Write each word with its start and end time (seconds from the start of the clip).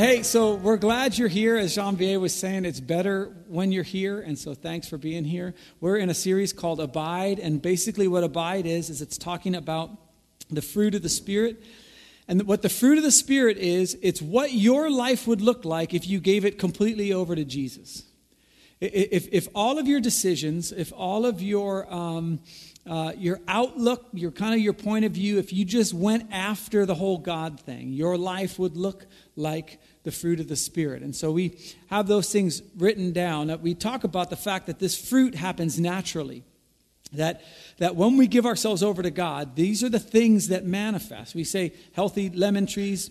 Hey, 0.00 0.22
so 0.22 0.54
we're 0.54 0.78
glad 0.78 1.18
you're 1.18 1.28
here. 1.28 1.58
As 1.58 1.74
Jean-Vier 1.74 2.18
was 2.18 2.34
saying, 2.34 2.64
it's 2.64 2.80
better 2.80 3.36
when 3.48 3.70
you're 3.70 3.82
here, 3.82 4.18
and 4.18 4.38
so 4.38 4.54
thanks 4.54 4.88
for 4.88 4.96
being 4.96 5.26
here. 5.26 5.54
We're 5.78 5.98
in 5.98 6.08
a 6.08 6.14
series 6.14 6.54
called 6.54 6.80
Abide, 6.80 7.38
and 7.38 7.60
basically 7.60 8.08
what 8.08 8.24
Abide 8.24 8.64
is, 8.64 8.88
is 8.88 9.02
it's 9.02 9.18
talking 9.18 9.54
about 9.54 9.90
the 10.48 10.62
fruit 10.62 10.94
of 10.94 11.02
the 11.02 11.10
Spirit. 11.10 11.62
And 12.26 12.46
what 12.46 12.62
the 12.62 12.70
fruit 12.70 12.96
of 12.96 13.04
the 13.04 13.12
Spirit 13.12 13.58
is, 13.58 13.98
it's 14.00 14.22
what 14.22 14.54
your 14.54 14.90
life 14.90 15.26
would 15.26 15.42
look 15.42 15.66
like 15.66 15.92
if 15.92 16.08
you 16.08 16.18
gave 16.18 16.46
it 16.46 16.58
completely 16.58 17.12
over 17.12 17.36
to 17.36 17.44
Jesus. 17.44 18.04
If, 18.80 19.28
if 19.30 19.48
all 19.54 19.78
of 19.78 19.86
your 19.86 20.00
decisions, 20.00 20.72
if 20.72 20.94
all 20.96 21.26
of 21.26 21.42
your 21.42 21.92
um, 21.92 22.40
uh, 22.86 23.12
your 23.16 23.40
outlook, 23.46 24.06
your 24.12 24.30
kind 24.30 24.54
of 24.54 24.60
your 24.60 24.72
point 24.72 25.04
of 25.04 25.12
view, 25.12 25.38
if 25.38 25.52
you 25.52 25.64
just 25.64 25.92
went 25.92 26.32
after 26.32 26.86
the 26.86 26.94
whole 26.94 27.18
God 27.18 27.60
thing, 27.60 27.92
your 27.92 28.16
life 28.16 28.58
would 28.58 28.76
look 28.76 29.06
like 29.40 29.80
the 30.04 30.12
fruit 30.12 30.40
of 30.40 30.48
the 30.48 30.56
Spirit. 30.56 31.02
And 31.02 31.14
so 31.14 31.32
we 31.32 31.58
have 31.88 32.06
those 32.06 32.30
things 32.30 32.62
written 32.76 33.12
down. 33.12 33.60
We 33.62 33.74
talk 33.74 34.04
about 34.04 34.30
the 34.30 34.36
fact 34.36 34.66
that 34.66 34.78
this 34.78 34.96
fruit 34.96 35.34
happens 35.34 35.80
naturally. 35.80 36.44
That, 37.12 37.42
that 37.78 37.96
when 37.96 38.16
we 38.16 38.28
give 38.28 38.46
ourselves 38.46 38.84
over 38.84 39.02
to 39.02 39.10
God, 39.10 39.56
these 39.56 39.82
are 39.82 39.88
the 39.88 39.98
things 39.98 40.48
that 40.48 40.64
manifest. 40.64 41.34
We 41.34 41.42
say 41.42 41.72
healthy 41.92 42.30
lemon 42.30 42.66
trees 42.66 43.10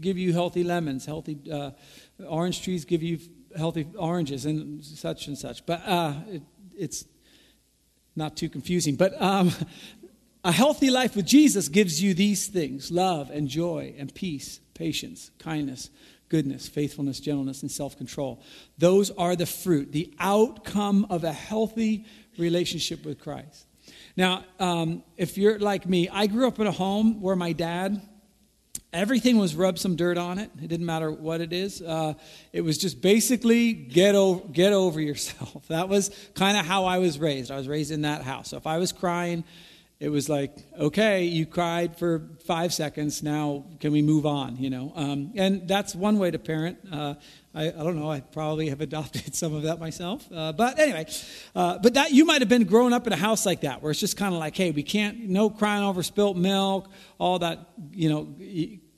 give 0.00 0.16
you 0.16 0.32
healthy 0.32 0.64
lemons, 0.64 1.04
healthy 1.04 1.38
uh, 1.52 1.72
orange 2.26 2.62
trees 2.62 2.84
give 2.84 3.02
you 3.02 3.18
healthy 3.56 3.86
oranges, 3.98 4.46
and 4.46 4.84
such 4.84 5.26
and 5.26 5.36
such. 5.36 5.66
But 5.66 5.82
uh, 5.86 6.14
it, 6.28 6.42
it's 6.76 7.04
not 8.16 8.36
too 8.36 8.48
confusing. 8.48 8.96
But 8.96 9.20
um, 9.20 9.52
a 10.44 10.52
healthy 10.52 10.90
life 10.90 11.16
with 11.16 11.26
Jesus 11.26 11.68
gives 11.68 12.02
you 12.02 12.14
these 12.14 12.46
things 12.46 12.90
love 12.90 13.30
and 13.30 13.48
joy 13.48 13.94
and 13.98 14.14
peace, 14.14 14.60
patience, 14.74 15.30
kindness, 15.38 15.90
goodness, 16.28 16.68
faithfulness, 16.68 17.20
gentleness, 17.20 17.62
and 17.62 17.70
self 17.70 17.96
control. 17.96 18.42
Those 18.78 19.10
are 19.12 19.36
the 19.36 19.46
fruit, 19.46 19.92
the 19.92 20.12
outcome 20.18 21.06
of 21.10 21.24
a 21.24 21.32
healthy 21.32 22.06
relationship 22.38 23.04
with 23.04 23.20
Christ. 23.20 23.66
Now, 24.16 24.44
um, 24.60 25.02
if 25.16 25.36
you're 25.36 25.58
like 25.58 25.88
me, 25.88 26.08
I 26.08 26.26
grew 26.26 26.46
up 26.46 26.58
in 26.58 26.66
a 26.66 26.72
home 26.72 27.20
where 27.20 27.36
my 27.36 27.52
dad, 27.52 28.00
everything 28.92 29.38
was 29.38 29.54
rub 29.54 29.78
some 29.78 29.96
dirt 29.96 30.18
on 30.18 30.38
it. 30.38 30.50
It 30.62 30.68
didn't 30.68 30.86
matter 30.86 31.10
what 31.10 31.40
it 31.40 31.52
is. 31.52 31.82
Uh, 31.82 32.14
it 32.52 32.60
was 32.60 32.78
just 32.78 33.00
basically 33.00 33.72
get 33.72 34.14
over, 34.14 34.46
get 34.48 34.72
over 34.72 35.00
yourself. 35.00 35.66
That 35.68 35.88
was 35.88 36.10
kind 36.34 36.56
of 36.56 36.64
how 36.64 36.84
I 36.84 36.98
was 36.98 37.18
raised. 37.18 37.50
I 37.50 37.56
was 37.56 37.68
raised 37.68 37.90
in 37.90 38.02
that 38.02 38.22
house. 38.22 38.50
So 38.50 38.56
if 38.56 38.66
I 38.66 38.78
was 38.78 38.92
crying, 38.92 39.44
it 40.00 40.08
was 40.08 40.28
like, 40.28 40.56
okay, 40.78 41.24
you 41.24 41.46
cried 41.46 41.96
for 41.96 42.28
five 42.44 42.74
seconds. 42.74 43.22
Now, 43.22 43.64
can 43.80 43.92
we 43.92 44.02
move 44.02 44.26
on? 44.26 44.56
You 44.56 44.68
know, 44.68 44.92
um, 44.94 45.32
and 45.36 45.68
that's 45.68 45.94
one 45.94 46.18
way 46.18 46.30
to 46.30 46.38
parent. 46.38 46.78
Uh, 46.90 47.14
I, 47.54 47.68
I, 47.68 47.70
don't 47.70 47.98
know. 47.98 48.10
I 48.10 48.20
probably 48.20 48.68
have 48.70 48.80
adopted 48.80 49.34
some 49.36 49.54
of 49.54 49.62
that 49.62 49.78
myself. 49.78 50.26
Uh, 50.32 50.52
but 50.52 50.78
anyway, 50.78 51.06
uh, 51.54 51.78
but 51.78 51.94
that 51.94 52.10
you 52.10 52.24
might 52.24 52.42
have 52.42 52.48
been 52.48 52.64
growing 52.64 52.92
up 52.92 53.06
in 53.06 53.12
a 53.12 53.16
house 53.16 53.46
like 53.46 53.60
that, 53.60 53.82
where 53.82 53.92
it's 53.92 54.00
just 54.00 54.16
kind 54.16 54.34
of 54.34 54.40
like, 54.40 54.56
hey, 54.56 54.72
we 54.72 54.82
can't, 54.82 55.28
no 55.28 55.48
crying 55.48 55.84
over 55.84 56.02
spilt 56.02 56.36
milk, 56.36 56.90
all 57.18 57.38
that, 57.38 57.60
you 57.92 58.08
know, 58.08 58.34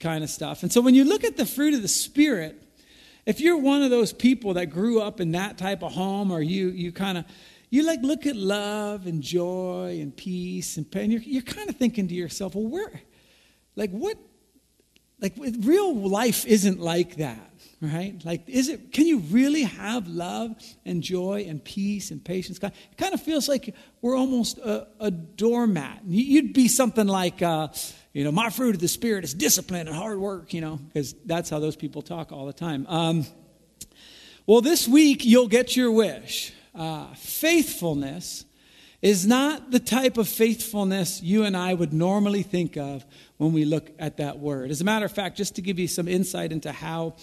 kind 0.00 0.24
of 0.24 0.30
stuff. 0.30 0.62
And 0.62 0.72
so 0.72 0.80
when 0.80 0.94
you 0.94 1.04
look 1.04 1.24
at 1.24 1.36
the 1.36 1.46
fruit 1.46 1.74
of 1.74 1.82
the 1.82 1.88
spirit, 1.88 2.62
if 3.26 3.40
you're 3.40 3.58
one 3.58 3.82
of 3.82 3.90
those 3.90 4.12
people 4.12 4.54
that 4.54 4.66
grew 4.66 5.00
up 5.00 5.20
in 5.20 5.32
that 5.32 5.58
type 5.58 5.82
of 5.82 5.92
home, 5.92 6.30
or 6.30 6.40
you 6.40 6.68
you 6.68 6.92
kind 6.92 7.18
of 7.18 7.24
you 7.70 7.84
like 7.84 8.02
look 8.02 8.26
at 8.26 8.36
love 8.36 9.06
and 9.06 9.22
joy 9.22 9.98
and 10.00 10.16
peace 10.16 10.76
and 10.76 10.90
pain. 10.90 11.10
You're, 11.10 11.22
you're 11.22 11.42
kind 11.42 11.68
of 11.68 11.76
thinking 11.76 12.08
to 12.08 12.14
yourself, 12.14 12.54
well, 12.54 12.66
where, 12.66 13.00
like, 13.74 13.90
what, 13.90 14.16
like, 15.20 15.34
real 15.60 15.94
life 15.94 16.46
isn't 16.46 16.78
like 16.78 17.16
that, 17.16 17.52
right? 17.80 18.22
Like, 18.24 18.48
is 18.48 18.68
it, 18.68 18.92
can 18.92 19.06
you 19.06 19.18
really 19.18 19.62
have 19.62 20.06
love 20.06 20.54
and 20.84 21.02
joy 21.02 21.46
and 21.48 21.62
peace 21.64 22.10
and 22.10 22.24
patience? 22.24 22.58
It 22.62 22.72
kind 22.96 23.14
of 23.14 23.20
feels 23.20 23.48
like 23.48 23.74
we're 24.00 24.16
almost 24.16 24.58
a, 24.58 24.86
a 25.00 25.10
doormat. 25.10 26.02
You'd 26.06 26.52
be 26.52 26.68
something 26.68 27.06
like, 27.06 27.42
uh, 27.42 27.68
you 28.12 28.24
know, 28.24 28.32
my 28.32 28.50
fruit 28.50 28.74
of 28.74 28.80
the 28.80 28.88
Spirit 28.88 29.24
is 29.24 29.34
discipline 29.34 29.88
and 29.88 29.96
hard 29.96 30.18
work, 30.18 30.54
you 30.54 30.60
know, 30.60 30.76
because 30.76 31.14
that's 31.24 31.50
how 31.50 31.58
those 31.58 31.76
people 31.76 32.02
talk 32.02 32.30
all 32.30 32.46
the 32.46 32.52
time. 32.52 32.86
Um, 32.86 33.26
well, 34.46 34.60
this 34.60 34.86
week 34.86 35.24
you'll 35.24 35.48
get 35.48 35.76
your 35.76 35.90
wish 35.90 36.52
uh, 36.76 37.06
faithfulness 37.14 38.44
is 39.02 39.26
not 39.26 39.70
the 39.70 39.80
type 39.80 40.18
of 40.18 40.28
faithfulness 40.28 41.22
you 41.22 41.44
and 41.44 41.56
I 41.56 41.74
would 41.74 41.92
normally 41.92 42.42
think 42.42 42.76
of 42.76 43.04
when 43.36 43.52
we 43.52 43.64
look 43.64 43.90
at 43.98 44.16
that 44.16 44.38
word. 44.38 44.70
As 44.70 44.80
a 44.80 44.84
matter 44.84 45.06
of 45.06 45.12
fact, 45.12 45.36
just 45.36 45.56
to 45.56 45.62
give 45.62 45.78
you 45.78 45.88
some 45.88 46.08
insight 46.08 46.52
into 46.52 46.72
how 46.72 47.16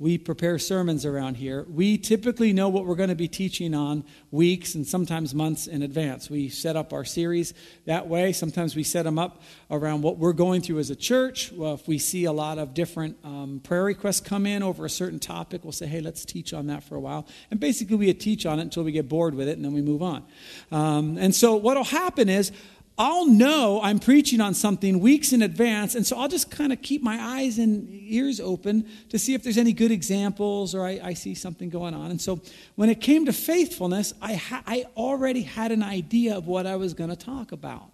we 0.00 0.16
prepare 0.16 0.60
sermons 0.60 1.04
around 1.04 1.38
here. 1.38 1.66
We 1.68 1.98
typically 1.98 2.52
know 2.52 2.68
what 2.68 2.86
we're 2.86 2.94
going 2.94 3.08
to 3.08 3.16
be 3.16 3.26
teaching 3.26 3.74
on 3.74 4.04
weeks 4.30 4.76
and 4.76 4.86
sometimes 4.86 5.34
months 5.34 5.66
in 5.66 5.82
advance. 5.82 6.30
We 6.30 6.50
set 6.50 6.76
up 6.76 6.92
our 6.92 7.04
series 7.04 7.52
that 7.84 8.06
way. 8.06 8.32
Sometimes 8.32 8.76
we 8.76 8.84
set 8.84 9.02
them 9.02 9.18
up 9.18 9.42
around 9.72 10.02
what 10.02 10.16
we're 10.16 10.34
going 10.34 10.62
through 10.62 10.78
as 10.78 10.90
a 10.90 10.96
church. 10.96 11.50
Well, 11.50 11.74
if 11.74 11.88
we 11.88 11.98
see 11.98 12.26
a 12.26 12.32
lot 12.32 12.58
of 12.58 12.74
different 12.74 13.16
um, 13.24 13.60
prayer 13.64 13.82
requests 13.82 14.20
come 14.20 14.46
in 14.46 14.62
over 14.62 14.84
a 14.84 14.90
certain 14.90 15.18
topic, 15.18 15.64
we'll 15.64 15.72
say, 15.72 15.86
hey, 15.86 16.00
let's 16.00 16.24
teach 16.24 16.54
on 16.54 16.68
that 16.68 16.84
for 16.84 16.94
a 16.94 17.00
while. 17.00 17.26
And 17.50 17.58
basically, 17.58 17.96
we 17.96 18.14
teach 18.14 18.46
on 18.46 18.60
it 18.60 18.62
until 18.62 18.84
we 18.84 18.92
get 18.92 19.08
bored 19.08 19.34
with 19.34 19.48
it 19.48 19.56
and 19.56 19.64
then 19.64 19.72
we 19.72 19.82
move 19.82 20.02
on. 20.02 20.24
Um, 20.70 21.18
and 21.18 21.34
so, 21.34 21.56
what 21.56 21.76
will 21.76 21.82
happen 21.82 22.28
is, 22.28 22.52
I'll 22.98 23.26
know 23.26 23.80
I'm 23.80 24.00
preaching 24.00 24.40
on 24.40 24.54
something 24.54 24.98
weeks 24.98 25.32
in 25.32 25.40
advance, 25.40 25.94
and 25.94 26.04
so 26.04 26.18
I'll 26.18 26.28
just 26.28 26.50
kind 26.50 26.72
of 26.72 26.82
keep 26.82 27.00
my 27.00 27.16
eyes 27.20 27.58
and 27.58 27.88
ears 27.88 28.40
open 28.40 28.88
to 29.10 29.18
see 29.20 29.34
if 29.34 29.44
there's 29.44 29.56
any 29.56 29.72
good 29.72 29.92
examples 29.92 30.74
or 30.74 30.84
I, 30.84 31.00
I 31.02 31.14
see 31.14 31.34
something 31.34 31.70
going 31.70 31.94
on. 31.94 32.10
And 32.10 32.20
so 32.20 32.40
when 32.74 32.90
it 32.90 33.00
came 33.00 33.24
to 33.26 33.32
faithfulness, 33.32 34.14
I, 34.20 34.34
ha- 34.34 34.64
I 34.66 34.86
already 34.96 35.42
had 35.42 35.70
an 35.70 35.84
idea 35.84 36.36
of 36.36 36.48
what 36.48 36.66
I 36.66 36.74
was 36.74 36.92
going 36.92 37.10
to 37.10 37.16
talk 37.16 37.52
about. 37.52 37.90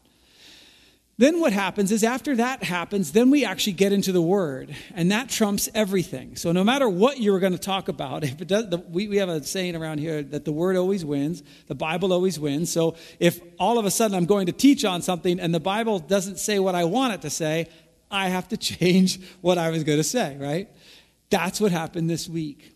Then 1.16 1.40
what 1.40 1.52
happens 1.52 1.92
is 1.92 2.02
after 2.02 2.34
that 2.36 2.64
happens, 2.64 3.12
then 3.12 3.30
we 3.30 3.44
actually 3.44 3.74
get 3.74 3.92
into 3.92 4.10
the 4.10 4.20
Word, 4.20 4.74
and 4.94 5.12
that 5.12 5.28
trumps 5.28 5.68
everything. 5.72 6.34
So 6.34 6.50
no 6.50 6.64
matter 6.64 6.88
what 6.88 7.20
you're 7.20 7.38
going 7.38 7.52
to 7.52 7.58
talk 7.58 7.88
about, 7.88 8.24
if 8.24 8.40
it 8.40 8.48
does, 8.48 8.68
the, 8.68 8.78
we, 8.78 9.06
we 9.06 9.18
have 9.18 9.28
a 9.28 9.42
saying 9.44 9.76
around 9.76 9.98
here 9.98 10.22
that 10.22 10.44
the 10.44 10.52
Word 10.52 10.76
always 10.76 11.04
wins, 11.04 11.42
the 11.68 11.74
Bible 11.74 12.12
always 12.12 12.38
wins. 12.38 12.72
So 12.72 12.96
if 13.20 13.40
all 13.58 13.78
of 13.78 13.86
a 13.86 13.90
sudden 13.90 14.16
I'm 14.16 14.26
going 14.26 14.46
to 14.46 14.52
teach 14.52 14.84
on 14.84 15.02
something 15.02 15.38
and 15.38 15.54
the 15.54 15.60
Bible 15.60 16.00
doesn't 16.00 16.38
say 16.38 16.58
what 16.58 16.74
I 16.74 16.84
want 16.84 17.14
it 17.14 17.22
to 17.22 17.30
say, 17.30 17.68
I 18.10 18.28
have 18.28 18.48
to 18.48 18.56
change 18.58 19.20
what 19.40 19.56
I 19.56 19.70
was 19.70 19.84
going 19.84 19.98
to 19.98 20.04
say, 20.04 20.36
right? 20.38 20.68
That's 21.30 21.60
what 21.60 21.70
happened 21.70 22.10
this 22.10 22.28
week. 22.28 22.73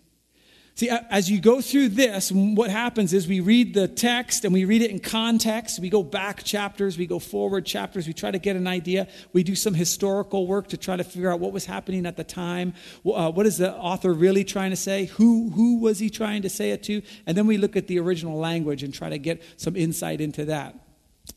See, 0.79 0.89
as 0.89 1.29
you 1.29 1.41
go 1.41 1.61
through 1.61 1.89
this, 1.89 2.31
what 2.31 2.71
happens 2.71 3.13
is 3.13 3.27
we 3.27 3.41
read 3.41 3.75
the 3.75 3.89
text 3.89 4.45
and 4.45 4.55
we 4.55 4.65
read 4.65 4.81
it 4.81 4.93
in 4.93 5.01
context. 5.01 5.81
We 5.81 5.91
go 5.91 6.05
back 6.05 6.45
chapters, 6.45 6.97
we 6.97 7.05
go 7.05 7.19
forward 7.19 7.67
chapters, 7.67 8.07
we 8.07 8.13
try 8.13 8.31
to 8.31 8.39
get 8.39 8.55
an 8.55 8.69
idea. 8.69 9.09
We 9.33 9.43
do 9.43 9.57
some 9.57 9.75
historical 9.75 10.47
work 10.47 10.69
to 10.69 10.77
try 10.77 10.95
to 10.95 11.03
figure 11.03 11.33
out 11.33 11.41
what 11.41 11.53
was 11.53 11.65
happening 11.65 12.07
at 12.07 12.17
the 12.17 12.23
time. 12.23 12.75
Uh, 13.05 13.29
what 13.33 13.45
is 13.45 13.59
the 13.59 13.75
author 13.75 14.13
really 14.13 14.45
trying 14.45 14.71
to 14.71 14.77
say? 14.77 15.07
Who, 15.07 15.51
who 15.51 15.81
was 15.81 15.99
he 15.99 16.11
trying 16.11 16.43
to 16.43 16.49
say 16.49 16.71
it 16.71 16.85
to? 16.85 17.03
And 17.27 17.37
then 17.37 17.49
we 17.49 17.59
look 17.59 17.75
at 17.75 17.89
the 17.89 17.99
original 17.99 18.39
language 18.39 18.85
and 18.85 18.95
try 18.95 19.09
to 19.09 19.19
get 19.19 19.43
some 19.57 19.75
insight 19.75 20.21
into 20.21 20.45
that. 20.45 20.77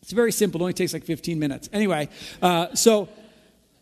It's 0.03 0.11
very 0.11 0.31
simple, 0.31 0.61
it 0.61 0.65
only 0.65 0.73
takes 0.73 0.93
like 0.93 1.05
15 1.05 1.39
minutes. 1.39 1.67
Anyway, 1.73 2.09
uh, 2.43 2.75
so 2.75 3.09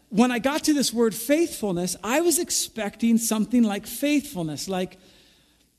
when 0.08 0.32
I 0.32 0.40
got 0.40 0.64
to 0.64 0.74
this 0.74 0.94
word 0.94 1.14
faithfulness, 1.14 1.98
I 2.02 2.22
was 2.22 2.40
expecting 2.40 3.18
something 3.18 3.64
like 3.64 3.86
faithfulness, 3.86 4.70
like 4.70 4.98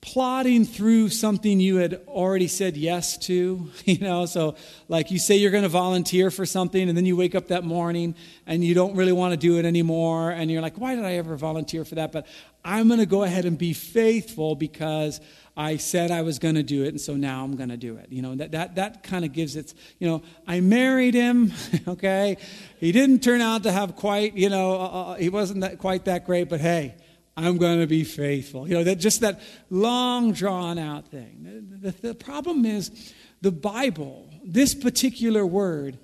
plodding 0.01 0.65
through 0.65 1.11
something 1.11 1.61
you 1.61 1.77
had 1.77 2.01
already 2.09 2.49
said 2.49 2.75
yes 2.75 3.19
to 3.19 3.69
you 3.85 3.99
know? 3.99 4.25
So 4.25 4.57
like 4.89 5.11
you 5.11 5.19
say 5.19 5.37
you're 5.37 5.51
going 5.51 5.63
to 5.63 5.69
volunteer 5.69 6.31
for 6.31 6.47
something 6.47 6.89
and 6.89 6.97
then 6.97 7.05
you 7.05 7.17
wake 7.17 7.35
up 7.35 7.49
that 7.49 7.65
morning 7.65 8.15
and 8.47 8.65
you 8.65 8.75
don't 8.75 8.97
really 8.97 9.13
want 9.13 9.33
to 9.33 9.37
do 9.37 9.59
it 9.59 9.67
anymore 9.67 10.31
and 10.31 10.51
you're 10.51 10.63
like 10.63 10.79
why 10.79 10.95
did 10.95 11.05
i 11.05 11.15
ever 11.15 11.37
volunteer 11.37 11.85
for 11.85 11.97
that? 11.97 12.13
But 12.13 12.27
i'm 12.65 12.89
going 12.89 13.01
to 13.01 13.07
go 13.07 13.25
ahead 13.25 13.45
and 13.45 13.59
be 13.59 13.75
faithful 13.75 14.55
because 14.55 15.21
i 15.57 15.77
said 15.77 16.11
i 16.11 16.23
was 16.23 16.39
going 16.39 16.55
to 16.55 16.63
do 16.63 16.85
it 16.85 16.89
and 16.89 17.01
so 17.01 17.15
now 17.15 17.45
i'm 17.45 17.57
going 17.57 17.69
to 17.69 17.77
do 17.77 17.97
it 17.97 18.07
you 18.11 18.23
know? 18.23 18.35
That 18.35 18.53
that, 18.53 18.75
that 18.77 19.03
kind 19.03 19.25
of 19.27 19.33
gives 19.35 19.55
it 19.55 19.75
you 19.99 20.09
know 20.09 20.23
i 20.47 20.61
married 20.61 21.15
him 21.15 21.53
okay? 21.89 22.39
He 22.79 22.93
didn't 22.93 23.23
turn 23.23 23.43
out 23.43 23.65
to 23.65 23.73
have 23.73 23.97
quite 23.97 24.35
you 24.35 24.49
know 24.49 24.73
uh, 24.73 24.87
uh 24.87 25.15
he 25.17 25.29
wasn't 25.29 25.61
that, 25.61 25.79
quite 25.79 26.07
that 26.07 26.25
great 26.25 26.49
but 26.49 26.61
hey 26.63 26.95
I'm 27.41 27.57
going 27.57 27.81
to 27.81 27.87
be 27.87 28.05
faithful. 28.05 28.69
You 28.69 28.75
know, 28.75 28.85
that 28.85 28.97
just 28.97 29.21
that 29.23 29.41
long 29.71 30.33
drawn 30.33 30.79
out 30.79 31.09
thing. 31.09 31.69
The, 31.81 31.91
the, 31.91 32.09
the 32.09 32.15
problem 32.15 32.65
is 32.65 33.13
the 33.41 33.53
Bible, 33.53 34.29
this 34.45 34.75
particular 34.75 35.47
word, 35.47 35.99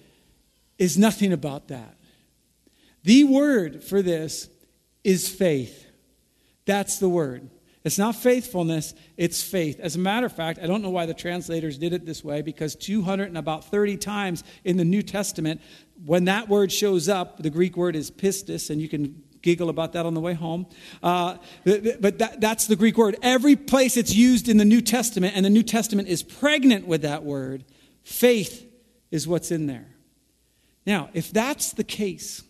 is 0.79 0.99
nothing 0.99 1.33
about 1.33 1.69
that. 1.69 1.97
The 3.05 3.25
word 3.25 3.85
for 3.85 4.03
this 4.03 4.49
is 5.05 5.29
faith. 5.29 5.87
That's 6.65 6.99
the 6.99 7.09
word. 7.09 7.49
It's 7.85 7.99
not 7.99 8.17
faithfulness, 8.17 8.95
it's 9.17 9.45
faith. 9.45 9.79
As 9.79 9.95
a 9.95 10.01
matter 10.01 10.27
of 10.27 10.33
fact, 10.33 10.59
I 10.61 10.67
don't 10.67 10.83
know 10.83 10.91
why 10.91 11.07
the 11.07 11.15
translators 11.15 11.79
did 11.79 11.93
it 11.93 12.05
this 12.05 12.25
way 12.25 12.43
because 12.43 12.75
200 12.75 13.29
and 13.29 13.39
about 13.39 13.71
30 13.71 13.97
times 13.99 14.43
in 14.65 14.77
the 14.77 14.85
New 14.85 15.03
Testament, 15.03 15.61
when 16.05 16.25
that 16.25 16.49
word 16.49 16.73
shows 16.73 17.09
up, 17.09 17.39
the 17.39 17.49
Greek 17.49 17.77
word 17.77 17.95
is 17.95 18.11
pistis, 18.11 18.71
and 18.71 18.83
you 18.83 18.89
can 18.89 19.23
giggle 19.47 19.71
about 19.71 19.93
that 19.93 20.05
on 20.05 20.13
the 20.13 20.21
way 20.21 20.35
home. 20.35 20.67
Uh, 21.05 21.37
but 21.65 22.19
that, 22.19 22.41
that's 22.41 22.67
the 22.67 22.75
Greek 22.75 22.99
word. 22.99 23.17
Every 23.23 23.55
place 23.55 23.97
it's 23.97 24.13
used 24.13 24.49
in 24.49 24.57
the 24.57 24.65
New 24.65 24.81
Testament, 24.81 25.37
and 25.37 25.47
the 25.47 25.51
New 25.51 25.63
Testament 25.63 26.09
is 26.09 26.25
pregnant 26.25 26.87
with 26.87 27.03
that 27.03 27.23
word, 27.23 27.65
faith 28.03 28.67
is 29.13 29.29
what's 29.29 29.53
in 29.53 29.69
there. 29.69 29.87
Now, 30.85 31.11
if 31.15 31.33
that's 31.33 31.73
the 31.73 31.85
case, 31.85 32.43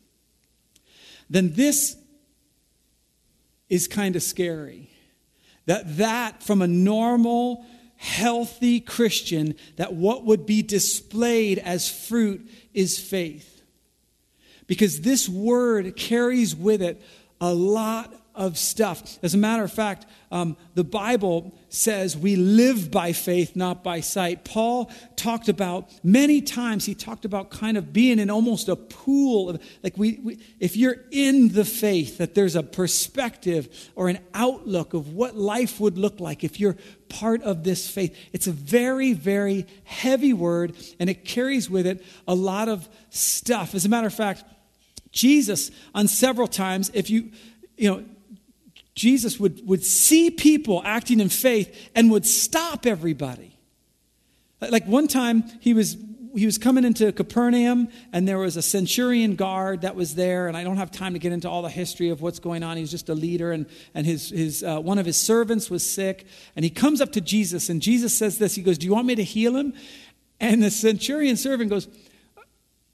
then 1.29 1.53
this 1.53 1.97
is 3.69 3.87
kind 3.87 4.17
of 4.17 4.23
scary. 4.23 4.89
That 5.67 5.99
that 5.99 6.43
from 6.43 6.63
a 6.63 6.67
normal 6.67 7.67
healthy 7.97 8.81
Christian 8.81 9.55
that 9.77 9.93
what 9.93 10.25
would 10.25 10.47
be 10.47 10.63
displayed 10.63 11.59
as 11.59 11.91
fruit 11.91 12.49
is 12.73 12.99
faith. 12.99 13.56
Because 14.67 15.01
this 15.03 15.29
word 15.29 15.97
carries 15.97 16.55
with 16.55 16.83
it 16.83 17.01
a 17.41 17.53
lot 17.53 18.13
of 18.35 18.59
stuff. 18.59 19.19
As 19.23 19.33
a 19.33 19.39
matter 19.39 19.65
of 19.65 19.73
fact, 19.73 20.05
um, 20.31 20.59
the 20.75 20.85
Bible 20.85 21.59
says 21.71 22.19
we 22.19 22.37
live 22.37 22.91
by 22.91 23.13
faith, 23.13 23.57
not 23.57 23.83
by 23.83 24.01
sight. 24.01 24.45
Paul 24.45 24.91
talked 25.17 25.49
about 25.49 25.91
many 26.05 26.43
times, 26.43 26.85
he 26.85 26.95
talked 26.95 27.25
about 27.25 27.51
kind 27.51 27.79
of 27.79 27.95
being 27.95 28.19
in 28.19 28.29
almost 28.29 28.69
a 28.69 28.77
pool 28.77 29.49
of, 29.49 29.63
like, 29.83 29.97
we, 29.97 30.21
we, 30.23 30.39
if 30.61 30.77
you're 30.77 30.97
in 31.11 31.49
the 31.49 31.65
faith, 31.65 32.19
that 32.19 32.35
there's 32.35 32.57
a 32.57 32.63
perspective 32.63 33.91
or 33.95 34.11
an 34.11 34.19
outlook 34.35 34.93
of 34.93 35.15
what 35.15 35.35
life 35.35 35.81
would 35.81 35.97
look 35.97 36.21
like 36.21 36.45
if 36.45 36.61
you're 36.61 36.77
part 37.09 37.43
of 37.43 37.65
this 37.65 37.89
faith. 37.89 38.15
It's 38.35 38.47
a 38.47 38.53
very, 38.53 39.15
very 39.15 39.67
heavy 39.85 40.35
word, 40.35 40.77
and 41.01 41.09
it 41.09 41.25
carries 41.25 41.71
with 41.71 41.87
it 41.87 42.05
a 42.29 42.35
lot 42.35 42.69
of 42.69 42.87
stuff. 43.09 43.75
As 43.75 43.87
a 43.87 43.89
matter 43.89 44.09
of 44.09 44.15
fact, 44.15 44.45
Jesus, 45.17 45.71
on 45.95 46.07
several 46.07 46.47
times, 46.47 46.91
if 46.95 47.11
you, 47.11 47.31
you 47.77 47.91
know, 47.91 48.05
Jesus 48.95 49.41
would, 49.41 49.67
would 49.67 49.83
see 49.83 50.31
people 50.31 50.83
acting 50.85 51.21
in 51.21 51.31
faith 51.31 51.91
and 51.95 52.11
would 52.11 52.27
stop 52.27 52.87
everybody. 52.87 53.59
Like 54.61 54.87
one 54.87 55.09
time, 55.09 55.45
he 55.61 55.75
was, 55.75 55.97
he 56.35 56.45
was 56.45 56.59
coming 56.59 56.85
into 56.85 57.13
Capernaum, 57.13 57.89
and 58.13 58.29
there 58.29 58.39
was 58.39 58.57
a 58.57 58.63
centurion 58.63 59.37
guard 59.37 59.83
that 59.83 59.97
was 59.97 60.15
there. 60.15 60.49
And 60.49 60.57
I 60.57 60.65
don't 60.65 60.77
have 60.77 60.91
time 60.91 61.15
to 61.15 61.19
get 61.19 61.33
into 61.33 61.49
all 61.49 61.63
the 61.63 61.71
history 61.71 62.11
of 62.11 62.21
what's 62.21 62.39
going 62.39 62.63
on. 62.63 62.77
He's 62.77 62.91
just 62.91 63.09
a 63.09 63.15
leader, 63.15 63.53
and, 63.53 63.67
and 63.95 64.07
his, 64.07 64.31
his, 64.31 64.63
uh, 64.63 64.81
one 64.81 64.99
of 64.99 65.07
his 65.07 65.17
servants 65.17 65.71
was 65.71 65.89
sick. 65.89 66.27
And 66.55 66.65
he 66.65 66.71
comes 66.71 67.01
up 67.01 67.13
to 67.13 67.23
Jesus, 67.23 67.71
and 67.71 67.81
Jesus 67.81 68.15
says 68.15 68.39
this 68.39 68.55
He 68.55 68.63
goes, 68.63 68.77
Do 68.79 68.87
you 68.87 68.93
want 68.93 69.07
me 69.07 69.15
to 69.15 69.25
heal 69.25 69.57
him? 69.57 69.73
And 70.41 70.63
the 70.63 70.71
centurion 70.71 71.37
servant 71.37 71.71
goes, 71.71 71.89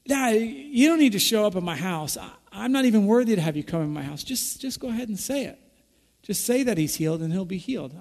Nah, 0.06 0.28
you 0.28 0.88
don't 0.88 0.98
need 0.98 1.12
to 1.12 1.18
show 1.18 1.46
up 1.46 1.56
at 1.56 1.62
my 1.62 1.76
house. 1.76 2.18
I'm 2.50 2.72
not 2.72 2.84
even 2.84 3.06
worthy 3.06 3.34
to 3.34 3.40
have 3.40 3.56
you 3.56 3.64
come 3.64 3.82
in 3.82 3.92
my 3.92 4.02
house. 4.02 4.24
Just, 4.24 4.60
just 4.60 4.80
go 4.80 4.88
ahead 4.88 5.08
and 5.08 5.18
say 5.18 5.44
it. 5.44 5.58
Just 6.22 6.44
say 6.44 6.62
that 6.62 6.78
he's 6.78 6.96
healed 6.96 7.22
and 7.22 7.32
he'll 7.32 7.44
be 7.44 7.58
healed. 7.58 7.94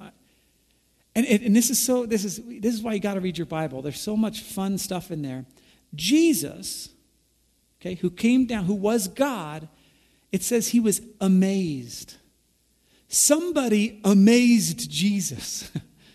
And, 1.15 1.25
and 1.25 1.55
this 1.55 1.69
is 1.69 1.83
so 1.83 2.05
this 2.05 2.23
is 2.23 2.39
this 2.45 2.73
is 2.73 2.81
why 2.81 2.93
you 2.93 2.99
got 2.99 3.15
to 3.15 3.19
read 3.19 3.37
your 3.37 3.47
Bible. 3.47 3.81
There's 3.81 3.99
so 3.99 4.15
much 4.15 4.41
fun 4.41 4.77
stuff 4.77 5.11
in 5.11 5.21
there. 5.21 5.45
Jesus, 5.93 6.89
okay, 7.81 7.95
who 7.95 8.09
came 8.09 8.45
down, 8.45 8.65
who 8.65 8.75
was 8.75 9.07
God, 9.07 9.67
it 10.31 10.41
says 10.41 10.69
he 10.69 10.79
was 10.79 11.01
amazed. 11.19 12.15
Somebody 13.09 13.99
amazed 14.05 14.89
Jesus. 14.89 15.69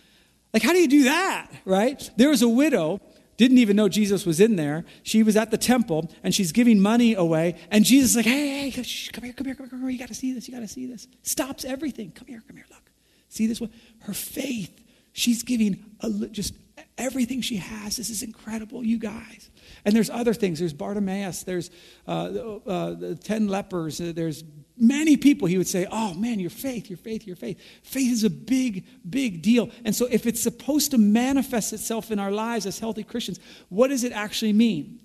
like, 0.55 0.63
how 0.63 0.73
do 0.73 0.79
you 0.79 0.89
do 0.89 1.05
that, 1.05 1.51
right? 1.67 2.09
There 2.17 2.31
was 2.31 2.41
a 2.41 2.49
widow 2.49 3.03
didn't 3.37 3.59
even 3.59 3.77
know 3.77 3.89
Jesus 3.89 4.25
was 4.25 4.41
in 4.41 4.57
there. 4.57 4.85
She 5.03 5.23
was 5.23 5.37
at 5.37 5.51
the 5.51 5.59
temple 5.59 6.11
and 6.23 6.35
she's 6.35 6.53
giving 6.53 6.81
money 6.81 7.15
away. 7.15 7.57
And 7.71 7.85
Jesus 7.85 8.11
is 8.11 8.17
like, 8.17 8.27
hey, 8.27 8.71
hey, 8.71 8.83
shh, 8.83 9.11
come 9.11 9.25
here, 9.25 9.33
come 9.33 9.47
here, 9.47 9.55
come 9.55 9.67
here, 9.67 9.71
come 9.71 9.81
here. 9.81 9.91
You 9.91 9.99
got 9.99 10.09
to 10.09 10.15
see 10.15 10.33
this. 10.33 10.49
You 10.49 10.55
got 10.55 10.61
to 10.61 10.69
see 10.69 10.87
this. 10.87 11.07
Stops 11.23 11.65
everything. 11.65 12.13
Come 12.13 12.29
here, 12.29 12.43
come 12.47 12.57
here, 12.57 12.67
look. 12.71 12.91
See 13.29 13.47
this 13.47 13.61
one? 13.61 13.71
Her 14.01 14.15
faith. 14.15 14.83
She's 15.13 15.43
giving 15.43 15.85
a, 16.01 16.11
just 16.29 16.55
everything 16.99 17.41
she 17.41 17.57
has. 17.57 17.97
This 17.97 18.11
is 18.11 18.23
incredible, 18.23 18.85
you 18.85 18.99
guys. 18.99 19.51
And 19.85 19.95
there's 19.95 20.11
other 20.11 20.35
things. 20.35 20.59
There's 20.59 20.73
Bartimaeus. 20.73 21.43
There's 21.43 21.71
uh, 22.07 22.11
uh, 22.11 22.95
the 22.95 23.19
10 23.23 23.49
lepers. 23.49 23.99
There's 23.99 24.43
many 24.79 25.17
people, 25.17 25.49
he 25.49 25.59
would 25.59 25.67
say, 25.67 25.87
Oh 25.91 26.15
man, 26.15 26.39
your 26.39 26.51
faith, 26.51 26.91
your 26.91 26.97
faith, 26.99 27.27
your 27.27 27.37
faith. 27.37 27.61
Faith 27.83 28.13
is 28.13 28.25
a 28.25 28.31
big, 28.31 28.85
big 29.09 29.43
deal. 29.43 29.71
And 29.85 29.95
so, 29.95 30.07
if 30.11 30.27
it's 30.27 30.43
supposed 30.43 30.91
to 30.93 30.99
manifest 30.99 31.73
itself 31.73 32.11
in 32.11 32.19
our 32.19 32.31
lives 32.31 32.67
as 32.67 32.79
healthy 32.79 33.05
Christians, 33.05 33.41
what 33.69 33.89
does 33.89 34.05
it 34.05 34.13
actually 34.13 34.53
mean? 34.53 35.01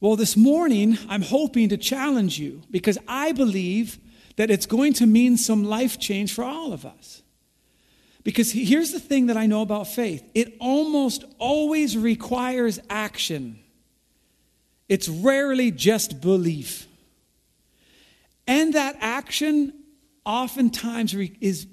Well, 0.00 0.16
this 0.16 0.36
morning, 0.36 0.98
I'm 1.08 1.22
hoping 1.22 1.68
to 1.68 1.76
challenge 1.76 2.38
you 2.38 2.62
because 2.70 2.96
I 3.06 3.32
believe 3.32 3.98
that 4.36 4.50
it's 4.50 4.64
going 4.64 4.94
to 4.94 5.06
mean 5.06 5.36
some 5.36 5.64
life 5.64 5.98
change 5.98 6.32
for 6.32 6.44
all 6.44 6.72
of 6.72 6.86
us. 6.86 7.22
Because 8.22 8.52
here's 8.52 8.92
the 8.92 9.00
thing 9.00 9.26
that 9.26 9.36
I 9.36 9.46
know 9.46 9.62
about 9.62 9.86
faith 9.86 10.22
it 10.34 10.56
almost 10.60 11.24
always 11.38 11.96
requires 11.96 12.78
action, 12.88 13.58
it's 14.88 15.08
rarely 15.08 15.70
just 15.70 16.20
belief. 16.20 16.86
And 18.50 18.74
that 18.74 18.96
action 19.00 19.72
oftentimes 20.26 21.14
is 21.14 21.68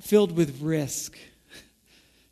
filled 0.00 0.32
with 0.36 0.60
risk. 0.62 1.16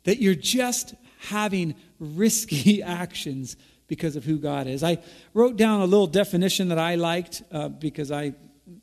That 0.05 0.19
you're 0.19 0.33
just 0.33 0.95
having 1.27 1.75
risky 1.99 2.81
actions 3.01 3.57
because 3.87 4.15
of 4.15 4.23
who 4.23 4.39
God 4.39 4.65
is. 4.65 4.81
I 4.81 4.99
wrote 5.33 5.55
down 5.55 5.81
a 5.81 5.85
little 5.85 6.07
definition 6.07 6.69
that 6.69 6.79
I 6.79 6.95
liked 6.95 7.43
uh, 7.51 7.67
because 7.67 8.09
I 8.09 8.33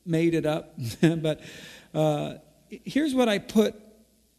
made 0.05 0.35
it 0.35 0.47
up. 0.47 0.79
but 1.00 1.41
uh, 1.94 2.35
here's 2.69 3.15
what 3.15 3.29
I 3.29 3.38
put 3.38 3.75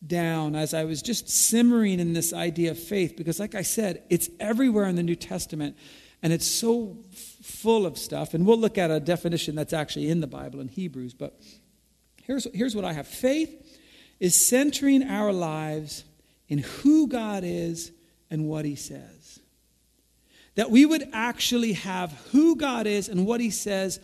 down 0.06 0.56
as 0.56 0.74
I 0.74 0.86
was 0.86 1.02
just 1.02 1.28
simmering 1.28 2.00
in 2.00 2.14
this 2.14 2.32
idea 2.32 2.72
of 2.72 2.80
faith 2.80 3.16
because, 3.18 3.40
like 3.40 3.56
I 3.56 3.64
said, 3.64 4.04
it's 4.10 4.30
everywhere 4.40 4.86
in 4.86 4.96
the 4.96 5.04
New 5.04 5.16
Testament. 5.16 5.76
And 6.24 6.34
it's 6.34 6.48
so 6.48 6.98
full 7.12 7.86
of 7.86 7.98
stuff. 7.98 8.34
And 8.34 8.46
we'll 8.46 8.58
look 8.58 8.78
at 8.78 8.92
a 8.92 9.00
definition 9.00 9.56
that's 9.56 9.74
actually 9.74 10.10
in 10.10 10.20
the 10.20 10.28
Bible 10.28 10.60
in 10.60 10.68
Hebrews. 10.68 11.14
But 11.14 11.40
here's, 12.24 12.48
here's 12.54 12.76
what 12.76 12.86
I 12.86 12.94
have 12.94 13.08
faith 13.08 13.80
is 14.20 14.48
centering 14.48 15.04
our 15.04 15.32
lives 15.32 16.04
in 16.48 16.60
who 16.60 17.08
God 17.08 17.44
is 17.46 17.92
and 18.32 18.48
what 18.48 18.66
He 18.66 18.76
says. 18.76 19.40
That 20.56 20.72
we 20.72 20.86
would 20.86 21.08
actually 21.14 21.74
have 21.74 22.12
who 22.32 22.56
God 22.56 22.88
is 22.88 23.10
and 23.10 23.26
what 23.28 23.40
He 23.40 23.52
says 23.52 24.00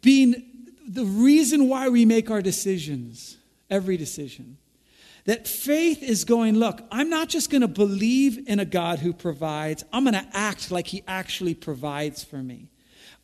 being 0.00 0.44
the 0.86 1.04
reason 1.04 1.68
why 1.68 1.88
we 1.88 2.04
make 2.04 2.30
our 2.30 2.40
decisions, 2.40 3.36
every 3.68 3.96
decision. 3.96 4.56
That 5.26 5.46
faith 5.46 6.02
is 6.02 6.24
going, 6.24 6.56
look, 6.56 6.82
I'm 6.90 7.10
not 7.10 7.28
just 7.28 7.50
going 7.50 7.62
to 7.62 7.68
believe 7.68 8.48
in 8.48 8.60
a 8.60 8.64
God 8.64 9.00
who 9.00 9.12
provides, 9.12 9.84
I'm 9.92 10.04
going 10.04 10.14
to 10.14 10.26
act 10.32 10.70
like 10.70 10.86
he 10.86 11.02
actually 11.06 11.54
provides 11.54 12.22
for 12.24 12.38
me. 12.38 12.70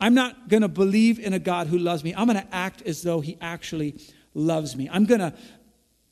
I'm 0.00 0.14
not 0.14 0.48
going 0.48 0.62
to 0.62 0.68
believe 0.68 1.20
in 1.20 1.32
a 1.32 1.38
God 1.38 1.68
who 1.68 1.78
loves 1.78 2.02
me. 2.02 2.12
I'm 2.14 2.26
going 2.26 2.44
to 2.44 2.54
act 2.54 2.82
as 2.82 3.02
though 3.02 3.20
he 3.20 3.38
actually 3.40 4.00
loves 4.34 4.74
me. 4.74 4.88
I'm 4.92 5.04
going 5.04 5.20
to 5.20 5.32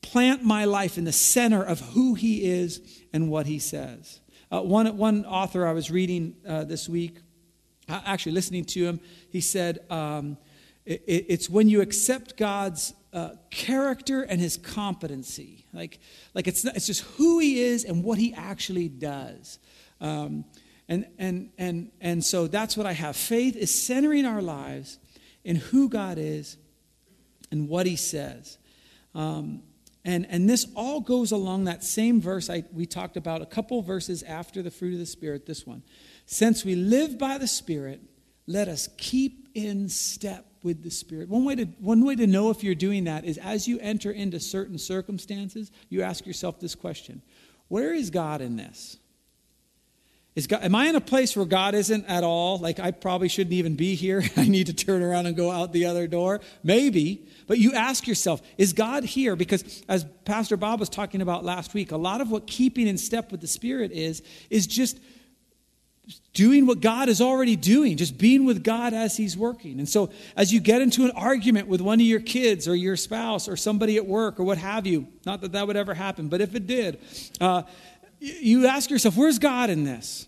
plant 0.00 0.44
my 0.44 0.64
life 0.64 0.96
in 0.96 1.04
the 1.04 1.12
center 1.12 1.62
of 1.62 1.80
who 1.80 2.14
he 2.14 2.44
is 2.44 2.80
and 3.12 3.28
what 3.28 3.46
he 3.46 3.58
says. 3.58 4.20
Uh, 4.52 4.60
one, 4.62 4.96
one 4.96 5.24
author 5.24 5.66
I 5.66 5.72
was 5.72 5.90
reading 5.90 6.36
uh, 6.46 6.64
this 6.64 6.88
week, 6.88 7.18
uh, 7.88 8.00
actually 8.04 8.32
listening 8.32 8.64
to 8.66 8.84
him, 8.84 9.00
he 9.28 9.40
said, 9.40 9.80
um, 9.90 10.38
it, 10.86 11.02
It's 11.06 11.50
when 11.50 11.68
you 11.68 11.80
accept 11.80 12.36
God's 12.36 12.94
uh, 13.12 13.30
character 13.50 14.22
and 14.22 14.40
his 14.40 14.56
competency. 14.56 15.66
Like, 15.72 15.98
like 16.34 16.46
it's, 16.46 16.64
not, 16.64 16.76
it's 16.76 16.86
just 16.86 17.02
who 17.16 17.38
he 17.38 17.60
is 17.60 17.84
and 17.84 18.04
what 18.04 18.18
he 18.18 18.32
actually 18.34 18.88
does. 18.88 19.58
Um, 20.00 20.44
and, 20.88 21.06
and, 21.18 21.50
and, 21.58 21.90
and 22.00 22.24
so 22.24 22.46
that's 22.46 22.76
what 22.76 22.86
I 22.86 22.92
have. 22.92 23.16
Faith 23.16 23.56
is 23.56 23.82
centering 23.82 24.26
our 24.26 24.42
lives 24.42 24.98
in 25.44 25.56
who 25.56 25.88
God 25.88 26.18
is 26.18 26.56
and 27.50 27.68
what 27.68 27.86
he 27.86 27.96
says. 27.96 28.58
Um, 29.14 29.62
and, 30.04 30.26
and 30.30 30.48
this 30.48 30.66
all 30.74 31.00
goes 31.00 31.30
along 31.30 31.64
that 31.64 31.84
same 31.84 32.20
verse 32.20 32.48
I, 32.48 32.64
we 32.72 32.86
talked 32.86 33.16
about 33.16 33.42
a 33.42 33.46
couple 33.46 33.82
verses 33.82 34.22
after 34.22 34.62
the 34.62 34.70
fruit 34.70 34.94
of 34.94 34.98
the 34.98 35.06
Spirit, 35.06 35.46
this 35.46 35.66
one. 35.66 35.82
Since 36.26 36.64
we 36.64 36.74
live 36.74 37.18
by 37.18 37.38
the 37.38 37.48
Spirit, 37.48 38.00
let 38.46 38.68
us 38.68 38.88
keep 38.96 39.48
in 39.54 39.88
step 39.88 40.49
with 40.62 40.82
the 40.82 40.90
Spirit. 40.90 41.28
One 41.28 41.44
way, 41.44 41.54
to, 41.56 41.64
one 41.80 42.04
way 42.04 42.16
to 42.16 42.26
know 42.26 42.50
if 42.50 42.62
you're 42.62 42.74
doing 42.74 43.04
that 43.04 43.24
is 43.24 43.38
as 43.38 43.66
you 43.66 43.78
enter 43.80 44.10
into 44.10 44.40
certain 44.40 44.78
circumstances, 44.78 45.70
you 45.88 46.02
ask 46.02 46.26
yourself 46.26 46.60
this 46.60 46.74
question 46.74 47.22
Where 47.68 47.94
is 47.94 48.10
God 48.10 48.40
in 48.40 48.56
this? 48.56 48.98
Is 50.36 50.46
God, 50.46 50.62
am 50.62 50.76
I 50.76 50.86
in 50.86 50.94
a 50.94 51.00
place 51.00 51.36
where 51.36 51.44
God 51.44 51.74
isn't 51.74 52.06
at 52.06 52.22
all? 52.22 52.58
Like 52.58 52.78
I 52.78 52.92
probably 52.92 53.28
shouldn't 53.28 53.52
even 53.52 53.74
be 53.74 53.96
here. 53.96 54.22
I 54.36 54.46
need 54.46 54.68
to 54.68 54.72
turn 54.72 55.02
around 55.02 55.26
and 55.26 55.36
go 55.36 55.50
out 55.50 55.72
the 55.72 55.86
other 55.86 56.06
door. 56.06 56.40
Maybe. 56.62 57.26
But 57.48 57.58
you 57.58 57.72
ask 57.72 58.06
yourself, 58.06 58.40
is 58.56 58.72
God 58.72 59.02
here? 59.02 59.34
Because 59.34 59.82
as 59.88 60.06
Pastor 60.24 60.56
Bob 60.56 60.78
was 60.78 60.88
talking 60.88 61.20
about 61.20 61.44
last 61.44 61.74
week, 61.74 61.90
a 61.90 61.96
lot 61.96 62.20
of 62.20 62.30
what 62.30 62.46
keeping 62.46 62.86
in 62.86 62.96
step 62.96 63.32
with 63.32 63.40
the 63.40 63.48
Spirit 63.48 63.90
is, 63.90 64.22
is 64.50 64.68
just 64.68 65.00
doing 66.32 66.66
what 66.66 66.80
God 66.80 67.08
is 67.08 67.20
already 67.20 67.56
doing, 67.56 67.96
just 67.96 68.18
being 68.18 68.44
with 68.44 68.64
God 68.64 68.92
as 68.92 69.16
He's 69.16 69.36
working. 69.36 69.78
And 69.78 69.88
so, 69.88 70.10
as 70.36 70.52
you 70.52 70.60
get 70.60 70.82
into 70.82 71.04
an 71.04 71.10
argument 71.12 71.68
with 71.68 71.80
one 71.80 72.00
of 72.00 72.06
your 72.06 72.20
kids 72.20 72.66
or 72.66 72.74
your 72.74 72.96
spouse 72.96 73.48
or 73.48 73.56
somebody 73.56 73.96
at 73.96 74.06
work 74.06 74.40
or 74.40 74.44
what 74.44 74.58
have 74.58 74.86
you, 74.86 75.08
not 75.26 75.40
that 75.40 75.52
that 75.52 75.66
would 75.66 75.76
ever 75.76 75.94
happen, 75.94 76.28
but 76.28 76.40
if 76.40 76.54
it 76.54 76.66
did, 76.66 77.00
uh, 77.40 77.62
you 78.20 78.66
ask 78.66 78.90
yourself, 78.90 79.16
where's 79.16 79.38
God 79.38 79.70
in 79.70 79.84
this? 79.84 80.26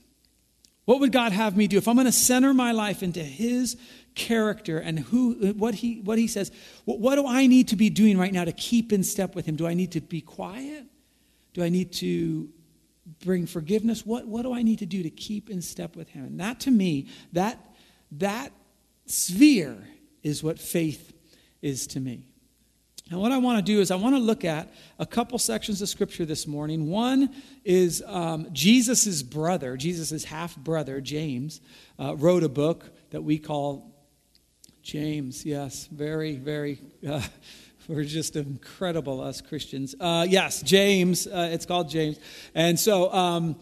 What 0.85 1.00
would 1.00 1.12
God 1.12 1.33
have 1.33 1.57
me 1.57 1.69
do? 1.69 1.76
If 1.76 1.87
I'm 1.87 1.95
going 1.95 2.07
to 2.07 2.12
center 2.12 2.52
my 2.52 2.73
life 2.73 3.02
into 3.02 3.21
His 3.21 3.76
character 4.14 4.79
and 4.79 4.99
who, 4.99 5.52
what, 5.52 5.75
he, 5.75 6.00
what 6.00 6.19
He 6.19 6.26
says, 6.26 6.50
what, 6.85 6.99
what 6.99 7.14
do 7.14 7.26
I 7.26 7.47
need 7.47 7.69
to 7.69 7.76
be 7.76 7.91
doing 7.91 8.19
right 8.19 8.33
now 8.33 8.45
to 8.45 8.52
keep 8.52 8.93
in 8.93 9.05
step 9.05 9.35
with 9.35 9.47
Him? 9.47 9.57
Do 9.57 9.67
I 9.67 9.75
need 9.75 9.93
to 9.93 10.00
be 10.00 10.21
quiet? 10.21 10.87
Do 11.55 11.62
I 11.62 11.69
need 11.69 11.93
to 11.95 12.49
bring 13.25 13.47
forgiveness? 13.47 14.06
What, 14.06 14.26
what 14.26 14.42
do 14.42 14.52
I 14.52 14.62
need 14.62 14.78
to 14.80 14.87
do 14.87 15.02
to 15.02 15.11
keep 15.11 15.50
in 15.50 15.62
step 15.62 15.97
with 15.97 16.09
Him? 16.09 16.25
And 16.25 16.40
that 16.40 16.61
to 16.61 16.71
me, 16.71 17.09
that, 17.32 17.59
that 18.12 18.52
sphere 19.06 19.76
is 20.23 20.42
what 20.42 20.59
faith 20.59 21.12
is 21.61 21.87
to 21.88 22.00
me. 22.00 22.26
And 23.11 23.21
what 23.21 23.32
I 23.32 23.38
want 23.38 23.59
to 23.59 23.73
do 23.73 23.80
is 23.80 23.90
I 23.90 23.97
want 23.97 24.14
to 24.14 24.21
look 24.21 24.44
at 24.44 24.73
a 24.99 25.04
couple 25.04 25.38
sections 25.38 25.82
of 25.82 25.88
scripture 25.88 26.25
this 26.25 26.47
morning. 26.47 26.88
One 26.88 27.30
is 27.64 28.02
um, 28.06 28.49
Jesus' 28.52 29.23
brother, 29.23 29.76
Jesus' 29.76 30.25
half 30.25 30.56
brother, 30.56 31.00
James, 31.00 31.61
uh, 31.99 32.16
wrote 32.16 32.42
a 32.42 32.49
book 32.49 32.90
that 33.11 33.23
we 33.23 33.38
call 33.38 33.92
James. 34.82 35.44
Yes, 35.44 35.88
very, 35.92 36.37
very. 36.37 36.78
Uh, 37.06 37.21
we're 37.89 38.05
just 38.05 38.37
incredible, 38.37 39.21
us 39.21 39.41
Christians. 39.41 39.95
Uh, 39.99 40.27
yes, 40.29 40.62
James. 40.62 41.27
Uh, 41.27 41.51
it's 41.53 41.67
called 41.67 41.89
James. 41.89 42.19
And 42.55 42.79
so, 42.79 43.12
um, 43.12 43.57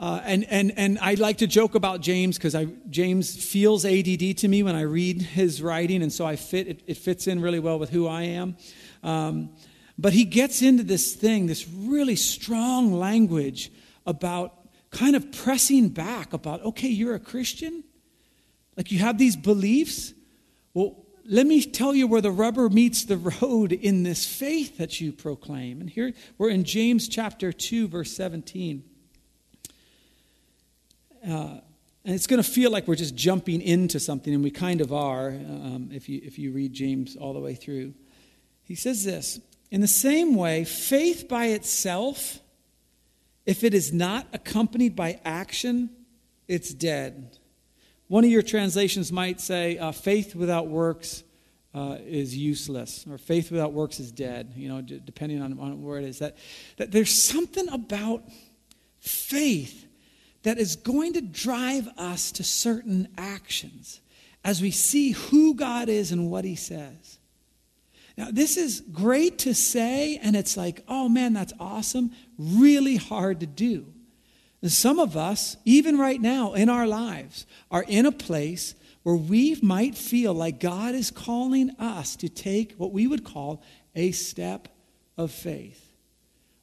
uh, 0.00 0.20
and, 0.24 0.44
and, 0.50 0.72
and 0.76 0.98
I 1.00 1.14
like 1.14 1.38
to 1.38 1.46
joke 1.46 1.74
about 1.74 2.00
James 2.00 2.36
because 2.36 2.56
James 2.90 3.36
feels 3.42 3.84
ADD 3.84 4.38
to 4.38 4.48
me 4.48 4.62
when 4.62 4.74
I 4.74 4.82
read 4.82 5.22
his 5.22 5.62
writing, 5.62 6.02
and 6.02 6.12
so 6.12 6.26
I 6.26 6.36
fit, 6.36 6.66
it, 6.66 6.82
it 6.86 6.96
fits 6.96 7.26
in 7.26 7.40
really 7.40 7.60
well 7.60 7.78
with 7.78 7.90
who 7.90 8.08
I 8.08 8.22
am. 8.22 8.56
Um, 9.02 9.50
but 9.96 10.12
he 10.12 10.24
gets 10.24 10.60
into 10.60 10.82
this 10.82 11.14
thing, 11.14 11.46
this 11.46 11.68
really 11.68 12.16
strong 12.16 12.92
language 12.92 13.70
about 14.04 14.52
kind 14.90 15.14
of 15.14 15.30
pressing 15.30 15.90
back 15.90 16.32
about, 16.32 16.62
okay, 16.64 16.88
you're 16.88 17.14
a 17.14 17.20
Christian? 17.20 17.84
Like 18.76 18.90
you 18.90 18.98
have 18.98 19.18
these 19.18 19.36
beliefs? 19.36 20.12
Well, 20.72 21.03
let 21.26 21.46
me 21.46 21.62
tell 21.62 21.94
you 21.94 22.06
where 22.06 22.20
the 22.20 22.30
rubber 22.30 22.68
meets 22.68 23.04
the 23.04 23.16
road 23.16 23.72
in 23.72 24.02
this 24.02 24.26
faith 24.26 24.78
that 24.78 25.00
you 25.00 25.12
proclaim. 25.12 25.80
And 25.80 25.88
here 25.88 26.12
we're 26.38 26.50
in 26.50 26.64
James 26.64 27.08
chapter 27.08 27.52
2, 27.52 27.88
verse 27.88 28.14
17. 28.14 28.84
Uh, 31.26 31.58
and 32.06 32.14
it's 32.14 32.26
going 32.26 32.42
to 32.42 32.48
feel 32.48 32.70
like 32.70 32.86
we're 32.86 32.96
just 32.96 33.14
jumping 33.14 33.62
into 33.62 33.98
something, 33.98 34.34
and 34.34 34.44
we 34.44 34.50
kind 34.50 34.82
of 34.82 34.92
are 34.92 35.28
um, 35.28 35.88
if, 35.90 36.08
you, 36.08 36.20
if 36.22 36.38
you 36.38 36.52
read 36.52 36.74
James 36.74 37.16
all 37.16 37.32
the 37.32 37.40
way 37.40 37.54
through. 37.54 37.94
He 38.62 38.74
says 38.74 39.04
this 39.04 39.40
In 39.70 39.80
the 39.80 39.88
same 39.88 40.34
way, 40.34 40.64
faith 40.64 41.26
by 41.28 41.46
itself, 41.46 42.40
if 43.46 43.64
it 43.64 43.72
is 43.72 43.92
not 43.92 44.26
accompanied 44.34 44.94
by 44.94 45.20
action, 45.24 45.88
it's 46.46 46.74
dead. 46.74 47.38
One 48.08 48.24
of 48.24 48.30
your 48.30 48.42
translations 48.42 49.10
might 49.10 49.40
say, 49.40 49.78
uh, 49.78 49.92
faith 49.92 50.34
without 50.34 50.68
works 50.68 51.24
uh, 51.74 51.96
is 52.06 52.36
useless, 52.36 53.04
or 53.10 53.18
faith 53.18 53.50
without 53.50 53.72
works 53.72 53.98
is 53.98 54.12
dead, 54.12 54.52
you 54.56 54.68
know, 54.68 54.80
d- 54.80 55.00
depending 55.04 55.42
on, 55.42 55.58
on 55.58 55.82
where 55.82 55.98
it 55.98 56.04
is. 56.04 56.20
That, 56.20 56.36
that 56.76 56.92
there's 56.92 57.12
something 57.12 57.68
about 57.70 58.22
faith 59.00 59.86
that 60.44 60.58
is 60.58 60.76
going 60.76 61.14
to 61.14 61.20
drive 61.20 61.88
us 61.96 62.30
to 62.32 62.44
certain 62.44 63.08
actions 63.18 64.00
as 64.44 64.60
we 64.60 64.70
see 64.70 65.12
who 65.12 65.54
God 65.54 65.88
is 65.88 66.12
and 66.12 66.30
what 66.30 66.44
He 66.44 66.54
says. 66.54 67.18
Now, 68.16 68.28
this 68.30 68.56
is 68.56 68.80
great 68.80 69.38
to 69.40 69.54
say, 69.54 70.20
and 70.22 70.36
it's 70.36 70.56
like, 70.56 70.84
oh 70.86 71.08
man, 71.08 71.32
that's 71.32 71.54
awesome. 71.58 72.12
Really 72.38 72.96
hard 72.96 73.40
to 73.40 73.46
do. 73.46 73.86
And 74.64 74.72
some 74.72 74.98
of 74.98 75.14
us, 75.14 75.58
even 75.66 75.98
right 75.98 76.18
now 76.18 76.54
in 76.54 76.70
our 76.70 76.86
lives, 76.86 77.44
are 77.70 77.84
in 77.86 78.06
a 78.06 78.10
place 78.10 78.74
where 79.02 79.14
we 79.14 79.58
might 79.60 79.94
feel 79.94 80.32
like 80.32 80.58
God 80.58 80.94
is 80.94 81.10
calling 81.10 81.68
us 81.78 82.16
to 82.16 82.30
take 82.30 82.72
what 82.78 82.90
we 82.90 83.06
would 83.06 83.24
call 83.24 83.62
a 83.94 84.12
step 84.12 84.68
of 85.18 85.30
faith. 85.30 85.92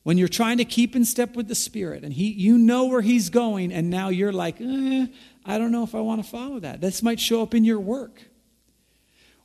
When 0.02 0.18
you're 0.18 0.28
trying 0.30 0.58
to 0.58 0.66
keep 0.66 0.96
in 0.96 1.06
step 1.06 1.36
with 1.36 1.48
the 1.48 1.54
spirit 1.54 2.04
and 2.04 2.12
he 2.12 2.32
you 2.32 2.58
know 2.58 2.86
where 2.86 3.02
he's 3.04 3.30
going 3.30 3.72
and 3.72 3.92
now 3.92 4.10
you're 4.10 4.34
like 4.34 4.60
eh, 4.60 5.06
i 5.46 5.60
don't 5.60 5.72
know 5.72 5.84
if 5.84 5.94
i 5.94 6.00
want 6.00 6.24
to 6.24 6.28
follow 6.28 6.60
that. 6.60 6.82
This 6.82 7.04
might 7.04 7.20
show 7.20 7.44
up 7.44 7.54
in 7.54 7.64
your 7.64 7.80
work. 7.80 8.20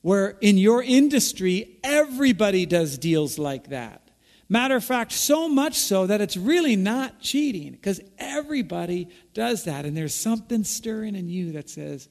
Where 0.01 0.39
in 0.41 0.57
your 0.57 0.83
industry 0.83 1.77
everybody 1.85 2.65
does 2.65 2.97
deals 2.97 3.39
like 3.39 3.69
that 3.69 4.06
matter 4.49 4.77
of 4.77 4.85
fact 4.85 5.13
so 5.13 5.49
much 5.49 5.75
so 5.75 6.07
that 6.07 6.21
it's 6.21 6.37
really 6.37 6.77
not 6.77 7.21
cheating 7.21 7.73
because 7.73 8.01
everybody 8.19 9.09
does 9.35 9.65
that 9.65 9.85
and 9.85 9.97
there's 9.97 10.15
something 10.15 10.63
stirring 10.63 11.15
in 11.17 11.29
you 11.29 11.53
that 11.53 11.69
says 11.69 12.09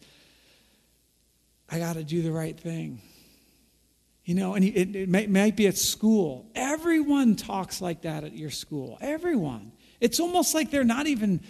i 1.69 1.79
got 1.79 1.93
to 1.93 2.03
do 2.03 2.21
the 2.21 2.31
right 2.31 2.59
thing 2.59 3.01
you 4.25 4.33
know, 4.33 4.55
and 4.55 4.65
it, 4.65 4.95
it 4.95 5.07
may, 5.07 5.27
might 5.27 5.55
be 5.55 5.67
at 5.67 5.77
school. 5.77 6.49
Everyone 6.55 7.35
talks 7.35 7.79
like 7.79 8.01
that 8.01 8.23
at 8.23 8.33
your 8.33 8.49
school. 8.49 8.97
Everyone. 8.99 9.71
It's 10.01 10.19
almost 10.19 10.55
like 10.55 10.71
they're 10.71 10.83
not 10.83 11.05
even, 11.05 11.41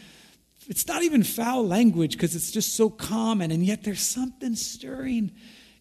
it's 0.68 0.86
not 0.86 1.02
even 1.02 1.24
foul 1.24 1.66
language 1.66 2.12
because 2.12 2.36
it's 2.36 2.52
just 2.52 2.76
so 2.76 2.90
common. 2.90 3.52
And 3.52 3.66
yet 3.66 3.84
there's 3.84 4.02
something 4.02 4.56
stirring 4.56 5.32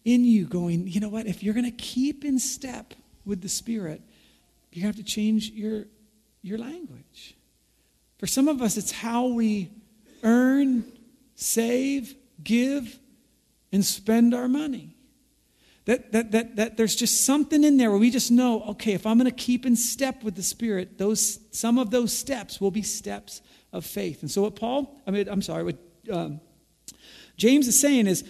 in 0.05 0.23
you 0.23 0.45
going, 0.45 0.87
you 0.87 1.01
know 1.01 1.09
what? 1.09 1.27
If 1.27 1.43
you're 1.43 1.53
going 1.53 1.65
to 1.65 1.71
keep 1.71 2.23
in 2.23 2.39
step 2.39 2.93
with 3.25 3.41
the 3.41 3.49
Spirit, 3.49 4.01
you 4.75 4.83
have 4.83 4.95
to 4.97 5.03
change 5.03 5.51
your, 5.51 5.85
your 6.41 6.57
language. 6.57 7.35
For 8.17 8.27
some 8.27 8.47
of 8.47 8.61
us, 8.61 8.77
it's 8.77 8.91
how 8.91 9.27
we 9.27 9.71
earn, 10.23 10.91
save, 11.35 12.15
give, 12.43 12.99
and 13.71 13.85
spend 13.85 14.33
our 14.33 14.47
money. 14.47 14.95
That, 15.85 16.11
that, 16.13 16.31
that, 16.31 16.55
that 16.55 16.77
there's 16.77 16.95
just 16.95 17.25
something 17.25 17.63
in 17.63 17.77
there 17.77 17.91
where 17.91 17.99
we 17.99 18.09
just 18.09 18.31
know, 18.31 18.63
okay, 18.69 18.93
if 18.93 19.05
I'm 19.05 19.19
going 19.19 19.29
to 19.29 19.35
keep 19.35 19.65
in 19.65 19.75
step 19.75 20.23
with 20.23 20.35
the 20.35 20.43
Spirit, 20.43 20.97
those, 20.97 21.39
some 21.51 21.77
of 21.77 21.91
those 21.91 22.11
steps 22.11 22.59
will 22.59 22.71
be 22.71 22.81
steps 22.81 23.41
of 23.71 23.85
faith. 23.85 24.21
And 24.21 24.31
so, 24.31 24.41
what 24.41 24.55
Paul, 24.55 24.99
I 25.05 25.11
mean, 25.11 25.27
I'm 25.29 25.43
sorry, 25.43 25.63
what 25.63 25.77
um, 26.11 26.41
James 27.37 27.67
is 27.67 27.79
saying 27.79 28.07
is 28.07 28.23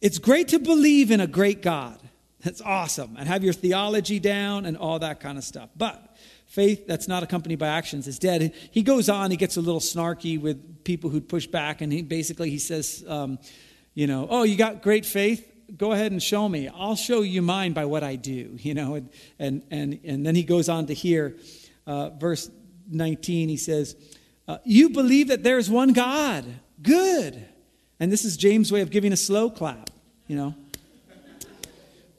it's 0.00 0.18
great 0.18 0.48
to 0.48 0.58
believe 0.58 1.10
in 1.10 1.20
a 1.20 1.26
great 1.26 1.62
God. 1.62 2.00
That's 2.44 2.60
awesome. 2.60 3.16
And 3.18 3.28
have 3.28 3.42
your 3.42 3.52
theology 3.52 4.20
down 4.20 4.64
and 4.64 4.76
all 4.76 4.98
that 5.00 5.20
kind 5.20 5.38
of 5.38 5.44
stuff. 5.44 5.70
But 5.76 6.16
faith 6.46 6.86
that's 6.86 7.08
not 7.08 7.22
accompanied 7.22 7.58
by 7.58 7.68
actions 7.68 8.06
is 8.06 8.18
dead. 8.18 8.54
He 8.70 8.82
goes 8.82 9.08
on, 9.08 9.30
he 9.30 9.36
gets 9.36 9.56
a 9.56 9.60
little 9.60 9.80
snarky 9.80 10.40
with 10.40 10.84
people 10.84 11.10
who 11.10 11.20
push 11.20 11.46
back, 11.46 11.80
and 11.80 11.92
he 11.92 12.02
basically 12.02 12.50
he 12.50 12.58
says, 12.58 13.04
um, 13.08 13.38
you 13.94 14.06
know, 14.06 14.28
oh, 14.30 14.44
you 14.44 14.56
got 14.56 14.82
great 14.82 15.04
faith 15.04 15.44
go 15.76 15.92
ahead 15.92 16.12
and 16.12 16.22
show 16.22 16.48
me. 16.48 16.68
I'll 16.68 16.96
show 16.96 17.20
you 17.20 17.42
mine 17.42 17.72
by 17.72 17.84
what 17.84 18.02
I 18.02 18.16
do, 18.16 18.56
you 18.58 18.74
know. 18.74 18.94
And, 18.94 19.10
and, 19.38 19.62
and, 19.70 20.00
and 20.04 20.26
then 20.26 20.34
he 20.34 20.42
goes 20.42 20.68
on 20.68 20.86
to 20.86 20.94
here, 20.94 21.36
uh, 21.86 22.10
verse 22.10 22.50
19, 22.90 23.48
he 23.48 23.56
says, 23.56 23.96
uh, 24.46 24.58
You 24.64 24.90
believe 24.90 25.28
that 25.28 25.42
there's 25.42 25.70
one 25.70 25.92
God. 25.92 26.44
Good. 26.80 27.44
And 28.00 28.12
this 28.12 28.24
is 28.24 28.36
James' 28.36 28.70
way 28.70 28.80
of 28.80 28.90
giving 28.90 29.12
a 29.12 29.16
slow 29.16 29.50
clap, 29.50 29.90
you 30.26 30.36
know. 30.36 30.54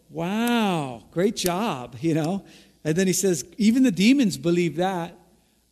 Wow, 0.10 1.04
great 1.12 1.36
job, 1.36 1.96
you 2.02 2.14
know. 2.14 2.46
And 2.84 2.96
then 2.96 3.08
he 3.08 3.14
says, 3.14 3.46
Even 3.58 3.84
the 3.84 3.92
demons 3.92 4.38
believe 4.38 4.78
that. 4.78 5.18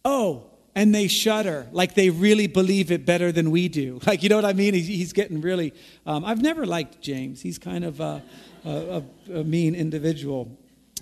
Oh, 0.03 0.48
and 0.77 0.94
they 0.94 1.08
shudder 1.08 1.67
like 1.72 1.96
they 1.96 2.12
really 2.12 2.46
believe 2.46 2.91
it 2.91 3.03
better 3.03 3.32
than 3.32 3.50
we 3.50 3.67
do. 3.67 4.00
Like, 4.08 4.22
you 4.24 4.29
know 4.29 4.36
what 4.36 4.46
I 4.46 4.53
mean? 4.53 4.74
He's, 4.74 5.12
getting 5.12 5.41
really. 5.41 5.74
Um, 6.06 6.24
I've 6.24 6.41
never 6.41 6.65
liked 6.65 7.01
James. 7.01 7.41
He's 7.41 7.58
kind 7.58 7.84
of 7.84 8.00
a, 8.00 8.24
a, 8.63 9.03
a, 9.34 9.44
mean 9.44 9.75
individual. 9.75 10.56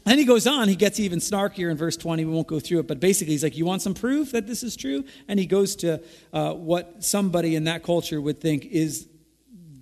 And 0.06 0.18
he 0.18 0.26
goes 0.26 0.48
on, 0.48 0.70
he 0.70 0.76
gets 0.76 1.00
even 1.00 1.20
snarkier 1.20 1.70
in 1.70 1.78
verse 1.78 1.98
20. 1.98 2.24
We 2.24 2.32
won't 2.32 2.48
go 2.48 2.60
through 2.60 2.80
it, 2.80 2.88
but 2.88 3.00
basically, 3.00 3.34
he's 3.34 3.44
like, 3.44 3.58
You 3.58 3.66
want 3.66 3.82
some 3.82 3.94
proof 3.94 4.32
that 4.32 4.48
this 4.48 4.64
is 4.64 4.76
true? 4.76 5.04
And 5.28 5.40
he 5.40 5.46
goes 5.46 5.76
to 5.78 6.02
uh, 6.32 6.54
what 6.54 7.04
somebody 7.04 7.56
in 7.56 7.66
that 7.66 7.84
culture 7.84 8.22
would 8.22 8.40
think 8.40 8.66
is 8.66 9.08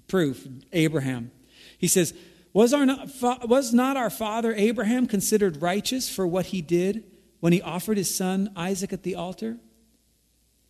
proof 0.07 0.48
Abraham. 0.72 1.31
He 1.77 1.88
says, 1.88 2.13
was, 2.53 2.74
our 2.74 2.86
not, 2.86 3.10
was 3.48 3.74
not 3.74 3.98
our 3.98 4.10
father 4.10 4.53
Abraham 4.53 5.07
considered 5.07 5.62
righteous 5.62 6.07
for 6.07 6.25
what 6.27 6.48
he 6.48 6.62
did 6.62 7.03
when 7.39 7.51
he 7.51 7.62
offered 7.62 7.98
his 7.98 8.13
son 8.13 8.51
Isaac 8.55 8.93
at 8.93 9.03
the 9.03 9.15
altar? 9.15 9.57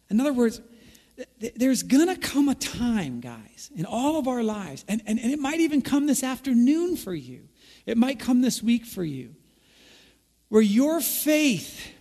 In 0.09 0.19
other 0.19 0.33
words, 0.33 0.61
there's 1.55 1.83
going 1.83 2.07
to 2.07 2.15
come 2.15 2.49
a 2.49 2.55
time, 2.55 3.19
guys, 3.19 3.69
in 3.75 3.85
all 3.85 4.17
of 4.17 4.27
our 4.27 4.43
lives, 4.43 4.83
and, 4.87 5.01
and, 5.05 5.19
and 5.19 5.31
it 5.31 5.39
might 5.39 5.59
even 5.59 5.81
come 5.81 6.07
this 6.07 6.23
afternoon 6.23 6.95
for 6.95 7.13
you, 7.13 7.47
it 7.85 7.97
might 7.97 8.19
come 8.19 8.41
this 8.41 8.63
week 8.63 8.85
for 8.85 9.03
you, 9.03 9.35
where 10.49 10.61
your 10.61 11.01
faith 11.01 11.91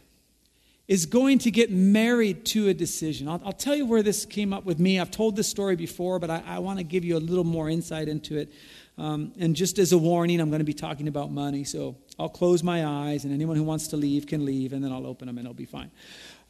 is 0.88 1.06
going 1.06 1.38
to 1.38 1.50
get 1.50 1.70
married 1.70 2.44
to 2.44 2.68
a 2.68 2.74
decision. 2.74 3.28
I'll, 3.28 3.40
I'll, 3.44 3.52
tell 3.52 3.74
you 3.74 3.86
where 3.86 4.02
this 4.02 4.26
came 4.26 4.52
up 4.52 4.64
with 4.64 4.78
me. 4.78 4.98
I've 4.98 5.10
told 5.10 5.36
this 5.36 5.48
story 5.48 5.76
before, 5.76 6.18
but 6.18 6.28
I, 6.28 6.42
I 6.46 6.58
want 6.58 6.78
to 6.78 6.84
give 6.84 7.04
you 7.04 7.16
a 7.16 7.20
little 7.20 7.44
more 7.44 7.70
insight 7.70 8.08
into 8.08 8.36
it. 8.36 8.52
Um, 8.98 9.32
and 9.38 9.56
just 9.56 9.78
as 9.78 9.92
a 9.92 9.98
warning, 9.98 10.40
I'm 10.40 10.50
going 10.50 10.60
to 10.60 10.64
be 10.64 10.74
talking 10.74 11.08
about 11.08 11.30
money. 11.30 11.64
So 11.64 11.96
I'll 12.18 12.28
close 12.28 12.62
my 12.62 12.84
eyes, 12.84 13.24
and 13.24 13.32
anyone 13.32 13.56
who 13.56 13.62
wants 13.62 13.88
to 13.88 13.96
leave 13.96 14.26
can 14.26 14.44
leave, 14.44 14.72
and 14.72 14.84
then 14.84 14.92
I'll 14.92 15.06
open 15.06 15.26
them, 15.26 15.38
and 15.38 15.46
it'll 15.46 15.54
be 15.54 15.64
fine. 15.64 15.90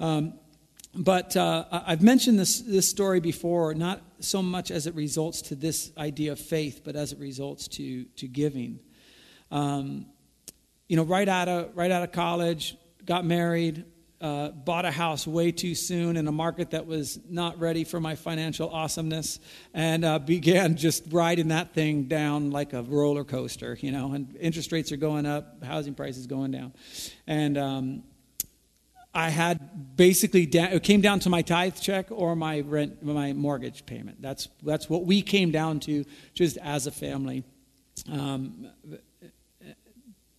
Um, 0.00 0.34
but 0.94 1.37
uh, 1.37 1.64
I've 1.70 2.02
mentioned 2.02 2.38
this, 2.38 2.61
this 2.61 2.88
story 2.88 3.20
before, 3.20 3.72
not 3.72 4.02
so 4.20 4.42
much 4.42 4.70
as 4.70 4.87
it 4.87 4.94
results 4.94 5.40
to 5.42 5.54
this 5.54 5.90
idea 5.96 6.32
of 6.32 6.38
faith, 6.38 6.82
but 6.84 6.96
as 6.96 7.12
it 7.12 7.18
results 7.18 7.66
to, 7.68 8.04
to 8.04 8.28
giving. 8.28 8.80
Um, 9.50 10.06
you 10.88 10.96
know, 10.96 11.04
right 11.04 11.28
out 11.28 11.49
of, 11.49 11.75
right 11.75 11.90
out 11.90 12.02
of 12.02 12.12
college, 12.12 12.76
got 13.06 13.25
married, 13.25 13.84
uh, 14.23 14.50
bought 14.50 14.85
a 14.85 14.91
house 14.91 15.26
way 15.26 15.50
too 15.50 15.75
soon 15.75 16.17
in 16.17 16.29
a 16.29 16.33
market 16.33 16.71
that 16.71 16.87
was 16.87 17.19
not 17.29 17.59
ready 17.59 17.83
for 17.83 17.99
my 17.99 18.14
financial 18.14 18.71
awesomeness, 18.71 19.41
and 19.75 20.05
uh, 20.05 20.19
began 20.21 20.76
just 20.76 21.05
riding 21.11 21.49
that 21.49 21.75
thing 21.75 22.05
down 22.05 22.52
like 22.52 22.73
a 22.73 22.83
roller 22.85 23.25
coaster, 23.25 23.76
you 23.81 23.91
know. 23.91 24.12
And 24.12 24.37
interest 24.41 24.71
rates 24.71 24.93
are 24.93 24.97
going 24.97 25.26
up, 25.26 25.64
housing 25.64 25.95
prices 25.95 26.29
going 26.29 26.52
down, 26.52 26.73
and 27.26 27.59
um, 27.59 28.02
I 29.12 29.29
had 29.29 29.97
basically 29.97 30.47
da- 30.47 30.73
it 30.73 30.85
came 30.85 31.00
down 31.00 31.19
to 31.21 31.29
my 31.29 31.43
tithe 31.43 31.81
check 31.81 32.07
or 32.11 32.37
my 32.37 32.61
rent, 32.61 33.02
my 33.02 33.33
mortgage 33.33 33.85
payment. 33.87 34.23
That's 34.23 34.49
that's 34.62 34.88
what 34.88 35.05
we 35.05 35.21
came 35.23 35.50
down 35.50 35.81
to 35.81 36.05
just 36.35 36.59
as 36.59 36.87
a 36.87 36.93
family, 36.93 37.43
um, 38.11 38.69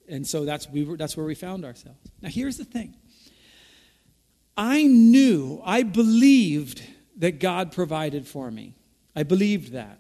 and 0.08 0.26
so 0.26 0.46
that's 0.46 0.70
we 0.70 0.86
were, 0.86 0.96
that's 0.96 1.18
where 1.18 1.26
we 1.26 1.36
found 1.36 1.66
ourselves. 1.66 2.00
Now 2.22 2.30
here's 2.30 2.56
the 2.56 2.66
thing. 2.66 2.96
I 4.56 4.84
knew, 4.84 5.62
I 5.64 5.84
believed 5.84 6.84
that 7.18 7.40
God 7.40 7.72
provided 7.72 8.28
for 8.28 8.52
me. 8.52 8.76
I 9.16 9.24
believed 9.24 9.74
that. 9.74 10.00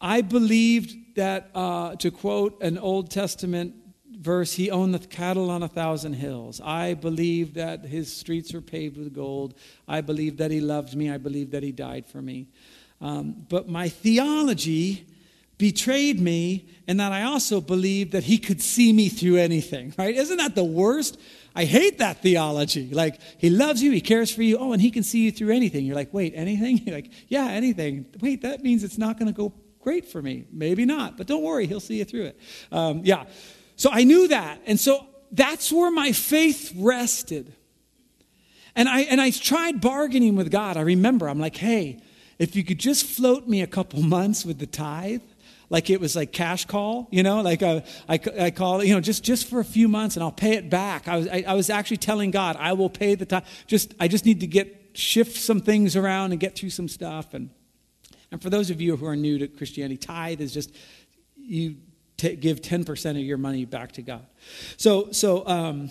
I 0.00 0.22
believed 0.22 1.16
that, 1.16 1.50
uh, 1.54 1.96
to 1.96 2.10
quote 2.10 2.62
an 2.62 2.78
Old 2.78 3.10
Testament 3.10 3.74
verse, 4.20 4.52
he 4.52 4.70
owned 4.70 4.94
the 4.94 4.98
cattle 4.98 5.50
on 5.50 5.62
a 5.62 5.68
thousand 5.68 6.14
hills. 6.14 6.60
I 6.62 6.94
believed 6.94 7.54
that 7.54 7.84
his 7.84 8.14
streets 8.14 8.52
were 8.52 8.60
paved 8.60 8.96
with 8.98 9.14
gold. 9.14 9.54
I 9.88 10.02
believed 10.02 10.38
that 10.38 10.50
he 10.50 10.60
loved 10.60 10.94
me. 10.94 11.10
I 11.10 11.16
believed 11.16 11.52
that 11.52 11.62
he 11.62 11.72
died 11.72 12.06
for 12.06 12.20
me. 12.20 12.48
Um, 13.00 13.46
but 13.48 13.68
my 13.68 13.88
theology 13.88 15.06
betrayed 15.60 16.18
me, 16.18 16.66
and 16.88 16.98
that 16.98 17.12
I 17.12 17.22
also 17.22 17.60
believed 17.60 18.12
that 18.12 18.24
he 18.24 18.38
could 18.38 18.62
see 18.62 18.92
me 18.92 19.10
through 19.10 19.36
anything, 19.36 19.94
right? 19.98 20.16
Isn't 20.16 20.38
that 20.38 20.54
the 20.54 20.64
worst? 20.64 21.20
I 21.54 21.66
hate 21.66 21.98
that 21.98 22.22
theology. 22.22 22.88
Like, 22.92 23.20
he 23.36 23.50
loves 23.50 23.82
you, 23.82 23.92
he 23.92 24.00
cares 24.00 24.34
for 24.34 24.42
you, 24.42 24.56
oh, 24.56 24.72
and 24.72 24.80
he 24.80 24.90
can 24.90 25.02
see 25.02 25.20
you 25.20 25.30
through 25.30 25.54
anything. 25.54 25.84
You're 25.84 25.94
like, 25.94 26.14
wait, 26.14 26.32
anything? 26.34 26.78
You're 26.78 26.94
like, 27.00 27.12
yeah, 27.28 27.48
anything. 27.48 28.06
Wait, 28.20 28.40
that 28.42 28.62
means 28.62 28.82
it's 28.82 28.96
not 28.96 29.18
going 29.18 29.28
to 29.32 29.36
go 29.36 29.52
great 29.80 30.08
for 30.08 30.22
me. 30.22 30.46
Maybe 30.50 30.86
not, 30.86 31.18
but 31.18 31.26
don't 31.26 31.42
worry, 31.42 31.66
he'll 31.66 31.78
see 31.78 31.98
you 31.98 32.06
through 32.06 32.24
it. 32.24 32.40
Um, 32.72 33.02
yeah. 33.04 33.24
So 33.76 33.90
I 33.92 34.04
knew 34.04 34.28
that. 34.28 34.62
And 34.64 34.80
so 34.80 35.06
that's 35.30 35.70
where 35.70 35.90
my 35.90 36.12
faith 36.12 36.72
rested. 36.74 37.54
And 38.74 38.88
I, 38.88 39.00
and 39.02 39.20
I 39.20 39.30
tried 39.30 39.82
bargaining 39.82 40.36
with 40.36 40.50
God. 40.50 40.78
I 40.78 40.82
remember, 40.82 41.28
I'm 41.28 41.38
like, 41.38 41.56
hey, 41.56 42.00
if 42.38 42.56
you 42.56 42.64
could 42.64 42.78
just 42.78 43.04
float 43.04 43.46
me 43.46 43.60
a 43.60 43.66
couple 43.66 44.02
months 44.16 44.46
with 44.46 44.58
the 44.58 44.66
tithe, 44.66 45.20
like 45.70 45.88
it 45.88 46.00
was 46.00 46.16
like 46.16 46.32
cash 46.32 46.66
call, 46.66 47.08
you 47.10 47.22
know, 47.22 47.40
like 47.40 47.62
uh, 47.62 47.80
I, 48.08 48.20
I 48.38 48.50
call 48.50 48.82
you 48.82 48.92
know, 48.92 49.00
just, 49.00 49.22
just 49.24 49.48
for 49.48 49.60
a 49.60 49.64
few 49.64 49.88
months 49.88 50.16
and 50.16 50.22
I'll 50.22 50.32
pay 50.32 50.54
it 50.54 50.68
back. 50.68 51.06
I 51.08 51.16
was, 51.16 51.28
I, 51.28 51.44
I 51.46 51.54
was 51.54 51.70
actually 51.70 51.98
telling 51.98 52.32
God, 52.32 52.56
I 52.58 52.72
will 52.72 52.90
pay 52.90 53.14
the 53.14 53.24
time. 53.24 53.44
Just, 53.68 53.94
I 54.00 54.08
just 54.08 54.26
need 54.26 54.40
to 54.40 54.48
get, 54.48 54.76
shift 54.92 55.36
some 55.36 55.60
things 55.60 55.94
around 55.94 56.32
and 56.32 56.40
get 56.40 56.56
through 56.56 56.70
some 56.70 56.88
stuff. 56.88 57.32
And, 57.32 57.50
and 58.32 58.42
for 58.42 58.50
those 58.50 58.70
of 58.70 58.80
you 58.80 58.96
who 58.96 59.06
are 59.06 59.14
new 59.14 59.38
to 59.38 59.46
Christianity, 59.46 59.96
tithe 59.96 60.40
is 60.40 60.52
just, 60.52 60.74
you 61.36 61.76
t- 62.16 62.34
give 62.34 62.60
10% 62.60 63.10
of 63.10 63.16
your 63.18 63.38
money 63.38 63.64
back 63.64 63.92
to 63.92 64.02
God. 64.02 64.26
So, 64.76 65.12
so, 65.12 65.46
um, 65.46 65.90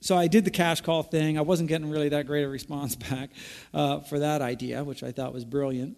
so 0.00 0.16
I 0.16 0.26
did 0.26 0.44
the 0.44 0.50
cash 0.50 0.80
call 0.80 1.04
thing. 1.04 1.38
I 1.38 1.42
wasn't 1.42 1.68
getting 1.68 1.90
really 1.90 2.08
that 2.08 2.26
great 2.26 2.42
a 2.42 2.48
response 2.48 2.96
back 3.10 3.30
uh, 3.72 4.00
for 4.00 4.18
that 4.18 4.42
idea, 4.42 4.82
which 4.82 5.04
I 5.04 5.12
thought 5.12 5.32
was 5.32 5.44
brilliant. 5.44 5.96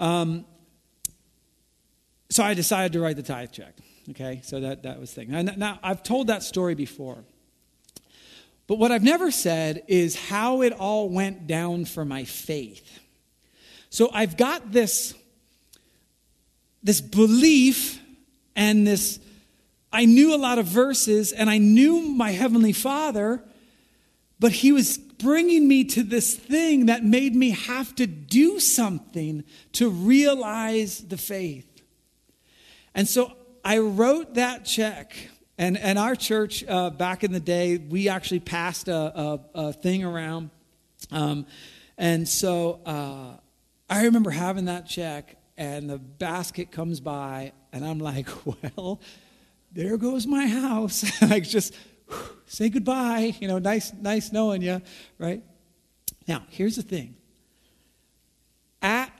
Um, 0.00 0.44
so 2.32 2.42
I 2.42 2.54
decided 2.54 2.92
to 2.94 3.00
write 3.00 3.16
the 3.16 3.22
tithe 3.22 3.52
check. 3.52 3.74
Okay, 4.10 4.40
so 4.42 4.60
that, 4.60 4.82
that 4.82 4.98
was 4.98 5.12
the 5.14 5.24
thing. 5.24 5.30
Now, 5.30 5.42
now, 5.56 5.78
I've 5.82 6.02
told 6.02 6.26
that 6.26 6.42
story 6.42 6.74
before. 6.74 7.18
But 8.66 8.78
what 8.78 8.90
I've 8.90 9.02
never 9.02 9.30
said 9.30 9.82
is 9.86 10.16
how 10.16 10.62
it 10.62 10.72
all 10.72 11.08
went 11.08 11.46
down 11.46 11.84
for 11.84 12.04
my 12.04 12.24
faith. 12.24 13.00
So 13.90 14.10
I've 14.12 14.36
got 14.36 14.72
this, 14.72 15.14
this 16.82 17.00
belief 17.00 18.00
and 18.56 18.86
this 18.86 19.18
I 19.92 20.06
knew 20.06 20.34
a 20.34 20.36
lot 20.36 20.58
of 20.58 20.64
verses 20.66 21.32
and 21.32 21.50
I 21.50 21.58
knew 21.58 22.00
my 22.00 22.30
heavenly 22.30 22.72
Father, 22.72 23.44
but 24.40 24.52
he 24.52 24.72
was 24.72 24.96
bringing 24.96 25.68
me 25.68 25.84
to 25.84 26.02
this 26.02 26.34
thing 26.34 26.86
that 26.86 27.04
made 27.04 27.36
me 27.36 27.50
have 27.50 27.94
to 27.96 28.06
do 28.06 28.58
something 28.58 29.44
to 29.72 29.90
realize 29.90 31.00
the 31.00 31.18
faith. 31.18 31.71
And 32.94 33.08
so 33.08 33.32
I 33.64 33.78
wrote 33.78 34.34
that 34.34 34.64
check. 34.64 35.16
And, 35.58 35.76
and 35.76 35.98
our 35.98 36.14
church 36.14 36.64
uh, 36.66 36.90
back 36.90 37.24
in 37.24 37.32
the 37.32 37.40
day, 37.40 37.76
we 37.76 38.08
actually 38.08 38.40
passed 38.40 38.88
a, 38.88 38.94
a, 38.94 39.40
a 39.54 39.72
thing 39.72 40.02
around. 40.02 40.50
Um, 41.10 41.46
and 41.98 42.28
so 42.28 42.80
uh, 42.86 43.36
I 43.88 44.04
remember 44.04 44.30
having 44.30 44.64
that 44.64 44.86
check, 44.86 45.36
and 45.56 45.88
the 45.88 45.98
basket 45.98 46.72
comes 46.72 47.00
by, 47.00 47.52
and 47.72 47.84
I'm 47.84 47.98
like, 47.98 48.28
well, 48.76 49.00
there 49.72 49.96
goes 49.96 50.26
my 50.26 50.46
house. 50.46 51.04
like, 51.22 51.44
just 51.44 51.74
whew, 52.08 52.16
say 52.46 52.68
goodbye. 52.68 53.34
You 53.38 53.48
know, 53.48 53.58
nice, 53.58 53.92
nice 53.92 54.32
knowing 54.32 54.62
you, 54.62 54.80
right? 55.18 55.42
Now, 56.26 56.44
here's 56.48 56.76
the 56.76 56.82
thing. 56.82 57.16
At 58.80 59.11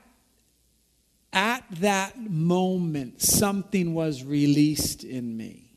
that 1.81 2.19
moment, 2.19 3.23
something 3.23 3.95
was 3.95 4.25
released 4.25 5.05
in 5.05 5.37
me. 5.37 5.71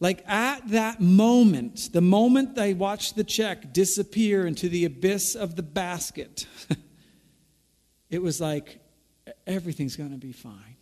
Like 0.00 0.28
at 0.28 0.68
that 0.68 1.00
moment, 1.00 1.90
the 1.92 2.00
moment 2.00 2.58
I 2.58 2.72
watched 2.74 3.16
the 3.16 3.24
check 3.24 3.72
disappear 3.72 4.46
into 4.46 4.68
the 4.68 4.84
abyss 4.84 5.34
of 5.34 5.56
the 5.56 5.62
basket, 5.62 6.46
it 8.10 8.22
was 8.22 8.40
like, 8.40 8.80
everything's 9.46 9.96
going 9.96 10.12
to 10.12 10.18
be 10.18 10.32
fine 10.32 10.78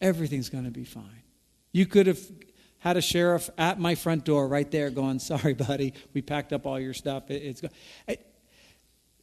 everything's 0.00 0.48
going 0.48 0.64
to 0.64 0.70
be 0.70 0.84
fine. 0.84 1.22
You 1.72 1.86
could 1.86 2.06
have 2.06 2.20
had 2.78 2.96
a 2.96 3.02
sheriff 3.02 3.50
at 3.58 3.78
my 3.78 3.94
front 3.94 4.24
door 4.24 4.48
right 4.48 4.70
there 4.70 4.90
going, 4.90 5.18
Sorry, 5.18 5.54
buddy, 5.54 5.94
we 6.14 6.22
packed 6.22 6.52
up 6.52 6.66
all 6.66 6.78
your 6.78 6.94
stuff. 6.94 7.30
It, 7.30 7.42
it's 7.42 7.62
it, 8.06 8.26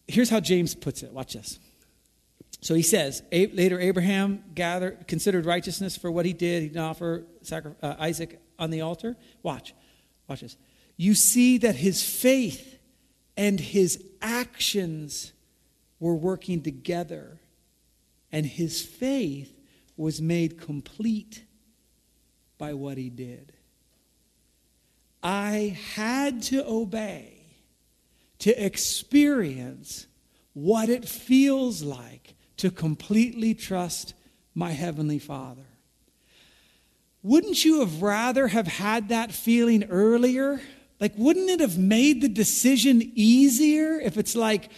Here's 0.08 0.30
how 0.30 0.41
James 0.41 0.76
puts 0.76 1.02
it. 1.02 1.13
Watch 1.13 1.34
this. 1.34 1.60
So 2.63 2.76
he 2.76 2.82
says, 2.82 3.23
later 3.30 3.78
Abraham 3.78 4.41
gathered, 4.56 5.06
considered 5.06 5.45
righteousness 5.45 5.97
for 5.97 6.10
what 6.10 6.26
he 6.26 6.32
did. 6.32 6.62
He 6.62 6.69
didn't 6.69 6.82
offer 6.82 7.26
uh, 7.52 7.95
Isaac 7.99 8.39
on 8.58 8.69
the 8.69 8.80
altar. 8.80 9.17
Watch. 9.43 9.73
Watch 10.30 10.39
this. 10.39 10.56
You 10.95 11.13
see 11.13 11.58
that 11.58 11.76
his 11.76 12.02
faith 12.02 12.80
and 13.36 13.60
his 13.60 14.02
actions 14.21 15.34
were 15.99 16.15
working 16.15 16.62
together. 16.62 17.38
And 18.32 18.45
his 18.45 18.82
faith 18.82 19.54
was 19.97 20.21
made 20.21 20.58
complete 20.58 21.43
by 22.58 22.76
what 22.76 22.97
he 22.97 23.10
did. 23.10 23.52
I 25.21 25.78
had 25.95 26.43
to 26.43 26.65
obey 26.65 27.58
to 28.39 28.65
experience 28.65 30.08
what 30.54 30.88
it 30.88 31.06
feels 31.06 31.84
like 31.84 32.36
to 32.63 32.71
completely 32.71 33.54
trust 33.54 34.13
my 34.56 34.71
heavenly 34.71 35.19
Father. 35.19 35.65
Wouldn't 37.21 37.65
you 37.65 37.82
have 37.82 38.02
rather 38.02 38.47
have 38.47 38.67
had 38.67 39.10
that 39.10 39.34
feeling 39.34 39.84
earlier? 39.89 40.62
Like 40.97 41.12
wouldn't 41.17 41.49
it 41.49 41.60
have 41.60 41.78
made 41.78 42.21
the 42.21 42.30
decision 42.30 43.12
easier 43.15 43.99
if 43.99 44.17
it's 44.17 44.34
like 44.34 44.69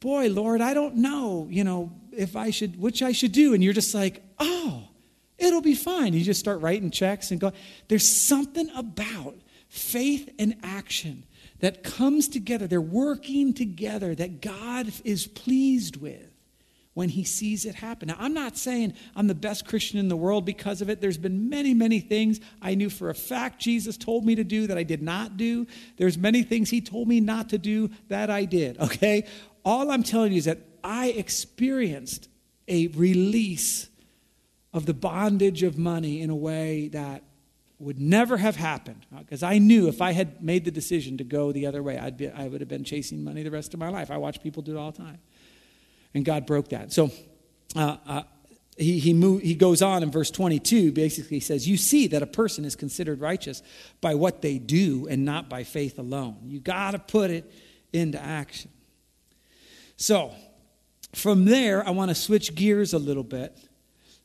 boy, 0.00 0.30
Lord, 0.30 0.60
I 0.60 0.74
don't 0.74 0.96
know, 0.96 1.46
you 1.48 1.62
know, 1.62 1.92
if 2.10 2.34
I 2.34 2.50
should, 2.50 2.76
which 2.80 3.02
I 3.02 3.12
should 3.12 3.30
do. 3.30 3.54
And 3.54 3.62
you're 3.62 3.72
just 3.72 3.94
like, 3.94 4.20
oh, 4.40 4.88
it'll 5.38 5.62
be 5.62 5.76
fine. 5.76 6.12
You 6.12 6.24
just 6.24 6.40
start 6.40 6.60
writing 6.60 6.90
checks 6.90 7.30
and 7.30 7.38
go. 7.38 7.52
There's 7.86 8.08
something 8.08 8.68
about 8.74 9.36
faith 9.68 10.28
and 10.40 10.56
action 10.64 11.22
that 11.60 11.84
comes 11.84 12.26
together. 12.26 12.66
They're 12.66 12.80
working 12.80 13.54
together 13.54 14.16
that 14.16 14.40
God 14.40 14.92
is 15.04 15.28
pleased 15.28 15.98
with 15.98 16.32
when 16.96 17.10
he 17.10 17.24
sees 17.24 17.66
it 17.66 17.74
happen. 17.74 18.08
Now, 18.08 18.16
I'm 18.18 18.32
not 18.32 18.56
saying 18.56 18.94
I'm 19.14 19.26
the 19.26 19.34
best 19.34 19.68
Christian 19.68 19.98
in 19.98 20.08
the 20.08 20.16
world 20.16 20.46
because 20.46 20.80
of 20.80 20.88
it. 20.88 21.02
There's 21.02 21.18
been 21.18 21.50
many, 21.50 21.74
many 21.74 22.00
things 22.00 22.40
I 22.62 22.74
knew 22.74 22.88
for 22.88 23.10
a 23.10 23.14
fact 23.14 23.60
Jesus 23.60 23.98
told 23.98 24.24
me 24.24 24.34
to 24.34 24.42
do 24.42 24.66
that 24.66 24.78
I 24.78 24.82
did 24.82 25.02
not 25.02 25.36
do. 25.36 25.66
There's 25.98 26.16
many 26.16 26.42
things 26.42 26.70
he 26.70 26.80
told 26.80 27.06
me 27.06 27.20
not 27.20 27.50
to 27.50 27.58
do 27.58 27.90
that 28.08 28.30
I 28.30 28.46
did, 28.46 28.78
okay? 28.80 29.26
All 29.62 29.90
I'm 29.90 30.02
telling 30.02 30.32
you 30.32 30.38
is 30.38 30.46
that 30.46 30.60
I 30.82 31.08
experienced 31.08 32.30
a 32.66 32.86
release 32.86 33.90
of 34.72 34.86
the 34.86 34.94
bondage 34.94 35.62
of 35.62 35.76
money 35.76 36.22
in 36.22 36.30
a 36.30 36.34
way 36.34 36.88
that 36.88 37.24
would 37.78 38.00
never 38.00 38.38
have 38.38 38.56
happened 38.56 39.04
uh, 39.14 39.18
because 39.18 39.42
I 39.42 39.58
knew 39.58 39.88
if 39.88 40.00
I 40.00 40.12
had 40.12 40.42
made 40.42 40.64
the 40.64 40.70
decision 40.70 41.18
to 41.18 41.24
go 41.24 41.52
the 41.52 41.66
other 41.66 41.82
way, 41.82 41.98
I'd 41.98 42.16
be, 42.16 42.30
I 42.30 42.48
would 42.48 42.62
have 42.62 42.70
been 42.70 42.84
chasing 42.84 43.22
money 43.22 43.42
the 43.42 43.50
rest 43.50 43.74
of 43.74 43.80
my 43.80 43.90
life. 43.90 44.10
I 44.10 44.16
watch 44.16 44.42
people 44.42 44.62
do 44.62 44.78
it 44.78 44.80
all 44.80 44.92
the 44.92 44.98
time. 45.02 45.18
And 46.16 46.24
God 46.24 46.46
broke 46.46 46.70
that. 46.70 46.94
So 46.94 47.10
uh, 47.76 47.98
uh, 48.06 48.22
he, 48.78 48.98
he, 48.98 49.12
move, 49.12 49.42
he 49.42 49.54
goes 49.54 49.82
on 49.82 50.02
in 50.02 50.10
verse 50.10 50.30
22, 50.30 50.90
basically 50.92 51.40
says, 51.40 51.68
You 51.68 51.76
see 51.76 52.06
that 52.06 52.22
a 52.22 52.26
person 52.26 52.64
is 52.64 52.74
considered 52.74 53.20
righteous 53.20 53.62
by 54.00 54.14
what 54.14 54.40
they 54.40 54.56
do 54.56 55.06
and 55.10 55.26
not 55.26 55.50
by 55.50 55.62
faith 55.62 55.98
alone. 55.98 56.38
You 56.46 56.58
got 56.58 56.92
to 56.92 56.98
put 56.98 57.30
it 57.30 57.52
into 57.92 58.18
action. 58.18 58.70
So 59.98 60.32
from 61.14 61.44
there, 61.44 61.86
I 61.86 61.90
want 61.90 62.08
to 62.08 62.14
switch 62.14 62.54
gears 62.54 62.94
a 62.94 62.98
little 62.98 63.22
bit. 63.22 63.54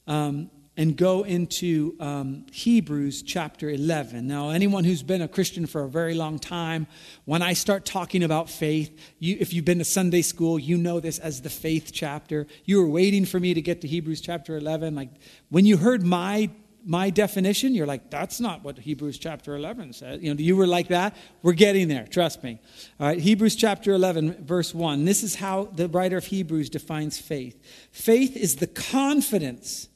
Um, 0.07 0.49
and 0.77 0.95
go 0.95 1.23
into 1.23 1.95
um, 1.99 2.45
Hebrews 2.51 3.23
chapter 3.23 3.69
11. 3.69 4.25
Now, 4.25 4.49
anyone 4.51 4.83
who's 4.83 5.03
been 5.03 5.21
a 5.21 5.27
Christian 5.27 5.65
for 5.65 5.83
a 5.83 5.89
very 5.89 6.13
long 6.13 6.39
time, 6.39 6.87
when 7.25 7.41
I 7.41 7.53
start 7.53 7.85
talking 7.85 8.23
about 8.23 8.49
faith, 8.49 8.97
you, 9.19 9.35
if 9.39 9.53
you've 9.53 9.65
been 9.65 9.79
to 9.79 9.85
Sunday 9.85 10.21
school, 10.21 10.57
you 10.57 10.77
know 10.77 10.99
this 10.99 11.19
as 11.19 11.41
the 11.41 11.49
faith 11.49 11.91
chapter. 11.93 12.47
You 12.63 12.77
were 12.81 12.87
waiting 12.87 13.25
for 13.25 13.39
me 13.39 13.53
to 13.53 13.61
get 13.61 13.81
to 13.81 13.87
Hebrews 13.87 14.21
chapter 14.21 14.55
11. 14.57 14.95
Like 14.95 15.09
when 15.49 15.65
you 15.65 15.77
heard 15.77 16.03
my 16.03 16.49
my 16.83 17.11
definition, 17.11 17.75
you're 17.75 17.85
like, 17.85 18.09
that's 18.09 18.39
not 18.39 18.63
what 18.63 18.77
Hebrews 18.79 19.19
chapter 19.19 19.55
11 19.55 19.93
says. 19.93 20.19
You 20.21 20.33
know, 20.33 20.39
you 20.39 20.55
were 20.55 20.65
like 20.65 20.87
that. 20.87 21.15
We're 21.43 21.53
getting 21.53 21.87
there, 21.87 22.07
trust 22.07 22.43
me. 22.43 22.59
All 22.99 23.05
right, 23.05 23.19
Hebrews 23.19 23.55
chapter 23.55 23.93
11, 23.93 24.43
verse 24.45 24.73
1. 24.73 25.05
This 25.05 25.21
is 25.21 25.35
how 25.35 25.65
the 25.65 25.87
writer 25.87 26.17
of 26.17 26.25
Hebrews 26.25 26.71
defines 26.71 27.19
faith 27.19 27.61
faith 27.91 28.35
is 28.35 28.55
the 28.55 28.65
confidence 28.65 29.89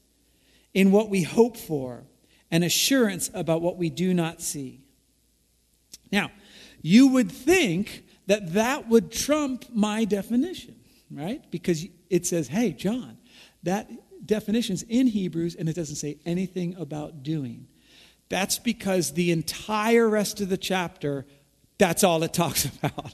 in 0.75 0.91
what 0.91 1.09
we 1.09 1.23
hope 1.23 1.57
for 1.57 2.03
and 2.51 2.63
assurance 2.63 3.31
about 3.33 3.61
what 3.61 3.77
we 3.77 3.89
do 3.89 4.13
not 4.13 4.41
see. 4.41 4.81
Now, 6.11 6.29
you 6.83 7.07
would 7.07 7.31
think 7.31 8.03
that 8.27 8.53
that 8.53 8.87
would 8.87 9.11
trump 9.11 9.65
my 9.73 10.05
definition, 10.05 10.75
right? 11.09 11.41
Because 11.49 11.85
it 12.09 12.27
says, 12.27 12.49
hey, 12.49 12.71
John, 12.71 13.17
that 13.63 13.89
definition's 14.25 14.83
in 14.83 15.07
Hebrews 15.07 15.55
and 15.55 15.67
it 15.67 15.75
doesn't 15.75 15.95
say 15.95 16.19
anything 16.25 16.75
about 16.77 17.23
doing. 17.23 17.67
That's 18.29 18.59
because 18.59 19.13
the 19.13 19.31
entire 19.31 20.09
rest 20.09 20.41
of 20.41 20.49
the 20.49 20.57
chapter 20.57 21.25
that's 21.77 22.03
all 22.03 22.23
it 22.23 22.33
talks 22.33 22.65
about. 22.83 23.13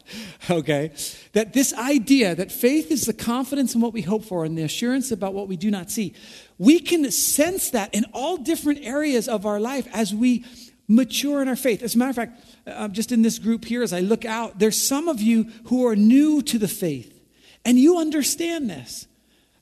okay? 0.50 0.91
That 1.34 1.54
this 1.54 1.74
idea 1.74 2.36
that 2.36 2.52
faith 2.52 2.91
is 2.91 3.06
the 3.06 3.13
confidence 3.13 3.74
in 3.76 3.82
what 3.82 3.93
we 3.93 4.02
hope 4.02 4.24
for 4.24 4.45
and 4.45 4.58
the 4.58 4.63
assurance 4.63 5.12
about 5.12 5.34
what 5.34 5.47
we 5.47 5.58
do 5.58 5.71
not 5.71 5.89
see 5.89 6.13
we 6.62 6.80
can 6.80 7.10
sense 7.10 7.71
that 7.71 7.91
in 7.91 8.06
all 8.13 8.38
different 8.38 8.82
areas 8.84 9.28
of 9.28 9.47
our 9.47 9.60
life 9.60 9.88
as 9.91 10.13
we 10.13 10.45
mature 10.88 11.41
in 11.41 11.47
our 11.47 11.56
faith. 11.56 11.82
As 11.82 11.95
a 11.95 11.97
matter 11.97 12.12
of 12.12 12.15
fact, 12.17 12.45
uh, 12.67 12.88
just 12.89 13.12
in 13.12 13.24
this 13.24 13.39
group 13.39 13.65
here, 13.65 13.82
as 13.82 13.91
I 13.91 14.02
look 14.02 14.26
out, 14.26 14.60
there's 14.60 14.80
some 14.80 15.08
of 15.08 15.19
you 15.19 15.50
who 15.65 15.88
are 15.88 15.95
new 15.95 16.43
to 16.43 16.60
the 16.60 16.67
faith, 16.67 17.19
and 17.65 17.80
you 17.80 17.97
understand 17.97 18.69
this. 18.69 19.08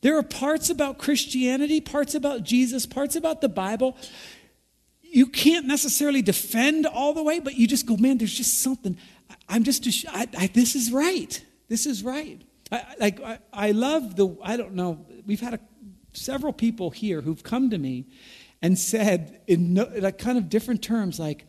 There 0.01 0.17
are 0.17 0.23
parts 0.23 0.69
about 0.69 0.97
Christianity, 0.97 1.79
parts 1.79 2.15
about 2.15 2.43
Jesus, 2.43 2.85
parts 2.85 3.15
about 3.15 3.39
the 3.39 3.47
Bible. 3.47 3.95
You 5.11 5.27
can't 5.27 5.65
necessarily 5.65 6.21
defend 6.21 6.85
all 6.85 7.13
the 7.13 7.23
way, 7.23 7.39
but 7.39 7.55
you 7.55 7.67
just 7.67 7.85
go, 7.85 7.97
man, 7.97 8.17
there's 8.17 8.33
just 8.33 8.59
something. 8.61 8.97
I'm 9.47 9.63
just, 9.63 9.85
I, 10.09 10.27
I, 10.37 10.47
this 10.47 10.75
is 10.75 10.91
right. 10.91 11.43
This 11.67 11.85
is 11.85 12.03
right. 12.03 12.41
I, 12.71 12.83
like, 12.99 13.21
I, 13.21 13.39
I 13.51 13.71
love 13.71 14.15
the, 14.15 14.37
I 14.43 14.57
don't 14.57 14.73
know, 14.73 15.05
we've 15.25 15.39
had 15.39 15.55
a 15.55 15.59
several 16.13 16.53
people 16.53 16.89
here 16.89 17.21
who've 17.21 17.43
come 17.43 17.69
to 17.69 17.77
me 17.77 18.05
and 18.61 18.77
said 18.77 19.41
in 19.47 19.73
no, 19.73 19.89
like 19.97 20.17
kind 20.17 20.37
of 20.37 20.49
different 20.49 20.81
terms 20.81 21.19
like 21.19 21.45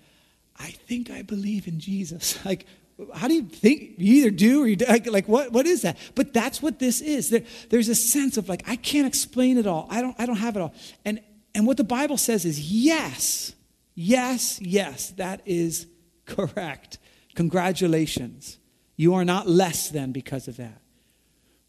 i 0.58 0.70
think 0.70 1.10
i 1.10 1.22
believe 1.22 1.66
in 1.66 1.80
jesus 1.80 2.42
like 2.44 2.66
how 3.14 3.28
do 3.28 3.34
you 3.34 3.42
think 3.42 3.94
you 3.96 4.16
either 4.16 4.30
do 4.30 4.62
or 4.62 4.66
you 4.66 4.76
do, 4.76 4.84
like, 4.84 5.06
like 5.06 5.26
what, 5.26 5.52
what 5.52 5.66
is 5.66 5.82
that 5.82 5.96
but 6.14 6.32
that's 6.32 6.60
what 6.60 6.78
this 6.78 7.00
is 7.00 7.30
there, 7.30 7.42
there's 7.70 7.88
a 7.88 7.94
sense 7.94 8.36
of 8.36 8.48
like 8.48 8.62
i 8.68 8.76
can't 8.76 9.06
explain 9.06 9.56
it 9.56 9.66
all 9.66 9.86
i 9.90 10.00
don't 10.00 10.14
i 10.18 10.26
don't 10.26 10.36
have 10.36 10.56
it 10.56 10.60
all 10.60 10.74
and 11.04 11.20
and 11.54 11.66
what 11.66 11.76
the 11.76 11.84
bible 11.84 12.16
says 12.16 12.44
is 12.44 12.72
yes 12.72 13.54
yes 13.94 14.60
yes 14.60 15.10
that 15.10 15.40
is 15.44 15.86
correct 16.26 16.98
congratulations 17.34 18.58
you 18.96 19.14
are 19.14 19.24
not 19.24 19.48
less 19.48 19.88
than 19.88 20.12
because 20.12 20.48
of 20.48 20.56
that 20.56 20.80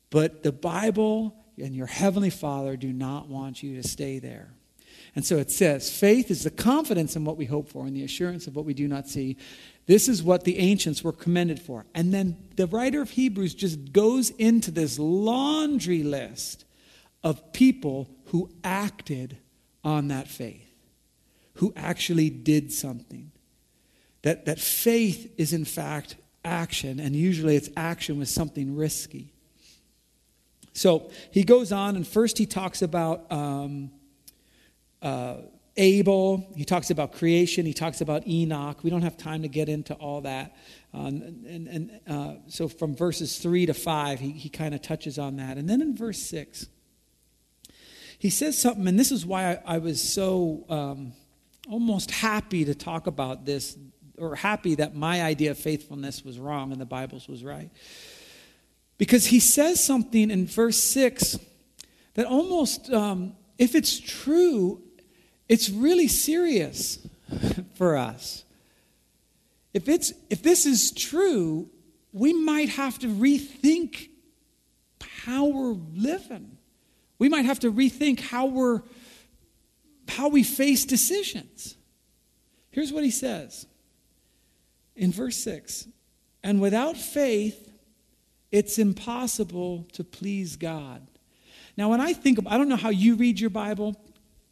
but 0.10 0.44
the 0.44 0.52
bible 0.52 1.36
and 1.62 1.76
your 1.76 1.88
heavenly 1.88 2.30
Father 2.30 2.76
do 2.76 2.92
not 2.92 3.28
want 3.28 3.64
you 3.64 3.82
to 3.82 3.88
stay 3.88 4.20
there. 4.20 4.54
And 5.16 5.26
so 5.26 5.38
it 5.38 5.52
says, 5.52 5.96
faith 5.96 6.32
is 6.32 6.44
the 6.44 6.52
confidence 6.52 7.16
in 7.16 7.26
what 7.26 7.38
we 7.38 7.46
hope 7.46 7.68
for 7.68 7.86
and 7.86 7.96
the 7.96 8.04
assurance 8.04 8.48
of 8.48 8.56
what 8.56 8.66
we 8.66 8.74
do 8.74 8.88
not 8.88 9.10
see. 9.10 9.38
This 9.86 10.08
is 10.08 10.24
what 10.24 10.46
the 10.46 10.58
ancients 10.58 11.04
were 11.04 11.12
commended 11.12 11.62
for. 11.62 11.86
And 11.94 12.14
then 12.14 12.38
the 12.56 12.68
writer 12.68 13.02
of 13.02 13.10
Hebrews 13.12 13.54
just 13.54 13.92
goes 13.92 14.30
into 14.32 14.72
this 14.72 14.98
laundry 14.98 16.04
list 16.04 16.66
of 17.24 17.52
people 17.52 18.10
who 18.28 18.50
acted 18.64 19.38
on 19.84 20.10
that 20.10 20.28
faith, 20.28 20.70
who 21.56 21.74
actually 21.76 22.30
did 22.30 22.72
something. 22.72 23.32
That, 24.24 24.46
that 24.46 24.60
faith 24.60 25.34
is, 25.38 25.54
in 25.54 25.66
fact, 25.66 26.16
action, 26.44 27.00
and 27.00 27.16
usually 27.16 27.56
it's 27.56 27.70
action 27.76 28.20
with 28.20 28.30
something 28.30 28.76
risky. 28.76 29.34
So 30.74 31.12
he 31.32 31.44
goes 31.44 31.72
on, 31.72 31.96
and 31.96 32.08
first 32.08 32.38
he 32.38 32.46
talks 32.46 32.82
about 32.82 33.32
um, 33.32 33.92
uh, 35.02 35.38
Abel. 35.78 36.48
He 36.56 36.66
talks 36.66 36.90
about 36.90 37.14
creation. 37.14 37.66
He 37.66 37.74
talks 37.74 38.02
about 38.02 38.28
Enoch. 38.28 38.84
We 38.84 38.90
don't 38.90 39.02
have 39.02 39.18
time 39.18 39.42
to 39.42 39.48
get 39.48 39.70
into 39.70 39.94
all 39.96 40.22
that. 40.22 40.56
Um, 40.94 41.44
and, 41.48 41.68
and 41.68 42.00
uh, 42.08 42.34
so 42.48 42.68
from 42.68 42.96
verses 42.96 43.38
3 43.38 43.68
to 43.68 43.74
5, 43.74 44.20
he, 44.20 44.32
he 44.32 44.50
kind 44.50 44.76
of 44.76 44.82
touches 44.82 45.18
on 45.18 45.38
that. 45.38 45.58
And 45.58 45.70
then 45.70 45.82
in 45.82 45.96
verse 45.96 46.20
6, 46.20 46.68
he 48.22 48.30
says 48.30 48.56
something, 48.56 48.88
and 48.88 49.00
this 49.00 49.12
is 49.12 49.26
why 49.26 49.54
I, 49.54 49.60
I 49.66 49.78
was 49.80 50.00
so 50.00 50.64
um, 50.70 51.14
almost 51.68 52.12
happy 52.12 52.66
to 52.66 52.76
talk 52.76 53.08
about 53.08 53.48
this, 53.48 53.76
or 54.16 54.36
happy 54.36 54.76
that 54.76 54.96
my 54.96 55.24
idea 55.24 55.50
of 55.50 55.58
faithfulness 55.58 56.24
was 56.24 56.38
wrong 56.38 56.72
and 56.72 56.80
the 56.80 56.86
Bible's 56.86 57.28
was 57.28 57.44
right. 57.44 57.72
Because 59.00 59.26
he 59.26 59.40
says 59.40 59.84
something 59.84 60.30
in 60.30 60.46
verse 60.46 60.78
6 60.78 61.40
that 62.14 62.28
almost, 62.28 62.94
um, 62.94 63.36
if 63.58 63.74
it's 63.74 64.00
true, 64.00 64.84
it's 65.50 65.72
really 65.72 66.08
serious 66.08 67.00
for 67.74 67.98
us. 67.98 68.44
If, 69.74 69.90
it's, 69.90 70.14
if 70.30 70.44
this 70.44 70.68
is 70.68 70.92
true, 70.92 71.72
we 72.14 72.34
might 72.34 72.70
have 72.70 73.00
to 73.00 73.08
rethink 73.08 74.10
how 75.24 75.48
we're 75.48 75.80
living. 75.96 76.60
We 77.22 77.30
might 77.30 77.46
have 77.46 77.60
to 77.60 77.72
rethink 77.72 78.20
how 78.20 78.48
we're 78.48 78.82
how 80.08 80.30
we 80.30 80.42
face 80.42 80.86
decisions. 80.86 81.78
Here's 82.72 82.92
what 82.92 83.04
he 83.04 83.12
says 83.12 83.68
in 84.96 85.12
verse 85.12 85.38
6 85.38 85.88
And 86.44 86.60
without 86.60 86.98
faith, 86.98 87.72
it's 88.52 88.80
impossible 88.80 89.86
to 89.94 90.04
please 90.04 90.56
God. 90.56 91.06
Now, 91.78 91.92
when 91.92 92.02
I 92.02 92.14
think 92.14 92.40
of, 92.40 92.48
I 92.48 92.58
don't 92.58 92.70
know 92.70 92.76
how 92.76 92.90
you 92.90 93.14
read 93.14 93.40
your 93.40 93.52
Bible. 93.52 93.96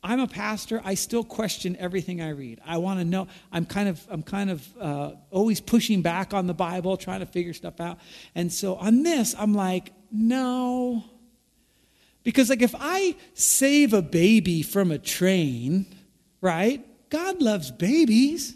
I'm 0.03 0.19
a 0.19 0.27
pastor. 0.27 0.79
I 0.86 0.93
still 0.93 1.23
question 1.23 1.75
everything 1.77 2.21
I 2.21 2.29
read. 2.29 2.62
I 2.63 2.77
want 2.77 2.99
to 2.99 3.03
know. 3.03 3.29
I'm 3.51 3.65
kind 3.65 3.89
of, 3.89 4.05
I'm 4.12 4.21
kind 4.21 4.51
of 4.51 4.77
uh, 4.79 5.12
always 5.32 5.60
pushing 5.60 6.03
back 6.03 6.36
on 6.36 6.45
the 6.45 6.53
Bible, 6.53 6.97
trying 6.97 7.21
to 7.21 7.25
figure 7.25 7.53
stuff 7.53 7.82
out. 7.82 7.97
And 8.36 8.53
so 8.53 8.75
on 8.75 9.01
this, 9.01 9.34
I'm 9.39 9.55
like, 9.55 9.91
no, 10.12 11.03
because 12.23 12.49
like 12.49 12.62
if 12.62 12.75
I 12.77 13.15
save 13.34 13.93
a 13.93 14.01
baby 14.01 14.62
from 14.62 14.91
a 14.91 14.97
train, 14.97 15.86
right? 16.41 16.86
God 17.10 17.41
loves 17.41 17.71
babies. 17.71 18.55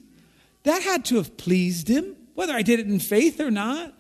That 0.64 0.82
had 0.82 1.06
to 1.06 1.18
have 1.18 1.38
pleased 1.38 1.88
him, 1.88 2.16
whether 2.36 2.54
I 2.54 2.62
did 2.62 2.80
it 2.80 2.88
in 2.88 3.00
faith 3.00 3.40
or 3.40 3.52
not. 3.52 3.94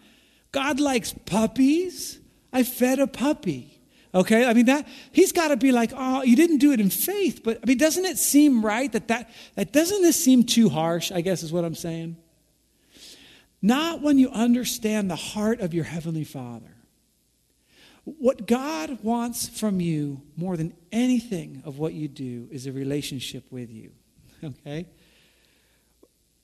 God 0.52 0.80
likes 0.80 1.13
puppies. 1.26 2.19
I 2.52 2.63
fed 2.63 2.99
a 2.99 3.08
puppy. 3.08 3.82
Okay, 4.15 4.45
I 4.45 4.54
mean 4.54 4.65
that 4.65 4.88
he's 5.12 5.32
got 5.32 5.47
to 5.47 5.58
be 5.58 5.71
like, 5.71 5.91
oh, 5.95 6.21
you 6.21 6.36
didn't 6.36 6.60
do 6.60 6.71
it 6.71 6.80
in 6.80 6.91
faith, 6.91 7.41
but 7.43 7.60
I 7.63 7.65
mean, 7.65 7.80
doesn't 7.80 8.06
it 8.06 8.19
seem 8.19 8.63
right 8.63 8.91
that 8.91 9.08
that 9.08 9.32
that 9.56 9.73
doesn't 9.73 10.04
this 10.04 10.23
seem 10.23 10.43
too 10.43 10.69
harsh? 10.69 11.12
I 11.12 11.21
guess 11.21 11.41
is 11.41 11.52
what 11.52 11.65
I'm 11.65 11.73
saying. 11.73 12.17
Not 13.60 14.02
when 14.02 14.19
you 14.19 14.30
understand 14.30 15.10
the 15.10 15.15
heart 15.15 15.62
of 15.62 15.73
your 15.73 15.86
heavenly 15.86 16.26
Father. 16.26 16.72
What 18.06 18.48
God 18.48 19.00
wants 19.02 19.48
from 19.48 19.80
you 19.80 20.22
more 20.36 20.58
than 20.58 20.74
anything 20.92 21.63
of 21.66 21.80
what 21.80 21.94
you 21.94 22.08
do 22.08 22.48
is 22.52 22.68
a 22.68 22.72
relationship 22.72 23.46
with 23.52 23.72
you. 23.72 23.92
Okay? 24.44 24.88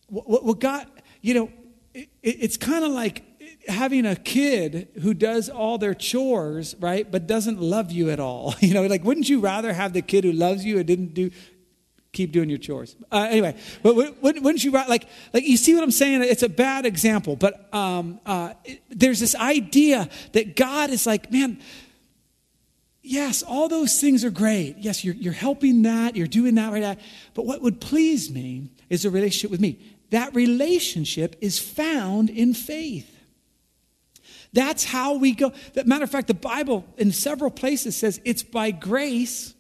What, 0.08 0.46
what 0.46 0.60
God, 0.60 0.88
you 1.22 1.34
know, 1.34 1.52
it, 1.94 2.10
it's 2.24 2.56
kind 2.56 2.86
of 2.86 2.92
like 2.92 3.24
having 3.68 4.06
a 4.06 4.16
kid 4.16 4.88
who 5.02 5.14
does 5.14 5.50
all 5.50 5.78
their 5.78 5.94
chores, 5.94 6.76
right, 6.80 7.10
but 7.10 7.28
doesn't 7.28 7.60
love 7.60 7.92
you 7.92 8.10
at 8.10 8.20
all. 8.20 8.56
You 8.62 8.74
know, 8.74 8.86
like, 8.86 9.04
wouldn't 9.04 9.28
you 9.28 9.40
rather 9.40 9.74
have 9.74 9.94
the 9.94 10.02
kid 10.02 10.24
who 10.24 10.32
loves 10.32 10.64
you 10.64 10.78
and 10.78 10.86
didn't 10.86 11.14
do 11.14 11.32
keep 12.12 12.32
doing 12.32 12.50
your 12.50 12.58
chores. 12.58 12.96
Uh, 13.12 13.28
anyway, 13.30 13.56
but 13.84 13.96
wouldn't 13.96 14.64
you 14.64 14.72
like 14.72 15.08
like 15.34 15.48
you 15.48 15.58
see 15.58 15.74
what 15.76 15.84
I'm 15.84 15.92
saying? 15.92 16.24
It's 16.24 16.44
a 16.44 16.50
bad 16.50 16.86
example, 16.86 17.36
but 17.36 17.74
um, 17.74 18.20
uh, 18.26 18.54
it, 18.66 18.82
there's 18.90 19.20
this 19.20 19.36
idea 19.36 20.10
that 20.34 20.56
God 20.56 20.90
is 20.90 21.06
like, 21.06 21.32
man. 21.32 21.60
Yes, 23.02 23.44
all 23.44 23.70
those 23.70 24.00
things 24.00 24.26
are 24.26 24.30
great. 24.30 24.76
Yes, 24.78 25.06
you're, 25.06 25.16
you're 25.16 25.34
helping 25.34 25.84
that, 25.84 26.18
you're 26.18 26.28
doing 26.28 26.56
that, 26.56 26.72
right? 26.72 26.82
That. 26.82 27.00
But 27.34 27.46
what 27.46 27.62
would 27.62 27.80
please 27.80 28.30
me 28.30 28.70
is 28.90 29.06
a 29.06 29.10
relationship 29.10 29.50
with 29.50 29.62
me. 29.62 29.80
That 30.10 30.36
relationship 30.36 31.36
is 31.40 31.58
found 31.58 32.30
in 32.30 32.54
faith. 32.54 33.10
That's 34.54 34.84
how 34.84 35.16
we 35.16 35.34
go. 35.34 35.54
That 35.74 35.88
Matter 35.88 36.04
of 36.04 36.12
fact, 36.12 36.28
the 36.28 36.34
Bible 36.34 36.86
in 36.98 37.12
several 37.12 37.52
places 37.52 37.96
says 37.96 38.20
it's 38.26 38.44
by 38.44 38.72
grace 38.72 39.54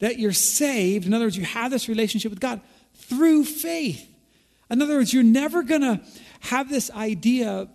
that 0.00 0.18
you're 0.18 0.32
saved. 0.32 1.06
In 1.06 1.14
other 1.14 1.26
words, 1.26 1.36
you 1.36 1.44
have 1.44 1.70
this 1.70 1.88
relationship 1.88 2.30
with 2.30 2.40
God 2.40 2.60
through 2.94 3.44
faith. 3.44 4.06
In 4.70 4.82
other 4.82 4.96
words, 4.96 5.14
you're 5.14 5.22
never 5.22 5.62
going 5.62 5.82
to 5.82 6.00
have 6.40 6.68
this 6.68 6.90
idea, 6.90 7.68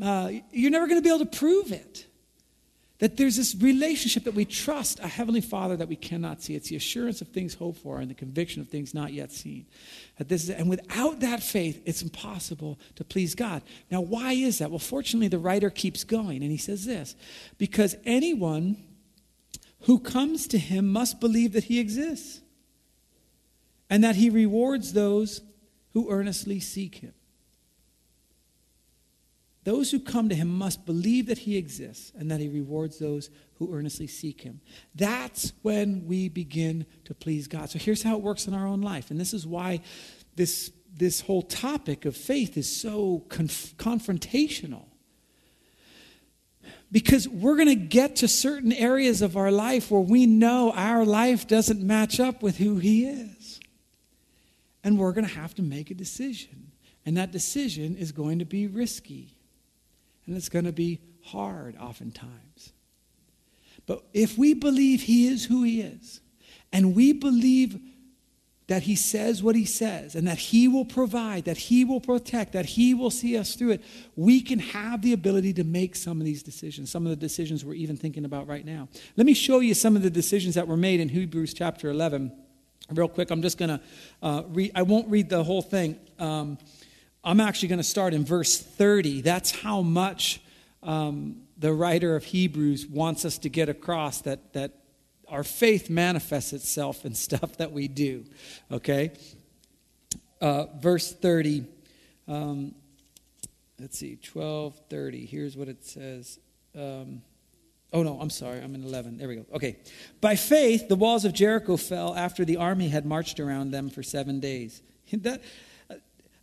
uh, 0.00 0.30
you're 0.52 0.70
never 0.70 0.86
going 0.86 0.98
to 0.98 1.02
be 1.02 1.14
able 1.14 1.24
to 1.24 1.38
prove 1.38 1.72
it. 1.72 2.06
That 2.98 3.16
there's 3.16 3.36
this 3.36 3.56
relationship 3.56 4.24
that 4.24 4.34
we 4.34 4.44
trust 4.44 5.00
a 5.00 5.08
Heavenly 5.08 5.40
Father 5.40 5.76
that 5.76 5.88
we 5.88 5.96
cannot 5.96 6.40
see. 6.40 6.54
It's 6.54 6.68
the 6.68 6.76
assurance 6.76 7.20
of 7.20 7.28
things 7.28 7.54
hoped 7.54 7.78
for 7.78 7.98
and 7.98 8.08
the 8.08 8.14
conviction 8.14 8.62
of 8.62 8.68
things 8.68 8.94
not 8.94 9.12
yet 9.12 9.32
seen. 9.32 9.66
That 10.18 10.28
this 10.28 10.44
is, 10.44 10.50
and 10.50 10.70
without 10.70 11.18
that 11.18 11.42
faith, 11.42 11.82
it's 11.84 12.02
impossible 12.02 12.78
to 12.94 13.02
please 13.02 13.34
God. 13.34 13.62
Now, 13.90 14.02
why 14.02 14.34
is 14.34 14.58
that? 14.58 14.70
Well, 14.70 14.78
fortunately, 14.78 15.26
the 15.26 15.40
writer 15.40 15.68
keeps 15.68 16.04
going, 16.04 16.42
and 16.42 16.52
he 16.52 16.58
says 16.58 16.84
this 16.84 17.16
because 17.58 17.96
anyone 18.04 18.76
who 19.84 19.98
comes 19.98 20.46
to 20.48 20.58
him 20.58 20.88
must 20.88 21.20
believe 21.20 21.52
that 21.52 21.64
he 21.64 21.78
exists 21.78 22.40
and 23.90 24.02
that 24.04 24.16
he 24.16 24.30
rewards 24.30 24.92
those 24.92 25.42
who 25.92 26.10
earnestly 26.10 26.60
seek 26.60 26.96
him. 26.96 27.12
Those 29.64 29.92
who 29.92 30.00
come 30.00 30.28
to 30.28 30.34
him 30.34 30.48
must 30.48 30.86
believe 30.86 31.26
that 31.26 31.38
he 31.38 31.56
exists 31.56 32.10
and 32.18 32.30
that 32.30 32.40
he 32.40 32.48
rewards 32.48 32.98
those 32.98 33.30
who 33.54 33.72
earnestly 33.72 34.08
seek 34.08 34.40
him. 34.40 34.60
That's 34.94 35.52
when 35.62 36.06
we 36.06 36.28
begin 36.28 36.86
to 37.04 37.14
please 37.14 37.46
God. 37.46 37.70
So 37.70 37.78
here's 37.78 38.02
how 38.02 38.16
it 38.16 38.22
works 38.22 38.48
in 38.48 38.54
our 38.54 38.66
own 38.66 38.80
life. 38.80 39.10
And 39.10 39.20
this 39.20 39.32
is 39.32 39.46
why 39.46 39.80
this, 40.34 40.72
this 40.92 41.20
whole 41.20 41.42
topic 41.42 42.04
of 42.04 42.16
faith 42.16 42.56
is 42.56 42.74
so 42.74 43.24
conf- 43.28 43.76
confrontational 43.76 44.86
because 46.92 47.26
we're 47.26 47.56
going 47.56 47.68
to 47.68 47.74
get 47.74 48.16
to 48.16 48.28
certain 48.28 48.72
areas 48.72 49.22
of 49.22 49.36
our 49.36 49.50
life 49.50 49.90
where 49.90 50.00
we 50.00 50.26
know 50.26 50.72
our 50.72 51.06
life 51.06 51.48
doesn't 51.48 51.82
match 51.82 52.20
up 52.20 52.42
with 52.42 52.58
who 52.58 52.76
He 52.76 53.06
is. 53.06 53.60
And 54.84 54.98
we're 54.98 55.12
going 55.12 55.26
to 55.26 55.34
have 55.34 55.54
to 55.54 55.62
make 55.62 55.90
a 55.90 55.94
decision. 55.94 56.70
And 57.06 57.16
that 57.16 57.32
decision 57.32 57.96
is 57.96 58.12
going 58.12 58.40
to 58.40 58.44
be 58.44 58.66
risky. 58.66 59.38
And 60.26 60.36
it's 60.36 60.50
going 60.50 60.66
to 60.66 60.72
be 60.72 61.00
hard 61.22 61.76
oftentimes. 61.78 62.72
But 63.86 64.04
if 64.12 64.36
we 64.36 64.52
believe 64.52 65.02
He 65.02 65.28
is 65.28 65.46
who 65.46 65.62
He 65.62 65.80
is, 65.80 66.20
and 66.72 66.94
we 66.94 67.14
believe 67.14 67.80
that 68.72 68.84
he 68.84 68.96
says 68.96 69.42
what 69.42 69.54
he 69.54 69.66
says 69.66 70.14
and 70.14 70.26
that 70.26 70.38
he 70.38 70.66
will 70.66 70.86
provide, 70.86 71.44
that 71.44 71.58
he 71.58 71.84
will 71.84 72.00
protect, 72.00 72.54
that 72.54 72.64
he 72.64 72.94
will 72.94 73.10
see 73.10 73.36
us 73.36 73.54
through 73.54 73.72
it, 73.72 73.82
we 74.16 74.40
can 74.40 74.58
have 74.58 75.02
the 75.02 75.12
ability 75.12 75.52
to 75.52 75.62
make 75.62 75.94
some 75.94 76.18
of 76.18 76.24
these 76.24 76.42
decisions, 76.42 76.90
some 76.90 77.04
of 77.04 77.10
the 77.10 77.16
decisions 77.16 77.66
we're 77.66 77.74
even 77.74 77.98
thinking 77.98 78.24
about 78.24 78.48
right 78.48 78.64
now. 78.64 78.88
Let 79.14 79.26
me 79.26 79.34
show 79.34 79.60
you 79.60 79.74
some 79.74 79.94
of 79.94 80.00
the 80.00 80.08
decisions 80.08 80.54
that 80.54 80.66
were 80.66 80.78
made 80.78 81.00
in 81.00 81.10
Hebrews 81.10 81.52
chapter 81.52 81.90
11. 81.90 82.32
Real 82.88 83.08
quick, 83.08 83.30
I'm 83.30 83.42
just 83.42 83.58
going 83.58 83.68
to 83.68 83.80
uh, 84.22 84.44
read, 84.48 84.72
I 84.74 84.80
won't 84.80 85.10
read 85.10 85.28
the 85.28 85.44
whole 85.44 85.60
thing. 85.60 86.00
Um, 86.18 86.56
I'm 87.22 87.40
actually 87.40 87.68
going 87.68 87.78
to 87.78 87.84
start 87.84 88.14
in 88.14 88.24
verse 88.24 88.58
30. 88.58 89.20
That's 89.20 89.50
how 89.50 89.82
much 89.82 90.40
um, 90.82 91.42
the 91.58 91.74
writer 91.74 92.16
of 92.16 92.24
Hebrews 92.24 92.86
wants 92.86 93.26
us 93.26 93.36
to 93.36 93.50
get 93.50 93.68
across 93.68 94.22
that, 94.22 94.54
that 94.54 94.72
our 95.32 95.42
faith 95.42 95.88
manifests 95.88 96.52
itself 96.52 97.06
in 97.06 97.14
stuff 97.14 97.56
that 97.56 97.72
we 97.72 97.88
do. 97.88 98.24
Okay? 98.70 99.12
Uh, 100.40 100.66
verse 100.78 101.10
30. 101.10 101.64
Um, 102.28 102.74
let's 103.80 103.98
see, 103.98 104.16
12, 104.16 104.78
30. 104.90 105.24
Here's 105.24 105.56
what 105.56 105.68
it 105.68 105.84
says. 105.86 106.38
Um, 106.76 107.22
oh, 107.94 108.02
no, 108.02 108.20
I'm 108.20 108.28
sorry. 108.28 108.60
I'm 108.60 108.74
in 108.74 108.84
11. 108.84 109.16
There 109.16 109.26
we 109.26 109.36
go. 109.36 109.46
Okay. 109.54 109.78
By 110.20 110.36
faith, 110.36 110.88
the 110.88 110.96
walls 110.96 111.24
of 111.24 111.32
Jericho 111.32 111.78
fell 111.78 112.14
after 112.14 112.44
the 112.44 112.58
army 112.58 112.88
had 112.88 113.06
marched 113.06 113.40
around 113.40 113.70
them 113.70 113.88
for 113.88 114.02
seven 114.02 114.38
days. 114.38 114.82
that, 115.14 115.42
uh, 115.90 115.94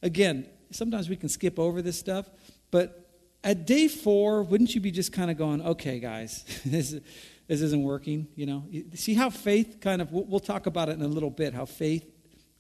again, 0.02 0.48
sometimes 0.72 1.10
we 1.10 1.16
can 1.16 1.30
skip 1.30 1.60
over 1.60 1.84
this 1.84 2.00
stuff, 2.00 2.28
but 2.72 3.08
at 3.44 3.68
day 3.68 3.88
four, 3.88 4.42
wouldn't 4.42 4.74
you 4.74 4.82
be 4.82 4.92
just 4.92 5.14
kind 5.14 5.30
of 5.30 5.38
going, 5.38 5.62
okay, 5.62 6.00
guys, 6.00 6.44
this 6.66 6.94
is 6.94 7.02
this 7.50 7.62
isn't 7.62 7.82
working, 7.82 8.28
you 8.36 8.46
know. 8.46 8.64
See 8.94 9.16
how 9.16 9.32
faith 9.32 9.80
kind 9.82 10.04
of, 10.04 10.12
we'll 10.12 10.40
talk 10.40 10.68
about 10.68 10.88
it 10.88 10.94
in 10.94 11.02
a 11.02 11.08
little 11.08 11.32
bit, 11.32 11.56
how 11.56 11.66
faith 11.66 12.06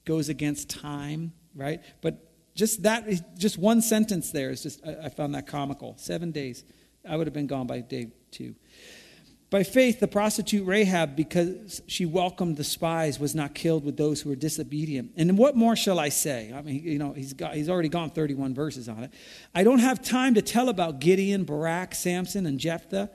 goes 0.04 0.30
against 0.30 0.67
time, 0.67 1.32
right? 1.54 1.80
But 2.02 2.28
just 2.56 2.82
that, 2.84 3.38
just 3.38 3.60
one 3.60 3.84
sentence 3.84 4.32
there 4.32 4.49
is 4.49 4.63
just, 4.63 4.84
I 4.86 5.10
found 5.10 5.36
that 5.36 5.45
comical. 5.45 5.93
Seven 5.97 6.32
days. 6.32 6.65
I 7.08 7.15
would 7.15 7.28
have 7.28 7.36
been 7.36 7.45
gone 7.45 7.67
by 7.67 7.82
day 7.82 8.08
two. 8.32 8.56
By 9.52 9.62
faith, 9.62 9.99
the 9.99 10.08
prostitute 10.08 10.65
Rahab, 10.65 11.15
because 11.15 11.84
she 11.86 12.08
welcomed 12.08 12.58
the 12.58 12.63
spies, 12.63 13.19
was 13.19 13.36
not 13.36 13.54
killed 13.54 13.86
with 13.86 13.95
those 13.95 14.21
who 14.21 14.30
were 14.30 14.36
disobedient. 14.36 15.12
And 15.17 15.38
what 15.38 15.56
more 15.56 15.75
shall 15.75 15.99
I 15.99 16.10
say? 16.10 16.52
I 16.54 16.63
mean, 16.63 16.84
you 16.84 16.97
know, 16.97 17.13
he's, 17.13 17.34
got, 17.34 17.54
he's 17.54 17.69
already 17.69 17.89
gone 17.89 18.10
31 18.10 18.56
verses 18.56 18.89
on 18.89 19.04
it. 19.04 19.13
I 19.54 19.63
don't 19.63 19.80
have 19.80 20.02
time 20.02 20.34
to 20.34 20.41
tell 20.41 20.67
about 20.67 20.99
Gideon, 20.99 21.43
Barak, 21.43 21.93
Samson, 21.93 22.47
and 22.47 22.60
Jephthah 22.60 23.12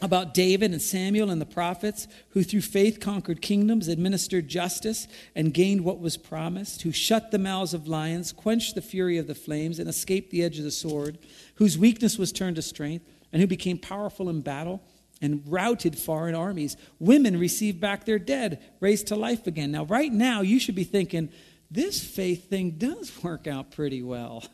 about 0.00 0.34
David 0.34 0.72
and 0.72 0.80
Samuel 0.80 1.30
and 1.30 1.40
the 1.40 1.46
prophets, 1.46 2.06
who 2.30 2.42
through 2.42 2.60
faith 2.60 3.00
conquered 3.00 3.42
kingdoms, 3.42 3.88
administered 3.88 4.48
justice, 4.48 5.08
and 5.34 5.52
gained 5.54 5.82
what 5.82 5.98
was 5.98 6.16
promised, 6.16 6.82
who 6.82 6.92
shut 6.92 7.30
the 7.30 7.38
mouths 7.38 7.74
of 7.74 7.88
lions, 7.88 8.32
quenched 8.32 8.74
the 8.74 8.82
fury 8.82 9.18
of 9.18 9.26
the 9.26 9.34
flames, 9.34 9.78
and 9.78 9.88
escaped 9.88 10.30
the 10.30 10.42
edge 10.42 10.58
of 10.58 10.64
the 10.64 10.70
sword, 10.70 11.18
whose 11.56 11.78
weakness 11.78 12.16
was 12.16 12.32
turned 12.32 12.56
to 12.56 12.62
strength, 12.62 13.04
and 13.32 13.40
who 13.40 13.48
became 13.48 13.78
powerful 13.78 14.28
in 14.28 14.40
battle 14.40 14.82
and 15.20 15.42
routed 15.46 15.98
foreign 15.98 16.34
armies. 16.34 16.76
Women 16.98 17.38
received 17.38 17.80
back 17.80 18.04
their 18.04 18.18
dead, 18.18 18.62
raised 18.80 19.08
to 19.08 19.16
life 19.16 19.46
again. 19.46 19.72
Now, 19.72 19.84
right 19.84 20.12
now, 20.12 20.42
you 20.42 20.60
should 20.60 20.76
be 20.76 20.84
thinking, 20.84 21.30
this 21.70 22.02
faith 22.02 22.48
thing 22.48 22.72
does 22.72 23.12
work 23.22 23.46
out 23.46 23.70
pretty 23.70 24.02
well. 24.02 24.44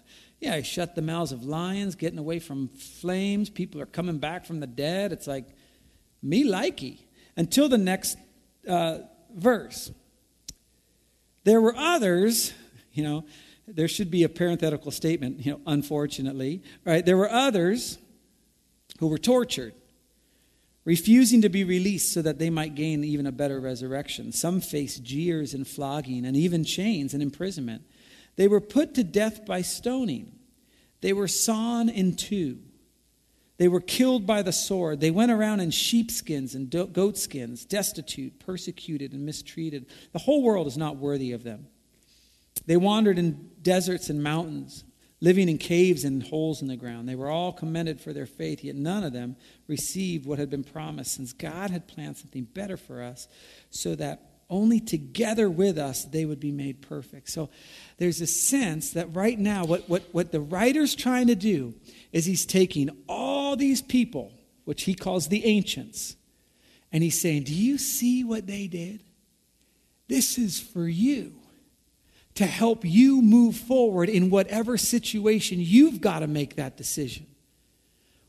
Yeah, 0.44 0.56
he 0.58 0.62
shut 0.62 0.94
the 0.94 1.00
mouths 1.00 1.32
of 1.32 1.46
lions, 1.46 1.94
getting 1.94 2.18
away 2.18 2.38
from 2.38 2.68
flames. 2.68 3.48
People 3.48 3.80
are 3.80 3.86
coming 3.86 4.18
back 4.18 4.44
from 4.44 4.60
the 4.60 4.66
dead. 4.66 5.10
It's 5.10 5.26
like, 5.26 5.46
me 6.22 6.44
likey. 6.44 6.98
Until 7.34 7.66
the 7.66 7.78
next 7.78 8.18
uh, 8.68 8.98
verse. 9.34 9.90
There 11.44 11.62
were 11.62 11.74
others, 11.74 12.52
you 12.92 13.02
know, 13.02 13.24
there 13.66 13.88
should 13.88 14.10
be 14.10 14.22
a 14.22 14.28
parenthetical 14.28 14.90
statement, 14.90 15.46
you 15.46 15.52
know, 15.52 15.60
unfortunately, 15.66 16.62
right? 16.84 17.06
There 17.06 17.16
were 17.16 17.30
others 17.30 17.96
who 18.98 19.06
were 19.06 19.16
tortured, 19.16 19.72
refusing 20.84 21.40
to 21.40 21.48
be 21.48 21.64
released 21.64 22.12
so 22.12 22.20
that 22.20 22.38
they 22.38 22.50
might 22.50 22.74
gain 22.74 23.02
even 23.02 23.26
a 23.26 23.32
better 23.32 23.60
resurrection. 23.60 24.30
Some 24.30 24.60
faced 24.60 25.02
jeers 25.02 25.54
and 25.54 25.66
flogging 25.66 26.26
and 26.26 26.36
even 26.36 26.64
chains 26.64 27.14
and 27.14 27.22
imprisonment. 27.22 27.82
They 28.36 28.48
were 28.48 28.60
put 28.60 28.94
to 28.94 29.04
death 29.04 29.46
by 29.46 29.62
stoning. 29.62 30.32
They 31.00 31.12
were 31.12 31.28
sawn 31.28 31.88
in 31.88 32.16
two. 32.16 32.58
They 33.56 33.68
were 33.68 33.80
killed 33.80 34.26
by 34.26 34.42
the 34.42 34.52
sword. 34.52 35.00
They 35.00 35.12
went 35.12 35.30
around 35.30 35.60
in 35.60 35.70
sheepskins 35.70 36.54
and 36.54 36.70
goatskins, 36.70 37.64
destitute, 37.64 38.40
persecuted, 38.40 39.12
and 39.12 39.24
mistreated. 39.24 39.86
The 40.12 40.18
whole 40.18 40.42
world 40.42 40.66
is 40.66 40.76
not 40.76 40.96
worthy 40.96 41.32
of 41.32 41.44
them. 41.44 41.68
They 42.66 42.76
wandered 42.76 43.18
in 43.18 43.50
deserts 43.62 44.10
and 44.10 44.22
mountains, 44.22 44.84
living 45.20 45.48
in 45.48 45.58
caves 45.58 46.04
and 46.04 46.22
holes 46.22 46.62
in 46.62 46.68
the 46.68 46.76
ground. 46.76 47.08
They 47.08 47.14
were 47.14 47.30
all 47.30 47.52
commended 47.52 48.00
for 48.00 48.12
their 48.12 48.26
faith, 48.26 48.64
yet 48.64 48.74
none 48.74 49.04
of 49.04 49.12
them 49.12 49.36
received 49.68 50.26
what 50.26 50.38
had 50.38 50.50
been 50.50 50.64
promised, 50.64 51.14
since 51.14 51.32
God 51.32 51.70
had 51.70 51.86
planned 51.86 52.16
something 52.16 52.44
better 52.44 52.76
for 52.76 53.02
us, 53.02 53.28
so 53.70 53.94
that 53.94 54.33
only 54.50 54.80
together 54.80 55.48
with 55.48 55.78
us 55.78 56.04
they 56.04 56.24
would 56.24 56.40
be 56.40 56.52
made 56.52 56.82
perfect. 56.82 57.30
So 57.30 57.50
there's 57.98 58.20
a 58.20 58.26
sense 58.26 58.90
that 58.90 59.14
right 59.14 59.38
now, 59.38 59.64
what, 59.64 59.88
what, 59.88 60.02
what 60.12 60.32
the 60.32 60.40
writer's 60.40 60.94
trying 60.94 61.28
to 61.28 61.34
do 61.34 61.74
is 62.12 62.24
he's 62.24 62.46
taking 62.46 62.90
all 63.08 63.56
these 63.56 63.82
people 63.82 64.32
which 64.64 64.84
he 64.84 64.94
calls 64.94 65.28
the 65.28 65.44
ancients. 65.44 66.16
And 66.92 67.02
he's 67.02 67.20
saying, 67.20 67.44
Do 67.44 67.54
you 67.54 67.78
see 67.78 68.24
what 68.24 68.46
they 68.46 68.66
did? 68.66 69.02
This 70.08 70.38
is 70.38 70.60
for 70.60 70.86
you 70.86 71.34
to 72.34 72.46
help 72.46 72.84
you 72.84 73.22
move 73.22 73.56
forward 73.56 74.08
in 74.08 74.30
whatever 74.30 74.76
situation 74.76 75.58
you've 75.60 76.00
got 76.00 76.20
to 76.20 76.26
make 76.26 76.56
that 76.56 76.76
decision. 76.76 77.26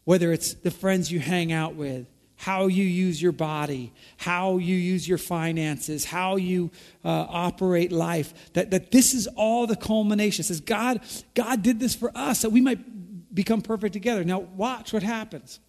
Whether 0.03 0.31
it's 0.31 0.53
the 0.53 0.71
friends 0.71 1.11
you 1.11 1.19
hang 1.19 1.51
out 1.51 1.75
with, 1.75 2.07
how 2.37 2.67
you 2.67 2.83
use 2.83 3.21
your 3.21 3.31
body, 3.31 3.93
how 4.17 4.57
you 4.57 4.75
use 4.75 5.07
your 5.07 5.17
finances, 5.17 6.05
how 6.05 6.35
you 6.35 6.69
uh, 7.03 7.09
operate 7.29 7.91
life, 7.91 8.33
that, 8.53 8.71
that 8.71 8.91
this 8.91 9.13
is 9.13 9.27
all 9.35 9.67
the 9.67 9.75
culmination. 9.75 10.41
It 10.41 10.47
says 10.47 10.61
God, 10.61 11.01
God 11.33 11.63
did 11.63 11.79
this 11.79 11.95
for 11.95 12.11
us 12.15 12.41
that 12.41 12.49
we 12.49 12.61
might 12.61 13.33
become 13.33 13.61
perfect 13.61 13.93
together. 13.93 14.23
Now, 14.23 14.39
watch 14.39 14.93
what 14.93 15.03
happens. 15.03 15.59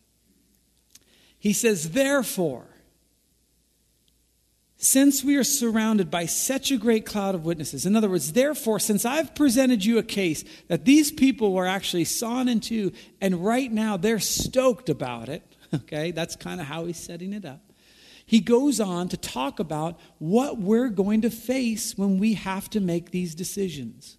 He 1.39 1.53
says, 1.53 1.91
therefore, 1.91 2.67
since 4.79 5.25
we 5.25 5.37
are 5.37 5.45
surrounded 5.45 6.11
by 6.11 6.27
such 6.27 6.71
a 6.71 6.77
great 6.77 7.07
cloud 7.07 7.35
of 7.35 7.45
witnesses, 7.45 7.87
in 7.87 7.97
other 7.97 8.11
words, 8.11 8.33
therefore, 8.33 8.79
since 8.79 9.05
I've 9.05 9.35
presented 9.35 9.85
you 9.85 9.99
a 9.99 10.03
case 10.03 10.45
that 10.69 10.85
these 10.85 11.11
people 11.11 11.53
were 11.53 11.67
actually 11.67 12.05
sawn 12.05 12.49
in 12.49 12.61
two, 12.61 12.93
and 13.21 13.45
right 13.45 13.73
now 13.73 13.97
they're 13.97 14.21
stoked 14.21 14.89
about 14.89 15.29
it, 15.29 15.56
okay, 15.77 16.11
that's 16.11 16.37
kind 16.37 16.61
of 16.61 16.67
how 16.67 16.85
he's 16.87 16.99
setting 16.99 17.33
it 17.33 17.45
up. 17.45 17.61
He 18.25 18.41
goes 18.41 18.81
on 18.81 19.09
to 19.11 19.17
talk 19.17 19.61
about 19.61 20.01
what 20.19 20.59
we're 20.59 20.89
going 20.89 21.21
to 21.23 21.31
face 21.31 21.97
when 21.97 22.19
we 22.19 22.35
have 22.35 22.69
to 22.71 22.81
make 22.81 23.13
these 23.13 23.37
decisions. 23.37 24.19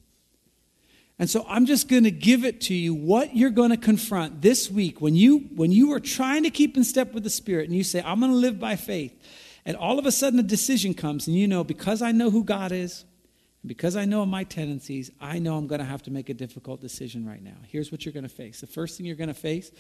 And 1.20 1.30
so 1.30 1.46
I'm 1.48 1.66
just 1.66 1.90
going 1.90 2.04
to 2.04 2.12
give 2.12 2.46
it 2.46 2.62
to 2.62 2.74
you 2.74 2.94
what 2.94 3.36
you're 3.36 3.50
going 3.50 3.72
to 3.72 3.78
confront 3.78 4.42
this 4.42 4.70
week 4.70 5.02
when 5.02 5.16
you 5.16 5.40
when 5.56 5.72
you 5.72 5.92
are 5.94 6.00
trying 6.00 6.44
to 6.44 6.50
keep 6.50 6.78
in 6.78 6.84
step 6.84 7.14
with 7.14 7.24
the 7.24 7.30
spirit 7.30 7.68
and 7.68 7.76
you 7.76 7.84
say 7.84 8.02
I'm 8.06 8.20
going 8.20 8.32
to 8.32 8.38
live 8.38 8.60
by 8.60 8.76
faith. 8.76 9.14
And 9.66 9.76
all 9.76 10.00
of 10.00 10.06
a 10.06 10.12
sudden 10.12 10.40
a 10.40 10.44
decision 10.44 10.94
comes 10.94 11.28
and 11.28 11.36
you 11.36 11.48
know 11.48 11.64
because 11.64 12.02
I 12.02 12.12
know 12.12 12.30
who 12.30 12.44
God 12.44 12.72
is, 12.72 13.04
and 13.64 13.68
because 13.68 13.96
I 13.96 14.06
know 14.06 14.26
my 14.26 14.44
tendencies, 14.44 15.12
I 15.20 15.40
know 15.40 15.58
I'm 15.58 15.68
going 15.68 15.80
to 15.80 15.86
have 15.86 16.04
to 16.04 16.12
make 16.12 16.30
a 16.30 16.34
difficult 16.34 16.82
decision 16.82 17.26
right 17.26 17.44
now. 17.44 17.58
Here's 17.68 17.92
what 17.92 18.06
you're 18.06 18.14
going 18.14 18.24
to 18.24 18.30
face. 18.30 18.62
The 18.62 18.68
first 18.68 18.96
thing 18.96 19.06
you're 19.06 19.16
going 19.16 19.28
to 19.28 19.34
face 19.34 19.72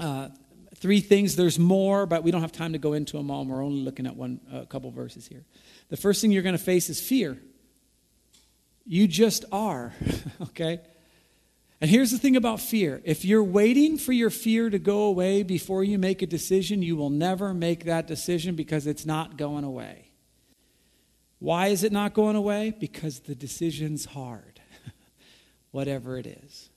uh, 0.00 0.28
three 0.76 1.00
things. 1.00 1.36
There's 1.36 1.58
more, 1.58 2.06
but 2.06 2.22
we 2.22 2.30
don't 2.30 2.40
have 2.40 2.52
time 2.52 2.72
to 2.72 2.78
go 2.78 2.92
into 2.92 3.16
them 3.16 3.30
all. 3.30 3.44
We're 3.44 3.64
only 3.64 3.82
looking 3.82 4.06
at 4.06 4.16
one, 4.16 4.40
a 4.52 4.66
couple 4.66 4.90
verses 4.90 5.26
here. 5.26 5.44
The 5.88 5.96
first 5.96 6.20
thing 6.20 6.32
you're 6.32 6.42
going 6.42 6.56
to 6.56 6.62
face 6.62 6.88
is 6.88 7.00
fear. 7.00 7.38
You 8.84 9.08
just 9.08 9.44
are, 9.50 9.92
okay? 10.42 10.80
And 11.80 11.90
here's 11.90 12.10
the 12.10 12.18
thing 12.18 12.36
about 12.36 12.60
fear 12.60 13.02
if 13.04 13.24
you're 13.24 13.44
waiting 13.44 13.98
for 13.98 14.12
your 14.12 14.30
fear 14.30 14.70
to 14.70 14.78
go 14.78 15.02
away 15.02 15.42
before 15.42 15.84
you 15.84 15.98
make 15.98 16.22
a 16.22 16.26
decision, 16.26 16.82
you 16.82 16.96
will 16.96 17.10
never 17.10 17.52
make 17.52 17.84
that 17.84 18.06
decision 18.06 18.54
because 18.54 18.86
it's 18.86 19.04
not 19.04 19.36
going 19.36 19.64
away. 19.64 20.10
Why 21.38 21.68
is 21.68 21.84
it 21.84 21.92
not 21.92 22.14
going 22.14 22.36
away? 22.36 22.74
Because 22.78 23.20
the 23.20 23.34
decision's 23.34 24.06
hard, 24.06 24.60
whatever 25.70 26.16
it 26.16 26.26
is. 26.26 26.70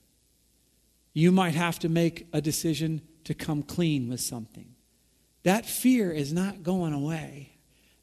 You 1.14 1.32
might 1.32 1.56
have 1.56 1.80
to 1.80 1.90
make 1.90 2.28
a 2.34 2.42
decision 2.42 3.02
to 3.30 3.36
come 3.36 3.62
clean 3.62 4.10
with 4.10 4.20
something. 4.20 4.74
That 5.44 5.64
fear 5.64 6.12
is 6.12 6.34
not 6.34 6.64
going 6.64 6.94
away 6.94 7.52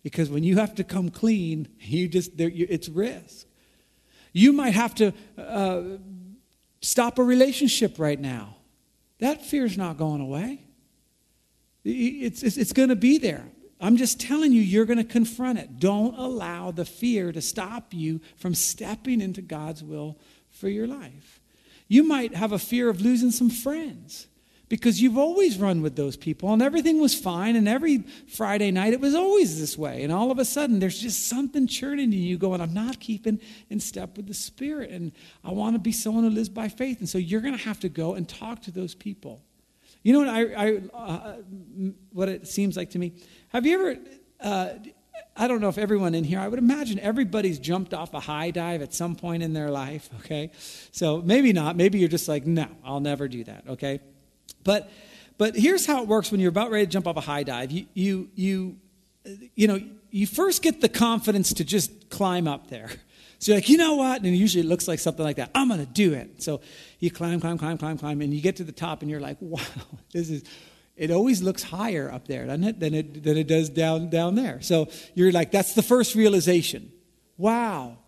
because 0.05 0.31
when 0.31 0.45
you 0.45 0.59
have 0.59 0.77
to 0.77 0.85
come 0.85 1.11
clean, 1.11 1.67
you 1.81 2.07
just 2.07 2.31
it's 2.39 2.89
risk. 2.89 3.45
You 4.33 4.53
might 4.53 4.75
have 4.75 4.95
to 4.97 5.13
uh, 5.37 5.83
stop 6.81 7.19
a 7.19 7.25
relationship 7.25 7.99
right 7.99 8.21
now. 8.21 8.55
That 9.19 9.45
fear 9.45 9.65
is 9.65 9.77
not 9.77 9.97
going 9.97 10.21
away. 10.21 10.63
It's, 11.83 12.45
it's, 12.45 12.57
it's 12.57 12.73
going 12.73 12.91
to 12.91 12.97
be 12.97 13.19
there. 13.19 13.49
I'm 13.81 13.97
just 13.97 14.21
telling 14.21 14.53
you, 14.53 14.61
you're 14.61 14.85
going 14.85 14.99
to 14.99 15.05
confront 15.05 15.59
it. 15.59 15.81
Don't 15.81 16.17
allow 16.17 16.71
the 16.71 16.85
fear 16.85 17.33
to 17.33 17.43
stop 17.43 17.93
you 17.93 18.21
from 18.37 18.55
stepping 18.55 19.21
into 19.21 19.43
God's 19.43 19.83
will 19.83 20.19
for 20.51 20.69
your 20.69 20.87
life. 20.87 21.41
You 21.89 22.05
might 22.05 22.37
have 22.37 22.53
a 22.53 22.61
fear 22.61 22.89
of 22.89 23.01
losing 23.01 23.33
some 23.33 23.51
friends 23.51 24.29
because 24.69 25.01
you've 25.01 25.19
always 25.19 25.59
run 25.59 25.81
with 25.81 25.97
those 25.97 26.17
people 26.17 26.53
and 26.53 26.61
everything 26.61 27.01
was 27.01 27.15
fine 27.15 27.57
and 27.57 27.69
every 27.69 27.99
friday 28.29 28.71
night 28.71 28.93
it 28.93 29.01
was 29.01 29.15
always 29.15 29.61
this 29.61 29.79
way 29.79 30.03
and 30.03 30.13
all 30.13 30.31
of 30.31 30.39
a 30.39 30.45
sudden 30.45 30.79
there's 30.79 30.99
just 30.99 31.29
something 31.29 31.67
churning 31.67 32.13
in 32.13 32.19
you 32.19 32.37
going 32.37 32.61
i'm 32.61 32.75
not 32.75 32.99
keeping 33.01 33.41
in 33.71 33.79
step 33.79 34.17
with 34.17 34.27
the 34.27 34.35
spirit 34.35 34.91
and 34.91 35.13
i 35.45 35.51
want 35.51 35.75
to 35.75 35.79
be 35.79 35.93
someone 35.93 36.25
who 36.25 36.31
lives 36.31 36.49
by 36.49 36.69
faith 36.69 36.99
and 37.01 37.09
so 37.09 37.19
you're 37.19 37.41
going 37.41 37.57
to 37.57 37.65
have 37.65 37.81
to 37.81 37.89
go 37.89 38.15
and 38.15 38.29
talk 38.29 38.63
to 38.63 38.71
those 38.71 38.95
people 38.95 39.43
you 40.03 40.13
know 40.13 40.19
what 40.19 40.29
i, 40.29 40.53
I 40.55 40.77
uh, 40.95 41.37
what 42.13 42.29
it 42.29 42.47
seems 42.47 42.77
like 42.77 42.91
to 42.91 42.99
me 42.99 43.13
have 43.49 43.67
you 43.67 43.81
ever 43.81 44.01
uh, 44.41 44.71
I 45.39 45.49
don't 45.49 45.61
know 45.61 45.69
if 45.69 45.77
everyone 45.77 46.15
in 46.15 46.25
here, 46.25 46.41
I 46.41 46.49
would 46.49 46.59
imagine 46.59 46.99
everybody's 46.99 47.59
jumped 47.59 47.93
off 47.93 48.15
a 48.15 48.21
high 48.21 48.51
dive 48.51 48.81
at 48.81 48.95
some 48.95 49.17
point 49.17 49.43
in 49.43 49.53
their 49.53 49.71
life, 49.71 50.09
okay? 50.21 50.51
So 50.93 51.21
maybe 51.21 51.53
not. 51.53 51.77
Maybe 51.77 51.99
you're 51.99 52.09
just 52.09 52.27
like, 52.27 52.47
no, 52.47 52.67
I'll 52.83 53.01
never 53.01 53.29
do 53.29 53.45
that, 53.45 53.65
okay? 53.69 54.01
But, 54.67 54.91
but 55.39 55.57
here's 55.57 55.87
how 55.87 56.03
it 56.03 56.09
works 56.09 56.31
when 56.31 56.41
you're 56.41 56.51
about 56.51 56.71
ready 56.71 56.85
to 56.85 56.91
jump 56.91 57.07
off 57.07 57.17
a 57.17 57.21
high 57.23 57.45
dive. 57.45 57.71
You, 57.71 57.87
you, 57.95 58.29
you, 58.35 58.77
you 59.55 59.69
know, 59.69 59.81
you 60.11 60.27
first 60.27 60.61
get 60.61 60.81
the 60.81 60.89
confidence 60.89 61.55
to 61.55 61.65
just 61.65 62.11
climb 62.11 62.47
up 62.47 62.69
there. 62.69 62.91
So 63.39 63.53
you're 63.53 63.59
like, 63.59 63.69
you 63.69 63.77
know 63.77 63.97
what? 63.97 64.23
And 64.23 64.35
usually 64.35 64.65
it 64.65 64.67
looks 64.67 64.89
like 64.89 64.99
something 64.99 65.23
like 65.23 65.37
that. 65.37 65.51
I'm 65.55 65.69
going 65.69 65.79
to 65.79 65.93
do 65.93 66.15
it. 66.15 66.43
So 66.43 66.63
you 67.01 67.11
climb, 67.11 67.39
climb, 67.39 67.59
climb, 67.59 67.77
climb, 67.77 67.99
climb, 67.99 68.23
and 68.23 68.33
you 68.33 68.41
get 68.41 68.57
to 68.57 68.65
the 68.65 68.73
top, 68.73 69.03
and 69.03 69.11
you're 69.11 69.21
like, 69.21 69.37
wow, 69.41 69.61
this 70.11 70.31
is. 70.31 70.43
It 70.97 71.11
always 71.11 71.43
looks 71.43 71.63
higher 71.63 72.11
up 72.11 72.27
there, 72.27 72.47
doesn't 72.47 72.65
it, 72.65 72.81
than 72.81 72.95
it, 72.95 73.23
than 73.23 73.37
it 73.37 73.47
does 73.47 73.69
down, 73.69 74.09
down 74.09 74.37
there. 74.37 74.63
So 74.63 74.89
you're 75.15 75.33
like, 75.33 75.51
that's 75.51 75.75
the 75.75 75.83
first 75.83 76.15
realization. 76.15 76.91
Wow, 77.37 77.99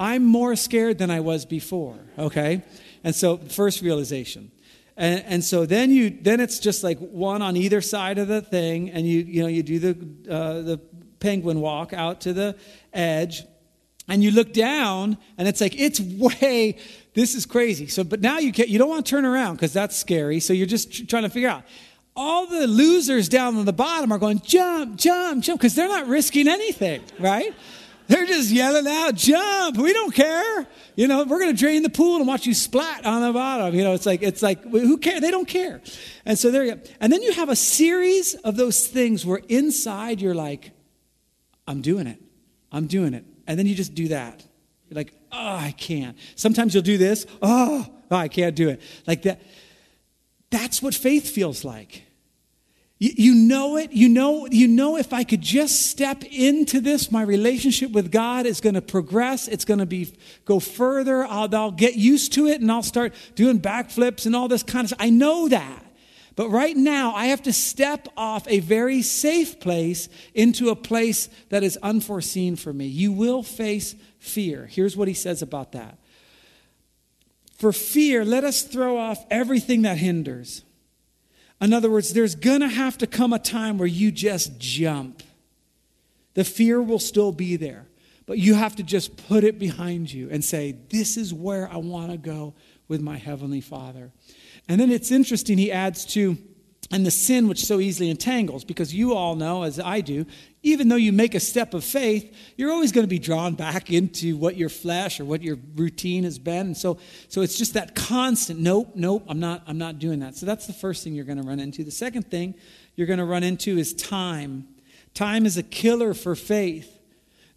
I'm 0.00 0.24
more 0.24 0.56
scared 0.56 0.98
than 0.98 1.12
I 1.12 1.20
was 1.20 1.46
before, 1.46 2.00
okay? 2.18 2.62
And 3.04 3.14
so, 3.14 3.36
first 3.36 3.82
realization. 3.82 4.50
And, 4.96 5.24
and, 5.26 5.44
so 5.44 5.64
then 5.64 5.90
you 5.90 6.10
then 6.10 6.38
it's 6.40 6.58
just 6.58 6.84
like 6.84 6.98
one 6.98 7.40
on 7.40 7.56
either 7.56 7.80
side 7.80 8.18
of 8.18 8.28
the 8.28 8.42
thing, 8.42 8.90
and 8.90 9.06
you 9.06 9.20
you 9.20 9.42
know 9.42 9.48
you 9.48 9.62
do 9.62 9.78
the 9.78 10.32
uh, 10.32 10.60
the 10.60 10.80
penguin 11.18 11.60
walk 11.60 11.92
out 11.94 12.20
to 12.22 12.34
the 12.34 12.56
edge, 12.92 13.42
and 14.08 14.22
you 14.22 14.30
look 14.30 14.52
down, 14.52 15.16
and 15.38 15.48
it's 15.48 15.60
like 15.60 15.78
it's 15.78 15.98
way. 16.00 16.76
This 17.14 17.34
is 17.34 17.46
crazy. 17.46 17.86
So, 17.86 18.04
but 18.04 18.20
now 18.20 18.38
you 18.38 18.52
can't. 18.52 18.68
You 18.68 18.78
don't 18.78 18.88
want 18.88 19.06
to 19.06 19.10
turn 19.10 19.24
around 19.24 19.56
because 19.56 19.72
that's 19.72 19.96
scary. 19.96 20.40
So 20.40 20.52
you're 20.52 20.66
just 20.66 20.92
tr- 20.92 21.04
trying 21.06 21.22
to 21.22 21.30
figure 21.30 21.48
out. 21.48 21.64
All 22.14 22.46
the 22.46 22.66
losers 22.66 23.30
down 23.30 23.56
on 23.56 23.64
the 23.64 23.72
bottom 23.72 24.12
are 24.12 24.18
going 24.18 24.40
jump, 24.40 24.96
jump, 24.96 25.42
jump 25.42 25.58
because 25.58 25.74
they're 25.74 25.88
not 25.88 26.06
risking 26.08 26.46
anything, 26.46 27.00
right? 27.18 27.54
They're 28.08 28.26
just 28.26 28.50
yelling 28.50 28.86
out, 28.86 29.14
jump. 29.14 29.76
We 29.76 29.92
don't 29.92 30.14
care. 30.14 30.66
You 30.96 31.08
know, 31.08 31.24
we're 31.24 31.38
going 31.38 31.54
to 31.54 31.58
drain 31.58 31.82
the 31.82 31.90
pool 31.90 32.16
and 32.16 32.26
watch 32.26 32.46
you 32.46 32.54
splat 32.54 33.06
on 33.06 33.22
the 33.22 33.32
bottom. 33.32 33.74
You 33.74 33.84
know, 33.84 33.94
it's 33.94 34.06
like, 34.06 34.22
it's 34.22 34.42
like, 34.42 34.62
who 34.62 34.98
cares? 34.98 35.20
They 35.20 35.30
don't 35.30 35.48
care. 35.48 35.80
And 36.24 36.38
so 36.38 36.50
there 36.50 36.64
you 36.64 36.74
go. 36.74 36.82
And 37.00 37.12
then 37.12 37.22
you 37.22 37.32
have 37.32 37.48
a 37.48 37.56
series 37.56 38.34
of 38.34 38.56
those 38.56 38.86
things 38.86 39.24
where 39.24 39.40
inside 39.48 40.20
you're 40.20 40.34
like, 40.34 40.72
I'm 41.66 41.80
doing 41.80 42.06
it. 42.06 42.20
I'm 42.70 42.86
doing 42.86 43.14
it. 43.14 43.24
And 43.46 43.58
then 43.58 43.66
you 43.66 43.74
just 43.74 43.94
do 43.94 44.08
that. 44.08 44.44
You're 44.88 44.96
like, 44.96 45.14
oh, 45.30 45.56
I 45.56 45.74
can't. 45.76 46.16
Sometimes 46.34 46.74
you'll 46.74 46.82
do 46.82 46.98
this. 46.98 47.26
Oh, 47.40 47.86
oh 48.10 48.16
I 48.16 48.28
can't 48.28 48.54
do 48.54 48.68
it. 48.68 48.80
Like 49.06 49.22
that. 49.22 49.40
That's 50.50 50.82
what 50.82 50.94
faith 50.94 51.30
feels 51.30 51.64
like. 51.64 52.04
You, 53.04 53.34
know 53.34 53.78
it. 53.78 53.90
You 53.90 54.08
know, 54.08 54.46
you 54.46 54.68
know 54.68 54.96
if 54.96 55.12
I 55.12 55.24
could 55.24 55.40
just 55.40 55.88
step 55.88 56.22
into 56.22 56.80
this, 56.80 57.10
my 57.10 57.22
relationship 57.22 57.90
with 57.90 58.12
God 58.12 58.46
is 58.46 58.60
going 58.60 58.76
to 58.76 58.80
progress. 58.80 59.48
It's 59.48 59.64
going 59.64 59.80
to 59.80 59.86
be 59.86 60.14
go 60.44 60.60
further. 60.60 61.24
I'll, 61.24 61.52
I'll 61.52 61.72
get 61.72 61.96
used 61.96 62.32
to 62.34 62.46
it 62.46 62.60
and 62.60 62.70
I'll 62.70 62.84
start 62.84 63.12
doing 63.34 63.58
backflips 63.60 64.24
and 64.24 64.36
all 64.36 64.46
this 64.46 64.62
kind 64.62 64.84
of 64.84 64.90
stuff. 64.90 65.00
I 65.00 65.10
know 65.10 65.48
that. 65.48 65.84
But 66.36 66.50
right 66.50 66.76
now, 66.76 67.12
I 67.12 67.26
have 67.26 67.42
to 67.42 67.52
step 67.52 68.06
off 68.16 68.46
a 68.46 68.60
very 68.60 69.02
safe 69.02 69.58
place 69.58 70.08
into 70.32 70.70
a 70.70 70.76
place 70.76 71.28
that 71.48 71.64
is 71.64 71.76
unforeseen 71.82 72.54
for 72.54 72.72
me. 72.72 72.86
You 72.86 73.10
will 73.10 73.42
face 73.42 73.96
fear. 74.20 74.66
Here's 74.66 74.96
what 74.96 75.08
he 75.08 75.14
says 75.14 75.42
about 75.42 75.72
that. 75.72 75.98
For 77.56 77.72
fear, 77.72 78.24
let 78.24 78.44
us 78.44 78.62
throw 78.62 78.96
off 78.96 79.26
everything 79.28 79.82
that 79.82 79.98
hinders 79.98 80.62
in 81.62 81.72
other 81.72 81.90
words, 81.90 82.12
there's 82.12 82.34
going 82.34 82.60
to 82.60 82.68
have 82.68 82.98
to 82.98 83.06
come 83.06 83.32
a 83.32 83.38
time 83.38 83.78
where 83.78 83.88
you 83.88 84.10
just 84.10 84.58
jump. 84.58 85.22
The 86.34 86.44
fear 86.44 86.82
will 86.82 86.98
still 86.98 87.30
be 87.30 87.56
there, 87.56 87.86
but 88.26 88.38
you 88.38 88.54
have 88.54 88.74
to 88.76 88.82
just 88.82 89.28
put 89.28 89.44
it 89.44 89.58
behind 89.58 90.12
you 90.12 90.28
and 90.30 90.44
say, 90.44 90.76
This 90.88 91.16
is 91.16 91.32
where 91.32 91.70
I 91.70 91.76
want 91.76 92.10
to 92.10 92.18
go 92.18 92.54
with 92.88 93.00
my 93.00 93.16
Heavenly 93.16 93.60
Father. 93.60 94.10
And 94.68 94.80
then 94.80 94.90
it's 94.90 95.10
interesting, 95.10 95.58
he 95.58 95.70
adds 95.70 96.04
to 96.06 96.36
and 96.90 97.06
the 97.06 97.10
sin 97.10 97.48
which 97.48 97.64
so 97.64 97.80
easily 97.80 98.10
entangles. 98.10 98.64
Because 98.64 98.94
you 98.94 99.14
all 99.14 99.34
know, 99.34 99.62
as 99.62 99.78
I 99.78 100.00
do, 100.00 100.26
even 100.62 100.88
though 100.88 100.96
you 100.96 101.12
make 101.12 101.34
a 101.34 101.40
step 101.40 101.74
of 101.74 101.84
faith, 101.84 102.34
you're 102.56 102.70
always 102.70 102.92
going 102.92 103.04
to 103.04 103.08
be 103.08 103.18
drawn 103.18 103.54
back 103.54 103.90
into 103.90 104.36
what 104.36 104.56
your 104.56 104.68
flesh 104.68 105.18
or 105.18 105.24
what 105.24 105.42
your 105.42 105.58
routine 105.74 106.24
has 106.24 106.38
been. 106.38 106.66
And 106.66 106.76
so, 106.76 106.98
so 107.28 107.40
it's 107.40 107.56
just 107.56 107.74
that 107.74 107.94
constant, 107.94 108.60
nope, 108.60 108.92
nope, 108.94 109.24
I'm 109.28 109.40
not, 109.40 109.62
I'm 109.66 109.78
not 109.78 109.98
doing 109.98 110.20
that. 110.20 110.36
So 110.36 110.46
that's 110.46 110.66
the 110.66 110.72
first 110.72 111.02
thing 111.02 111.14
you're 111.14 111.24
going 111.24 111.40
to 111.40 111.46
run 111.46 111.60
into. 111.60 111.84
The 111.84 111.90
second 111.90 112.30
thing 112.30 112.54
you're 112.94 113.06
going 113.06 113.18
to 113.18 113.24
run 113.24 113.42
into 113.42 113.78
is 113.78 113.94
time. 113.94 114.68
Time 115.14 115.46
is 115.46 115.56
a 115.56 115.62
killer 115.62 116.14
for 116.14 116.34
faith. 116.34 116.98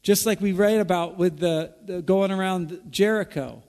Just 0.02 0.26
like 0.26 0.40
we 0.40 0.52
read 0.52 0.80
about 0.80 1.18
with 1.18 1.40
the, 1.40 1.74
the 1.84 2.02
going 2.02 2.32
around 2.32 2.80
Jericho. 2.90 3.64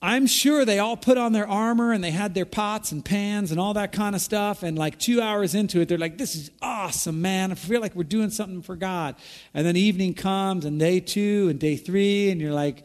I'm 0.00 0.28
sure 0.28 0.64
they 0.64 0.78
all 0.78 0.96
put 0.96 1.18
on 1.18 1.32
their 1.32 1.48
armor 1.48 1.92
and 1.92 2.04
they 2.04 2.12
had 2.12 2.32
their 2.32 2.46
pots 2.46 2.92
and 2.92 3.04
pans 3.04 3.50
and 3.50 3.58
all 3.58 3.74
that 3.74 3.90
kind 3.90 4.14
of 4.14 4.20
stuff. 4.20 4.62
And 4.62 4.78
like 4.78 4.96
two 4.96 5.20
hours 5.20 5.56
into 5.56 5.80
it, 5.80 5.88
they're 5.88 5.98
like, 5.98 6.18
This 6.18 6.36
is 6.36 6.50
awesome, 6.62 7.20
man. 7.20 7.50
I 7.50 7.56
feel 7.56 7.80
like 7.80 7.96
we're 7.96 8.04
doing 8.04 8.30
something 8.30 8.62
for 8.62 8.76
God. 8.76 9.16
And 9.54 9.66
then 9.66 9.76
evening 9.76 10.14
comes 10.14 10.64
and 10.64 10.78
day 10.78 11.00
two 11.00 11.48
and 11.48 11.58
day 11.58 11.76
three, 11.76 12.30
and 12.30 12.40
you're 12.40 12.52
like, 12.52 12.84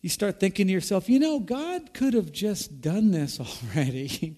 You 0.00 0.08
start 0.08 0.40
thinking 0.40 0.66
to 0.66 0.72
yourself, 0.72 1.08
You 1.08 1.20
know, 1.20 1.38
God 1.38 1.94
could 1.94 2.14
have 2.14 2.32
just 2.32 2.80
done 2.80 3.12
this 3.12 3.38
already. 3.76 4.36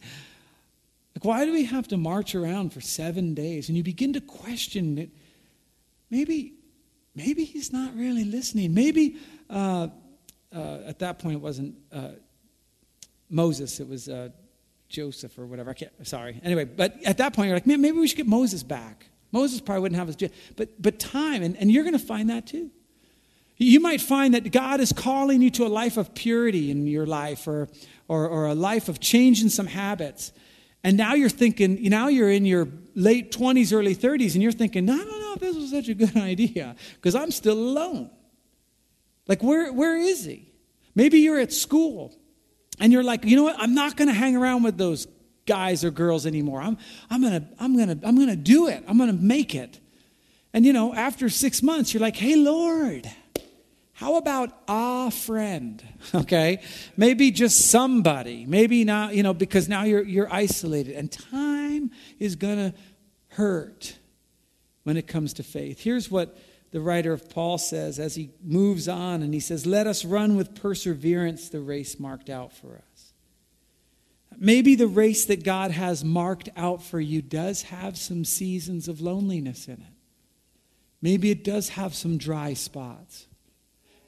like, 1.16 1.24
why 1.24 1.46
do 1.46 1.52
we 1.52 1.64
have 1.64 1.88
to 1.88 1.96
march 1.96 2.34
around 2.34 2.74
for 2.74 2.82
seven 2.82 3.32
days? 3.32 3.68
And 3.68 3.76
you 3.76 3.82
begin 3.82 4.12
to 4.12 4.20
question 4.20 4.98
it. 4.98 5.10
Maybe, 6.10 6.52
maybe 7.14 7.44
He's 7.44 7.72
not 7.72 7.96
really 7.96 8.24
listening. 8.24 8.74
Maybe. 8.74 9.16
Uh, 9.48 9.88
uh, 10.54 10.78
at 10.86 10.98
that 11.00 11.18
point 11.18 11.36
it 11.36 11.40
wasn't 11.40 11.76
uh, 11.92 12.10
Moses, 13.28 13.80
it 13.80 13.88
was 13.88 14.08
uh, 14.08 14.30
Joseph 14.88 15.38
or 15.38 15.46
whatever. 15.46 15.70
I 15.70 15.74
can't, 15.74 16.06
sorry. 16.06 16.40
Anyway, 16.42 16.64
but 16.64 17.02
at 17.04 17.18
that 17.18 17.32
point 17.32 17.48
you're 17.48 17.56
like, 17.56 17.66
man, 17.66 17.80
maybe 17.80 17.98
we 17.98 18.08
should 18.08 18.16
get 18.16 18.26
Moses 18.26 18.62
back. 18.62 19.06
Moses 19.32 19.60
probably 19.60 19.82
wouldn't 19.82 19.98
have 19.98 20.08
his, 20.08 20.30
but 20.56 20.82
but 20.82 20.98
time, 20.98 21.42
and, 21.42 21.56
and 21.56 21.70
you're 21.70 21.84
going 21.84 21.98
to 21.98 22.04
find 22.04 22.30
that 22.30 22.46
too. 22.46 22.70
You 23.56 23.78
might 23.78 24.00
find 24.00 24.34
that 24.34 24.50
God 24.52 24.80
is 24.80 24.92
calling 24.92 25.42
you 25.42 25.50
to 25.50 25.66
a 25.66 25.68
life 25.68 25.96
of 25.96 26.14
purity 26.14 26.70
in 26.70 26.86
your 26.86 27.06
life, 27.06 27.46
or 27.46 27.68
or, 28.10 28.26
or 28.26 28.46
a 28.46 28.56
life 28.56 28.88
of 28.88 28.98
changing 28.98 29.50
some 29.50 29.68
habits. 29.68 30.32
And 30.82 30.96
now 30.96 31.14
you're 31.14 31.28
thinking, 31.28 31.78
now 31.88 32.08
you're 32.08 32.30
in 32.30 32.44
your 32.44 32.66
late 32.96 33.30
20s, 33.30 33.72
early 33.72 33.94
30s, 33.94 34.34
and 34.34 34.42
you're 34.42 34.50
thinking, 34.50 34.90
I 34.90 34.96
don't 34.96 35.20
know 35.20 35.34
if 35.34 35.40
this 35.40 35.54
was 35.54 35.70
such 35.70 35.88
a 35.88 35.94
good 35.94 36.16
idea 36.16 36.74
because 36.96 37.14
I'm 37.14 37.30
still 37.30 37.56
alone. 37.56 38.10
Like, 39.30 39.44
where, 39.44 39.72
where 39.72 39.96
is 39.96 40.24
he? 40.24 40.50
Maybe 40.96 41.20
you're 41.20 41.38
at 41.38 41.52
school 41.52 42.12
and 42.80 42.92
you're 42.92 43.04
like, 43.04 43.24
you 43.24 43.36
know 43.36 43.44
what? 43.44 43.54
I'm 43.60 43.76
not 43.76 43.96
going 43.96 44.08
to 44.08 44.14
hang 44.14 44.36
around 44.36 44.64
with 44.64 44.76
those 44.76 45.06
guys 45.46 45.84
or 45.84 45.92
girls 45.92 46.26
anymore. 46.26 46.60
I'm, 46.60 46.76
I'm 47.10 47.20
going 47.20 47.40
to 47.40 47.48
I'm 47.60 47.78
gonna, 47.78 47.96
I'm 48.02 48.18
gonna 48.18 48.34
do 48.34 48.66
it. 48.66 48.82
I'm 48.88 48.98
going 48.98 49.16
to 49.16 49.22
make 49.22 49.54
it. 49.54 49.78
And, 50.52 50.66
you 50.66 50.72
know, 50.72 50.92
after 50.92 51.28
six 51.28 51.62
months, 51.62 51.94
you're 51.94 52.00
like, 52.00 52.16
hey, 52.16 52.34
Lord, 52.34 53.08
how 53.92 54.16
about 54.16 54.50
a 54.66 55.12
friend? 55.12 55.80
Okay? 56.14 56.60
Maybe 56.96 57.30
just 57.30 57.70
somebody. 57.70 58.46
Maybe 58.46 58.82
not, 58.82 59.14
you 59.14 59.22
know, 59.22 59.34
because 59.34 59.68
now 59.68 59.84
you're, 59.84 60.02
you're 60.02 60.32
isolated. 60.32 60.96
And 60.96 61.12
time 61.12 61.92
is 62.18 62.34
going 62.34 62.56
to 62.56 62.74
hurt 63.28 63.96
when 64.82 64.96
it 64.96 65.06
comes 65.06 65.34
to 65.34 65.44
faith. 65.44 65.78
Here's 65.78 66.10
what 66.10 66.36
the 66.70 66.80
writer 66.80 67.12
of 67.12 67.28
Paul 67.28 67.58
says 67.58 67.98
as 67.98 68.14
he 68.14 68.30
moves 68.42 68.88
on 68.88 69.22
and 69.22 69.34
he 69.34 69.40
says, 69.40 69.66
Let 69.66 69.86
us 69.86 70.04
run 70.04 70.36
with 70.36 70.54
perseverance 70.54 71.48
the 71.48 71.60
race 71.60 71.98
marked 71.98 72.30
out 72.30 72.52
for 72.52 72.76
us. 72.76 73.12
Maybe 74.38 74.74
the 74.74 74.86
race 74.86 75.24
that 75.26 75.44
God 75.44 75.70
has 75.70 76.04
marked 76.04 76.48
out 76.56 76.82
for 76.82 77.00
you 77.00 77.20
does 77.20 77.62
have 77.62 77.98
some 77.98 78.24
seasons 78.24 78.88
of 78.88 79.00
loneliness 79.00 79.66
in 79.66 79.74
it. 79.74 79.94
Maybe 81.02 81.30
it 81.30 81.44
does 81.44 81.70
have 81.70 81.94
some 81.94 82.18
dry 82.18 82.54
spots. 82.54 83.26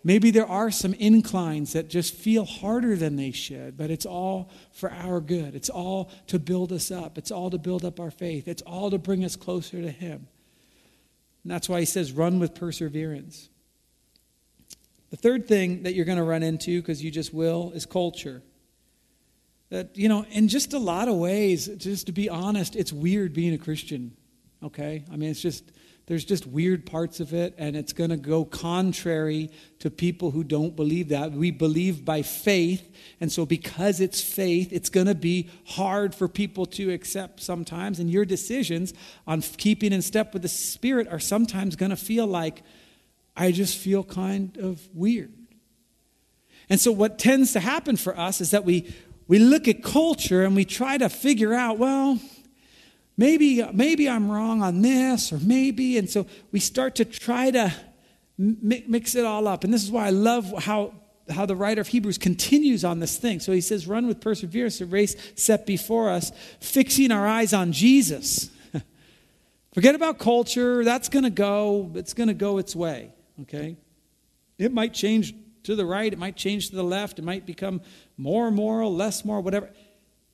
Maybe 0.05 0.31
there 0.31 0.47
are 0.47 0.71
some 0.71 0.95
inclines 0.95 1.75
that 1.75 1.89
just 1.89 2.15
feel 2.15 2.45
harder 2.45 2.97
than 2.97 3.17
they 3.17 3.31
should, 3.31 3.77
but 3.77 3.91
it's 3.91 4.07
all 4.07 4.51
for 4.73 4.91
our 4.91 5.21
good. 5.21 5.55
It's 5.55 5.71
all 5.71 6.11
to 6.27 6.39
build 6.39 6.73
us 6.73 6.91
up. 6.91 7.19
It's 7.19 7.31
all 7.31 7.51
to 7.51 7.59
build 7.59 7.85
up 7.85 8.01
our 8.01 8.11
faith. 8.11 8.49
It's 8.49 8.63
all 8.63 8.91
to 8.91 8.99
bring 8.99 9.25
us 9.25 9.37
closer 9.37 9.81
to 9.81 9.91
Him. 9.91 10.27
And 11.45 11.51
that's 11.51 11.69
why 11.69 11.81
he 11.81 11.87
says, 11.87 12.13
run 12.13 12.39
with 12.39 12.55
perseverance. 12.55 13.49
The 15.11 15.17
third 15.17 15.47
thing 15.47 15.83
that 15.83 15.95
you're 15.95 16.05
going 16.05 16.19
to 16.19 16.25
run 16.25 16.43
into, 16.43 16.81
because 16.81 17.03
you 17.03 17.11
just 17.11 17.35
will, 17.35 17.73
is 17.73 17.85
culture. 17.85 18.43
That, 19.71 19.97
you 19.97 20.09
know, 20.09 20.25
in 20.31 20.49
just 20.49 20.73
a 20.73 20.79
lot 20.79 21.09
of 21.09 21.17
ways, 21.17 21.67
just 21.67 22.07
to 22.07 22.13
be 22.13 22.29
honest, 22.29 22.77
it's 22.77 22.93
weird 22.93 23.33
being 23.33 23.55
a 23.55 23.59
Christian, 23.59 24.17
okay? 24.63 25.05
I 25.13 25.17
mean, 25.17 25.31
it's 25.31 25.43
just, 25.43 25.65
there's 26.07 26.25
just 26.25 26.47
weird 26.47 26.85
parts 26.85 27.21
of 27.21 27.33
it, 27.33 27.55
and 27.59 27.77
it's 27.77 27.93
going 27.93 28.11
to 28.11 28.17
go 28.17 28.45
contrary 28.45 29.51
to 29.79 29.91
people 29.91 30.33
who 30.33 30.43
don't 30.43 30.75
believe 30.75 31.11
that. 31.11 31.33
We 31.33 31.53
believe 31.53 32.05
by 32.05 32.23
faith, 32.23 32.95
and 33.21 33.31
so 33.31 33.47
because 33.47 34.01
it's 34.01 34.21
faith, 34.21 34.73
it's 34.73 34.89
going 34.89 35.07
to 35.07 35.15
be 35.15 35.49
hard 35.65 36.15
for 36.15 36.27
people 36.27 36.67
to 36.67 36.91
accept 36.91 37.41
sometimes, 37.41 38.01
and 38.01 38.11
your 38.11 38.25
decisions 38.25 38.93
on 39.27 39.43
keeping 39.43 39.93
in 39.93 40.03
step 40.03 40.33
with 40.33 40.43
the 40.43 40.49
Spirit 40.49 41.07
are 41.09 41.21
sometimes 41.21 41.77
going 41.77 41.91
to 41.91 41.97
feel 41.97 42.27
like, 42.27 42.63
I 43.37 43.53
just 43.53 43.79
feel 43.79 44.03
kind 44.03 44.57
of 44.59 44.87
weird. 44.93 45.33
And 46.69 46.81
so, 46.81 46.91
what 46.91 47.19
tends 47.19 47.53
to 47.53 47.61
happen 47.61 47.97
for 47.97 48.19
us 48.19 48.41
is 48.41 48.51
that 48.51 48.65
we, 48.65 48.93
we 49.29 49.39
look 49.39 49.69
at 49.69 49.83
culture 49.83 50.45
and 50.45 50.57
we 50.57 50.65
try 50.65 50.99
to 50.99 51.09
figure 51.09 51.55
out, 51.55 51.79
well, 51.79 52.19
maybe, 53.17 53.63
maybe 53.73 54.09
I'm 54.09 54.31
wrong 54.31 54.63
on 54.63 54.83
this, 54.83 55.33
or 55.33 55.39
maybe. 55.39 55.99
And 55.99 56.09
so 56.09 56.27
we 56.51 56.61
start 56.61 56.97
to 56.97 57.05
try 57.05 57.51
to 57.51 57.73
mix 58.39 59.15
it 59.15 59.25
all 59.25 59.47
up. 59.47 59.65
And 59.65 59.73
this 59.73 59.83
is 59.83 59.91
why 59.91 60.07
I 60.07 60.11
love 60.11 60.53
how, 60.65 60.95
how 61.31 61.47
the 61.47 61.57
writer 61.57 61.81
of 61.81 61.89
Hebrews 61.89 62.19
continues 62.19 62.85
on 62.85 63.01
this 63.01 63.17
thing. 63.17 63.41
So 63.41 63.53
he 63.53 63.61
says, 63.61 63.87
Run 63.87 64.07
with 64.07 64.21
perseverance 64.21 64.79
the 64.79 64.87
race 64.87 65.17
set 65.37 65.67
before 65.67 66.11
us, 66.11 66.33
fixing 66.61 67.13
our 67.13 67.27
eyes 67.27 67.53
on 67.53 67.73
Jesus. 67.73 68.51
Forget 69.75 69.95
about 69.95 70.19
culture. 70.19 70.85
That's 70.85 71.09
going 71.09 71.25
to 71.25 71.31
go. 71.31 71.91
It's 71.95 72.15
going 72.15 72.29
to 72.29 72.35
go 72.35 72.59
its 72.59 72.75
way. 72.75 73.13
Okay? 73.43 73.77
It 74.59 74.73
might 74.73 74.95
change 74.95 75.35
to 75.65 75.77
the 75.77 75.87
right. 75.87 76.13
It 76.13 76.19
might 76.19 76.37
change 76.37 76.71
to 76.71 76.77
the 76.77 76.85
left. 76.85 77.19
It 77.19 77.25
might 77.25 77.47
become 77.47 77.81
more 78.17 78.51
moral, 78.51 78.95
less 78.95 79.25
moral, 79.25 79.43
whatever. 79.43 79.71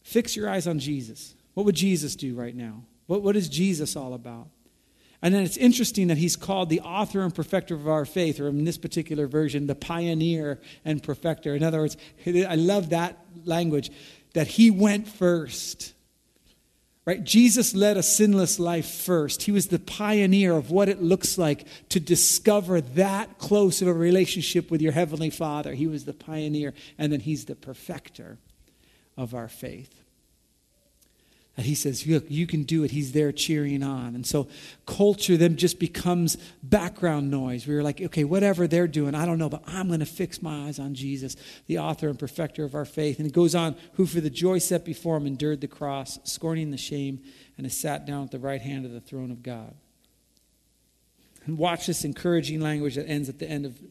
Fix 0.03 0.37
your 0.37 0.49
eyes 0.49 0.67
on 0.67 0.79
Jesus. 0.79 1.35
What 1.59 1.65
would 1.65 1.75
Jesus 1.75 2.15
do 2.15 2.37
right 2.37 2.55
now? 2.55 2.85
What, 3.09 3.25
what 3.25 3.35
is 3.35 3.49
Jesus 3.49 3.97
all 3.97 4.15
about? 4.15 4.47
And 5.21 5.35
then 5.35 5.43
it's 5.43 5.57
interesting 5.57 6.07
that 6.07 6.17
he's 6.17 6.37
called 6.37 6.69
the 6.69 6.83
author 6.83 7.21
and 7.23 7.35
perfecter 7.35 7.75
of 7.75 7.89
our 7.89 8.05
faith, 8.05 8.39
or 8.39 8.47
in 8.47 8.65
this 8.65 8.79
particular 8.79 9.27
version, 9.27 9.67
the 9.67 9.75
pioneer 9.75 10.61
and 10.85 11.03
perfecter. 11.03 11.57
In 11.57 11.65
other 11.65 11.81
words, 11.81 11.97
I 12.25 12.55
love 12.55 12.91
that 12.91 13.19
language, 13.45 13.91
that 14.35 14.47
he 14.47 14.71
went 14.71 15.09
first. 15.09 15.95
Right? 17.05 17.25
Jesus 17.25 17.75
led 17.75 17.97
a 17.97 18.05
sinless 18.05 18.61
life 18.61 18.89
first. 18.89 19.43
He 19.43 19.51
was 19.51 19.67
the 19.67 19.81
pioneer 19.81 20.53
of 20.53 20.71
what 20.71 20.89
it 20.89 21.03
looks 21.03 21.39
like 21.39 21.67
to 21.89 21.99
discover 21.99 22.81
that 22.81 23.39
close 23.39 23.83
of 23.83 23.89
a 23.89 23.93
relationship 23.93 24.71
with 24.71 24.81
your 24.81 24.93
Heavenly 24.93 25.31
Father. 25.31 25.75
He 25.75 25.89
was 25.89 26.05
the 26.05 26.15
pioneer, 26.15 26.73
and 26.97 27.13
then 27.13 27.19
He's 27.19 27.47
the 27.47 27.57
perfecter 27.57 28.39
of 29.17 29.35
our 29.35 29.49
faith 29.49 30.05
that 31.59 31.67
he 31.67 31.75
says, 31.75 32.07
Look, 32.07 32.27
you 32.29 32.47
can 32.47 32.63
do 32.63 32.85
it. 32.85 32.93
He's 32.93 33.11
there 33.11 33.33
cheering 33.33 33.83
on. 33.83 34.15
And 34.15 34.25
so 34.25 34.47
culture 34.87 35.37
then 35.37 35.57
just 35.57 35.81
becomes 35.81 36.37
background 36.63 37.33
noise. 37.33 37.67
We 37.67 37.75
are 37.75 37.83
like, 37.83 38.01
okay, 38.01 38.23
whatever 38.23 38.69
they're 38.69 38.87
doing, 38.87 39.17
I 39.17 39.27
don't 39.27 39.39
know, 39.39 39.49
but 39.49 39.65
I'm 39.67 39.89
going 39.89 39.99
to 39.99 40.07
fix 40.07 40.41
my 40.41 40.69
eyes 40.69 40.79
on 40.79 40.95
Jesus, 40.95 41.35
the 41.67 41.81
author 41.81 42.09
and 42.09 42.17
perfecter 42.17 42.63
of 42.63 42.77
our 42.77 42.85
faith. 42.85 43.19
And 43.19 43.27
it 43.27 43.33
goes 43.33 43.57
on, 43.57 43.75
who 43.95 44.07
for 44.07 44.21
the 44.21 44.31
joy 44.31 44.59
set 44.59 44.85
before 44.85 45.17
him 45.17 45.27
endured 45.27 45.61
the 45.61 45.67
cross, 45.67 46.21
scorning 46.23 46.71
the 46.71 46.77
shame, 46.77 47.25
and 47.57 47.67
has 47.67 47.77
sat 47.77 48.07
down 48.07 48.23
at 48.23 48.31
the 48.31 48.39
right 48.39 48.63
hand 48.63 48.87
of 48.87 48.93
the 48.93 49.01
throne 49.01 49.33
of 49.33 49.43
God. 49.43 49.75
And 51.45 51.59
watch 51.59 51.89
this 51.89 52.05
encouraging 52.05 52.61
language 52.61 52.95
that 52.95 53.09
ends 53.09 53.29
at 53.29 53.41
the 53.41 53.51
end 53.51 53.67
of 53.67 53.83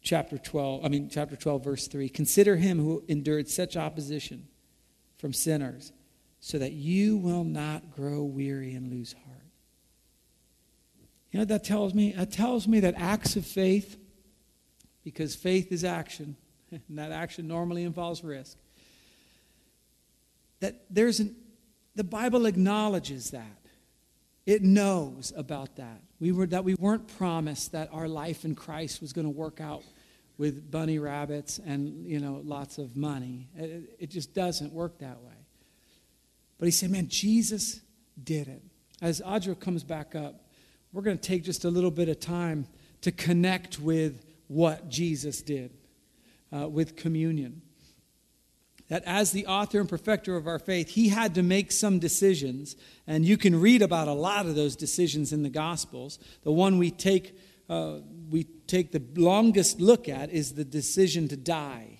chapter 0.00 0.38
12, 0.38 0.86
I 0.86 0.88
mean, 0.88 1.10
chapter 1.10 1.36
12, 1.36 1.62
verse 1.62 1.86
3. 1.86 2.08
Consider 2.08 2.56
him 2.56 2.78
who 2.78 3.04
endured 3.08 3.46
such 3.50 3.76
opposition 3.76 4.48
from 5.18 5.34
sinners 5.34 5.92
so 6.40 6.58
that 6.58 6.72
you 6.72 7.16
will 7.16 7.44
not 7.44 7.90
grow 7.94 8.22
weary 8.22 8.74
and 8.74 8.90
lose 8.90 9.12
heart. 9.12 9.38
You 11.30 11.40
know 11.40 11.44
that 11.46 11.64
tells 11.64 11.94
me? 11.94 12.12
That 12.12 12.32
tells 12.32 12.66
me 12.66 12.80
that 12.80 12.94
acts 12.96 13.36
of 13.36 13.44
faith, 13.44 13.98
because 15.04 15.34
faith 15.34 15.72
is 15.72 15.84
action, 15.84 16.36
and 16.70 16.98
that 16.98 17.12
action 17.12 17.48
normally 17.48 17.84
involves 17.84 18.24
risk, 18.24 18.56
that 20.60 20.84
there's 20.90 21.20
an, 21.20 21.36
the 21.94 22.04
Bible 22.04 22.46
acknowledges 22.46 23.30
that. 23.30 23.44
It 24.46 24.62
knows 24.62 25.30
about 25.36 25.76
that. 25.76 26.00
We 26.20 26.32
were 26.32 26.46
that 26.46 26.64
we 26.64 26.74
weren't 26.74 27.06
promised 27.18 27.72
that 27.72 27.90
our 27.92 28.08
life 28.08 28.46
in 28.46 28.54
Christ 28.54 29.02
was 29.02 29.12
going 29.12 29.26
to 29.26 29.30
work 29.30 29.60
out 29.60 29.82
with 30.38 30.70
bunny 30.70 30.98
rabbits 30.98 31.58
and 31.58 32.06
you 32.06 32.18
know 32.18 32.40
lots 32.42 32.78
of 32.78 32.96
money. 32.96 33.48
It, 33.54 33.96
it 33.98 34.10
just 34.10 34.32
doesn't 34.32 34.72
work 34.72 35.00
that 35.00 35.20
way. 35.20 35.34
But 36.58 36.66
he 36.66 36.72
said, 36.72 36.90
man, 36.90 37.08
Jesus 37.08 37.80
did 38.22 38.48
it. 38.48 38.62
As 39.00 39.20
Audra 39.20 39.58
comes 39.58 39.84
back 39.84 40.14
up, 40.14 40.48
we're 40.92 41.02
going 41.02 41.18
to 41.18 41.22
take 41.22 41.44
just 41.44 41.64
a 41.64 41.70
little 41.70 41.90
bit 41.90 42.08
of 42.08 42.18
time 42.18 42.66
to 43.02 43.12
connect 43.12 43.78
with 43.78 44.24
what 44.48 44.88
Jesus 44.88 45.42
did 45.42 45.70
uh, 46.54 46.68
with 46.68 46.96
communion. 46.96 47.62
That 48.88 49.04
as 49.04 49.32
the 49.32 49.46
author 49.46 49.80
and 49.80 49.88
perfecter 49.88 50.34
of 50.34 50.46
our 50.46 50.58
faith, 50.58 50.88
he 50.88 51.10
had 51.10 51.34
to 51.34 51.42
make 51.42 51.70
some 51.70 51.98
decisions. 51.98 52.74
And 53.06 53.24
you 53.24 53.36
can 53.36 53.60
read 53.60 53.82
about 53.82 54.08
a 54.08 54.14
lot 54.14 54.46
of 54.46 54.54
those 54.54 54.76
decisions 54.76 55.32
in 55.32 55.42
the 55.42 55.50
Gospels. 55.50 56.18
The 56.42 56.52
one 56.52 56.78
we 56.78 56.90
take, 56.90 57.38
uh, 57.68 57.98
we 58.30 58.44
take 58.66 58.92
the 58.92 59.02
longest 59.14 59.78
look 59.78 60.08
at 60.08 60.30
is 60.30 60.54
the 60.54 60.64
decision 60.64 61.28
to 61.28 61.36
die, 61.36 61.98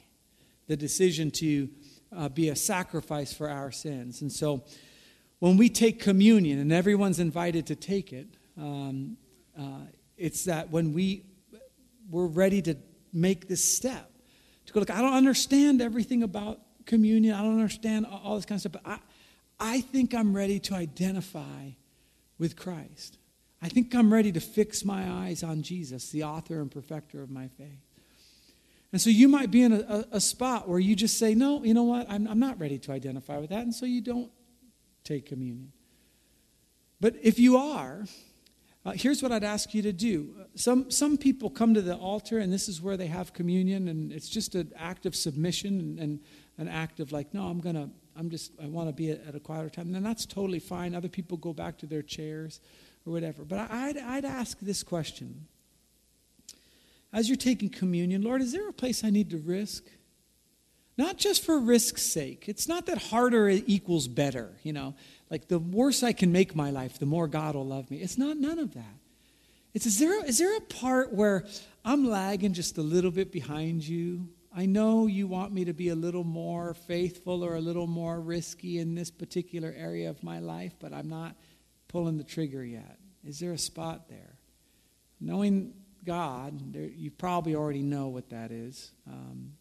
the 0.67 0.77
decision 0.77 1.31
to 1.33 1.69
uh, 2.17 2.29
be 2.29 2.49
a 2.49 2.57
sacrifice 2.57 3.33
for 3.33 3.49
our 3.49 3.71
sins. 3.71 4.23
And 4.23 4.33
so 4.33 4.65
when 5.39 5.57
we 5.57 5.69
take 5.69 6.01
communion, 6.01 6.59
and 6.59 6.73
everyone's 6.73 7.21
invited 7.21 7.67
to 7.67 7.77
take 7.77 8.13
it, 8.13 8.27
um, 8.57 9.17
uh, 9.59 9.87
it's 10.17 10.45
that 10.45 10.71
when 10.71 10.93
we, 10.93 11.25
we're 12.11 12.27
ready 12.27 12.61
to 12.63 12.77
make 13.13 13.49
this 13.49 13.63
step 13.63 14.11
to 14.67 14.73
go, 14.73 14.81
look, 14.81 14.91
I 14.91 15.01
don't 15.01 15.15
understand 15.15 15.81
everything 15.81 16.23
about 16.23 16.61
communion. 16.85 17.35
I 17.35 17.43
don't 17.43 17.55
understand 17.55 18.07
all 18.07 18.37
this 18.37 18.45
kind 18.45 18.57
of 18.57 18.61
stuff, 18.61 18.73
but 18.73 18.83
I, 18.85 18.99
I 19.61 19.81
think 19.81 20.15
I'm 20.15 20.35
ready 20.35 20.59
to 20.61 20.75
identify 20.75 21.71
with 22.39 22.57
Christ. 22.57 23.19
I 23.63 23.69
think 23.69 23.95
I'm 23.95 24.13
ready 24.13 24.31
to 24.33 24.41
fix 24.41 24.85
my 24.85 25.09
eyes 25.11 25.43
on 25.43 25.63
Jesus, 25.63 26.11
the 26.11 26.25
author 26.25 26.61
and 26.61 26.71
perfecter 26.71 27.23
of 27.23 27.31
my 27.31 27.49
faith. 27.49 27.88
And 28.93 29.01
so 29.01 29.11
you 29.11 29.29
might 29.29 29.51
be 29.51 29.63
in 29.63 29.73
a, 29.73 30.07
a, 30.13 30.21
spot 30.21 30.67
where 30.67 30.79
you 30.79 30.97
just 30.97 31.19
say, 31.19 31.35
No, 31.35 31.63
you 31.63 31.75
know 31.75 31.83
what? 31.83 32.09
I'm, 32.09 32.27
I'm 32.27 32.39
not 32.39 32.59
ready 32.59 32.79
to 32.79 32.93
identify 32.93 33.37
with 33.39 33.51
that. 33.51 33.63
And 33.63 33.75
so 33.75 33.85
you 33.85 34.01
don't 34.01 34.31
take 35.05 35.27
communion. 35.27 35.73
But 37.01 37.17
if 37.23 37.39
you 37.39 37.59
are, 37.59 38.07
uh, 38.85 38.93
here's 38.93 39.23
what 39.23 39.31
I'd 39.31 39.45
ask 39.45 39.75
you 39.75 39.83
to 39.83 39.93
do. 39.93 40.35
Some, 40.55 40.91
some 40.91 41.19
people 41.19 41.51
come 41.51 41.75
to 41.75 41.83
the 41.83 41.95
altar, 41.95 42.39
and 42.39 42.53
this 42.53 42.69
is 42.69 42.81
where 42.81 42.97
they 42.97 43.07
have 43.07 43.33
communion, 43.35 43.89
and 43.89 44.11
it's 44.11 44.29
just 44.29 44.55
an 44.55 44.73
act 44.77 45.05
of 45.05 45.15
submission 45.15 45.79
and, 45.81 45.99
and 45.99 46.21
an 46.57 46.69
act 46.69 46.99
of 46.99 47.13
like, 47.13 47.35
no, 47.35 47.45
I'm 47.45 47.61
going 47.61 47.75
to, 47.75 47.91
I'm 48.17 48.31
just, 48.31 48.53
I 48.63 48.67
want 48.67 48.89
to 48.89 48.95
be 48.95 49.11
at, 49.11 49.27
at, 49.27 49.35
a 49.35 49.41
quieter 49.41 49.69
time. 49.69 49.95
And 49.95 50.07
that's 50.07 50.25
totally 50.25 50.59
fine. 50.59 50.95
Other 50.95 51.09
people 51.09 51.37
go 51.37 51.53
back 51.53 51.79
to 51.79 51.87
their 51.87 52.03
chairs 52.03 52.61
or 53.05 53.13
whatever. 53.13 53.45
But 53.45 53.71
I'd, 53.71 53.99
I'd 53.99 54.25
ask 54.25 54.59
this 54.61 54.83
question 54.83 55.47
As 57.13 57.29
you're 57.29 57.37
taking 57.37 57.71
communion, 57.71 58.23
Lord, 58.23 58.43
is 58.43 58.53
there 58.53 58.69
a 58.69 58.73
place 58.73 59.03
I 59.03 59.11
need 59.11 59.31
to 59.31 59.39
risk? 59.39 59.85
Not 60.99 61.17
just 61.17 61.45
for 61.45 61.59
risk's 61.59 62.03
sake. 62.03 62.49
It's 62.49 62.69
not 62.69 62.87
that 62.87 62.99
harder 62.99 63.49
equals 63.49 64.09
better, 64.09 64.57
you 64.63 64.73
know. 64.73 64.95
Like 65.31 65.49
the 65.49 65.59
worse 65.59 66.03
I 66.03 66.13
can 66.13 66.33
make 66.33 66.57
my 66.57 66.71
life, 66.71 66.99
the 66.99 67.07
more 67.07 67.29
God 67.29 67.55
will 67.55 67.67
love 67.67 67.91
me. 67.91 67.99
It's 67.99 68.19
not 68.19 68.37
none 68.37 68.59
of 68.59 68.75
that. 68.75 68.99
It's 69.75 69.87
is 69.87 69.99
there, 69.99 70.25
is 70.25 70.39
there 70.39 70.57
a 70.57 70.61
part 70.61 71.13
where 71.13 71.47
I'm 71.85 72.09
lagging 72.09 72.53
just 72.53 72.79
a 72.79 72.83
little 72.83 73.13
bit 73.13 73.31
behind 73.31 73.87
you? 73.87 74.29
I 74.55 74.67
know 74.67 75.07
you 75.07 75.29
want 75.29 75.53
me 75.53 75.67
to 75.67 75.73
be 75.73 75.91
a 75.91 75.95
little 75.95 76.25
more 76.25 76.75
faithful 76.75 77.45
or 77.45 77.55
a 77.55 77.61
little 77.61 77.87
more 77.87 78.21
risky 78.21 78.79
in 78.79 78.95
this 78.95 79.11
particular 79.11 79.73
area 79.77 80.11
of 80.11 80.23
my 80.25 80.41
life, 80.41 80.75
but 80.81 80.93
I'm 80.93 81.09
not 81.09 81.37
pulling 81.87 82.17
the 82.17 82.25
trigger 82.25 82.65
yet. 82.65 82.99
Is 83.25 83.39
there 83.39 83.53
a 83.53 83.59
spot 83.59 84.09
there? 84.09 84.39
Knowing 85.21 85.75
God, 86.09 86.73
there, 86.73 86.85
you 86.85 87.11
probably 87.11 87.55
already 87.55 87.83
know 87.83 88.09
what 88.09 88.31
that 88.31 88.51
is. 88.51 88.93
Um, 89.07 89.53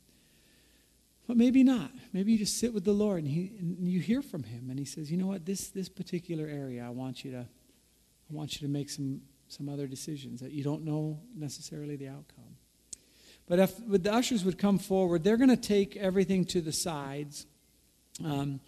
but 1.27 1.35
maybe 1.35 1.61
not. 1.61 1.91
Maybe 2.13 2.31
you 2.31 2.37
just 2.37 2.57
sit 2.57 2.73
with 2.73 2.85
the 2.85 2.93
Lord 2.93 3.23
and, 3.23 3.27
he, 3.27 3.51
and 3.59 3.85
you 3.85 3.99
hear 3.99 4.21
from 4.21 4.43
Him, 4.43 4.69
and 4.69 4.79
He 4.79 4.85
says, 4.85 5.11
"You 5.11 5.17
know 5.17 5.27
what? 5.27 5.45
This 5.45 5.67
this 5.67 5.89
particular 5.89 6.47
area, 6.47 6.85
I 6.85 6.89
want 6.89 7.25
you 7.25 7.31
to, 7.31 7.39
I 7.39 8.33
want 8.33 8.55
you 8.55 8.65
to 8.65 8.71
make 8.71 8.89
some 8.89 9.19
some 9.49 9.67
other 9.67 9.87
decisions 9.87 10.39
that 10.39 10.51
you 10.51 10.63
don't 10.63 10.85
know 10.85 11.19
necessarily 11.35 11.97
the 11.97 12.07
outcome." 12.07 12.55
But 13.45 13.59
if 13.59 13.73
the 13.85 14.13
ushers 14.13 14.45
would 14.45 14.57
come 14.57 14.79
forward, 14.79 15.25
they're 15.25 15.35
going 15.35 15.49
to 15.49 15.57
take 15.57 15.97
everything 15.97 16.45
to 16.45 16.61
the 16.61 16.71
sides 16.71 17.45
um, 18.23 18.61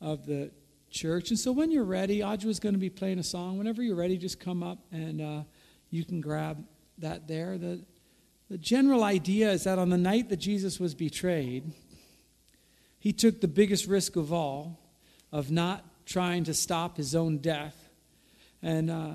of 0.00 0.26
the 0.26 0.50
church. 0.90 1.30
And 1.30 1.38
so 1.38 1.52
when 1.52 1.70
you're 1.70 1.84
ready, 1.84 2.20
Audra 2.20 2.46
is 2.46 2.58
going 2.58 2.74
to 2.74 2.80
be 2.80 2.90
playing 2.90 3.20
a 3.20 3.24
song. 3.24 3.56
Whenever 3.56 3.82
you're 3.84 3.96
ready, 3.96 4.18
just 4.18 4.40
come 4.40 4.64
up 4.64 4.78
and 4.90 5.20
uh, 5.20 5.42
you 5.90 6.04
can 6.04 6.20
grab 6.20 6.64
that 7.00 7.28
there. 7.28 7.58
The, 7.58 7.84
the 8.48 8.58
general 8.58 9.04
idea 9.04 9.50
is 9.52 9.64
that 9.64 9.78
on 9.78 9.90
the 9.90 9.98
night 9.98 10.28
that 10.28 10.38
Jesus 10.38 10.80
was 10.80 10.94
betrayed, 10.94 11.72
he 12.98 13.12
took 13.12 13.40
the 13.40 13.48
biggest 13.48 13.86
risk 13.86 14.16
of 14.16 14.32
all 14.32 14.78
of 15.32 15.50
not 15.50 15.84
trying 16.06 16.44
to 16.44 16.54
stop 16.54 16.96
his 16.96 17.14
own 17.14 17.38
death. 17.38 17.88
And 18.62 18.90
uh, 18.90 19.12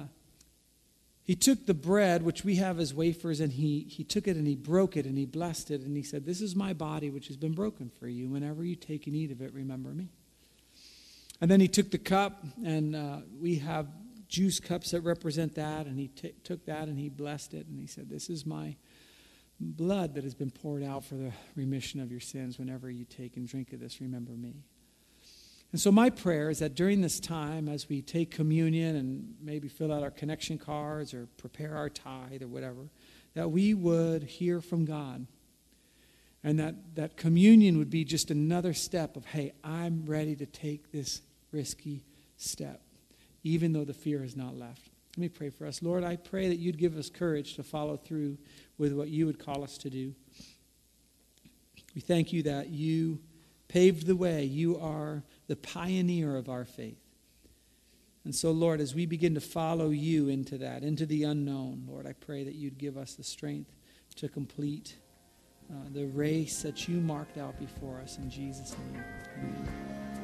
he 1.24 1.36
took 1.36 1.66
the 1.66 1.74
bread, 1.74 2.24
which 2.24 2.44
we 2.44 2.56
have 2.56 2.80
as 2.80 2.94
wafers, 2.94 3.40
and 3.40 3.52
he, 3.52 3.82
he 3.90 4.04
took 4.04 4.28
it 4.28 4.38
and 4.38 4.48
he 4.48 4.56
broke 4.56 4.96
it 4.96 5.06
and 5.06 5.18
he 5.18 5.26
blessed 5.26 5.72
it. 5.72 5.82
And 5.82 5.96
he 5.96 6.04
said, 6.04 6.26
This 6.26 6.42
is 6.42 6.56
my 6.56 6.74
body, 6.74 7.10
which 7.10 7.28
has 7.28 7.38
been 7.38 7.54
broken 7.54 7.92
for 8.00 8.08
you. 8.08 8.30
Whenever 8.30 8.64
you 8.64 8.76
take 8.76 9.08
and 9.08 9.16
eat 9.16 9.32
of 9.32 9.42
it, 9.42 9.54
remember 9.54 9.90
me. 9.90 10.10
And 11.42 11.52
then 11.52 11.60
he 11.60 11.68
took 11.68 11.92
the 11.92 11.98
cup, 11.98 12.44
and 12.64 12.96
uh, 12.96 13.18
we 13.42 13.56
have 13.58 13.88
juice 14.36 14.60
cups 14.60 14.92
that 14.92 15.00
represent 15.02 15.56
that. 15.56 15.86
And 15.86 15.98
he 15.98 16.10
t- 16.10 16.34
took 16.44 16.66
that 16.66 16.90
and 16.90 17.00
he 17.00 17.08
blessed 17.08 17.54
it. 17.54 17.68
And 17.68 17.80
he 17.80 17.88
said, 17.88 18.10
This 18.10 18.30
is 18.30 18.46
my 18.46 18.76
blood 19.60 20.16
that 20.16 20.26
has 20.26 20.36
been 20.36 20.52
poured 20.52 20.84
out 20.84 21.06
for 21.06 21.16
the 21.16 21.32
remission 21.56 22.02
of 22.02 22.12
your 22.12 22.20
sins. 22.20 22.60
Whenever 22.60 22.90
you 22.90 23.06
take 23.06 23.38
and 23.38 23.48
drink 23.48 23.72
of 23.72 23.80
this, 23.80 24.02
remember 24.02 24.34
me. 24.34 24.66
And 25.72 25.80
so, 25.80 25.90
my 25.92 26.10
prayer 26.10 26.50
is 26.50 26.60
that 26.60 26.76
during 26.76 27.00
this 27.02 27.20
time, 27.20 27.70
as 27.70 27.88
we 27.88 28.02
take 28.02 28.30
communion 28.30 28.98
and 28.98 29.36
maybe 29.42 29.70
fill 29.70 29.94
out 29.94 30.04
our 30.04 30.12
connection 30.12 30.58
cards 30.58 31.14
or 31.14 31.28
prepare 31.38 31.76
our 31.76 31.90
tithe 31.90 32.44
or 32.44 32.48
whatever, 32.48 32.90
that 33.36 33.52
we 33.52 33.74
would 33.74 34.24
hear 34.24 34.60
from 34.60 34.84
God. 34.84 35.28
And 36.44 36.60
that, 36.60 36.76
that 36.96 37.18
communion 37.18 37.78
would 37.78 37.90
be 37.90 38.04
just 38.04 38.30
another 38.30 38.74
step 38.74 39.16
of, 39.16 39.26
hey, 39.26 39.54
I'm 39.64 40.06
ready 40.06 40.36
to 40.36 40.46
take 40.46 40.92
this 40.92 41.22
risky 41.52 42.04
step, 42.38 42.82
even 43.46 43.74
though 43.74 43.86
the 43.86 43.94
fear 43.94 44.22
has 44.22 44.36
not 44.36 44.58
left. 44.58 44.90
Let 45.16 45.22
me 45.22 45.30
pray 45.30 45.50
for 45.52 45.68
us. 45.68 45.82
Lord, 45.84 46.04
I 46.04 46.16
pray 46.16 46.50
that 46.50 46.58
you'd 46.58 46.80
give 46.80 46.98
us 46.98 47.10
courage 47.10 47.56
to 47.56 47.64
follow 47.64 47.96
through 47.96 48.38
with 48.78 48.92
what 48.92 49.08
you 49.08 49.28
would 49.28 49.40
call 49.40 49.64
us 49.64 49.78
to 49.78 49.90
do. 49.90 50.14
We 51.94 52.02
thank 52.02 52.34
you 52.34 52.42
that 52.44 52.70
you 52.70 53.20
paved 53.68 54.08
the 54.08 54.16
way. 54.16 54.44
You 54.44 54.80
are 54.80 55.24
the 55.48 55.56
pioneer 55.56 56.36
of 56.36 56.50
our 56.50 56.66
faith. 56.66 56.98
And 58.26 58.34
so, 58.34 58.50
Lord, 58.50 58.82
as 58.82 58.96
we 58.96 59.06
begin 59.06 59.36
to 59.36 59.42
follow 59.42 59.92
you 59.92 60.28
into 60.28 60.58
that, 60.58 60.82
into 60.82 61.06
the 61.06 61.24
unknown, 61.24 61.86
Lord, 61.88 62.08
I 62.08 62.14
pray 62.14 62.44
that 62.44 62.56
you'd 62.56 62.80
give 62.80 62.98
us 62.98 63.14
the 63.14 63.24
strength 63.24 63.72
to 64.16 64.28
complete 64.28 64.96
uh, 65.72 65.76
the 65.94 66.08
race 66.08 66.64
that 66.64 66.88
you 66.88 67.00
marked 67.00 67.38
out 67.38 67.60
before 67.60 68.02
us. 68.02 68.18
In 68.18 68.30
Jesus' 68.30 68.76
name, 68.78 69.04
amen. 69.38 70.15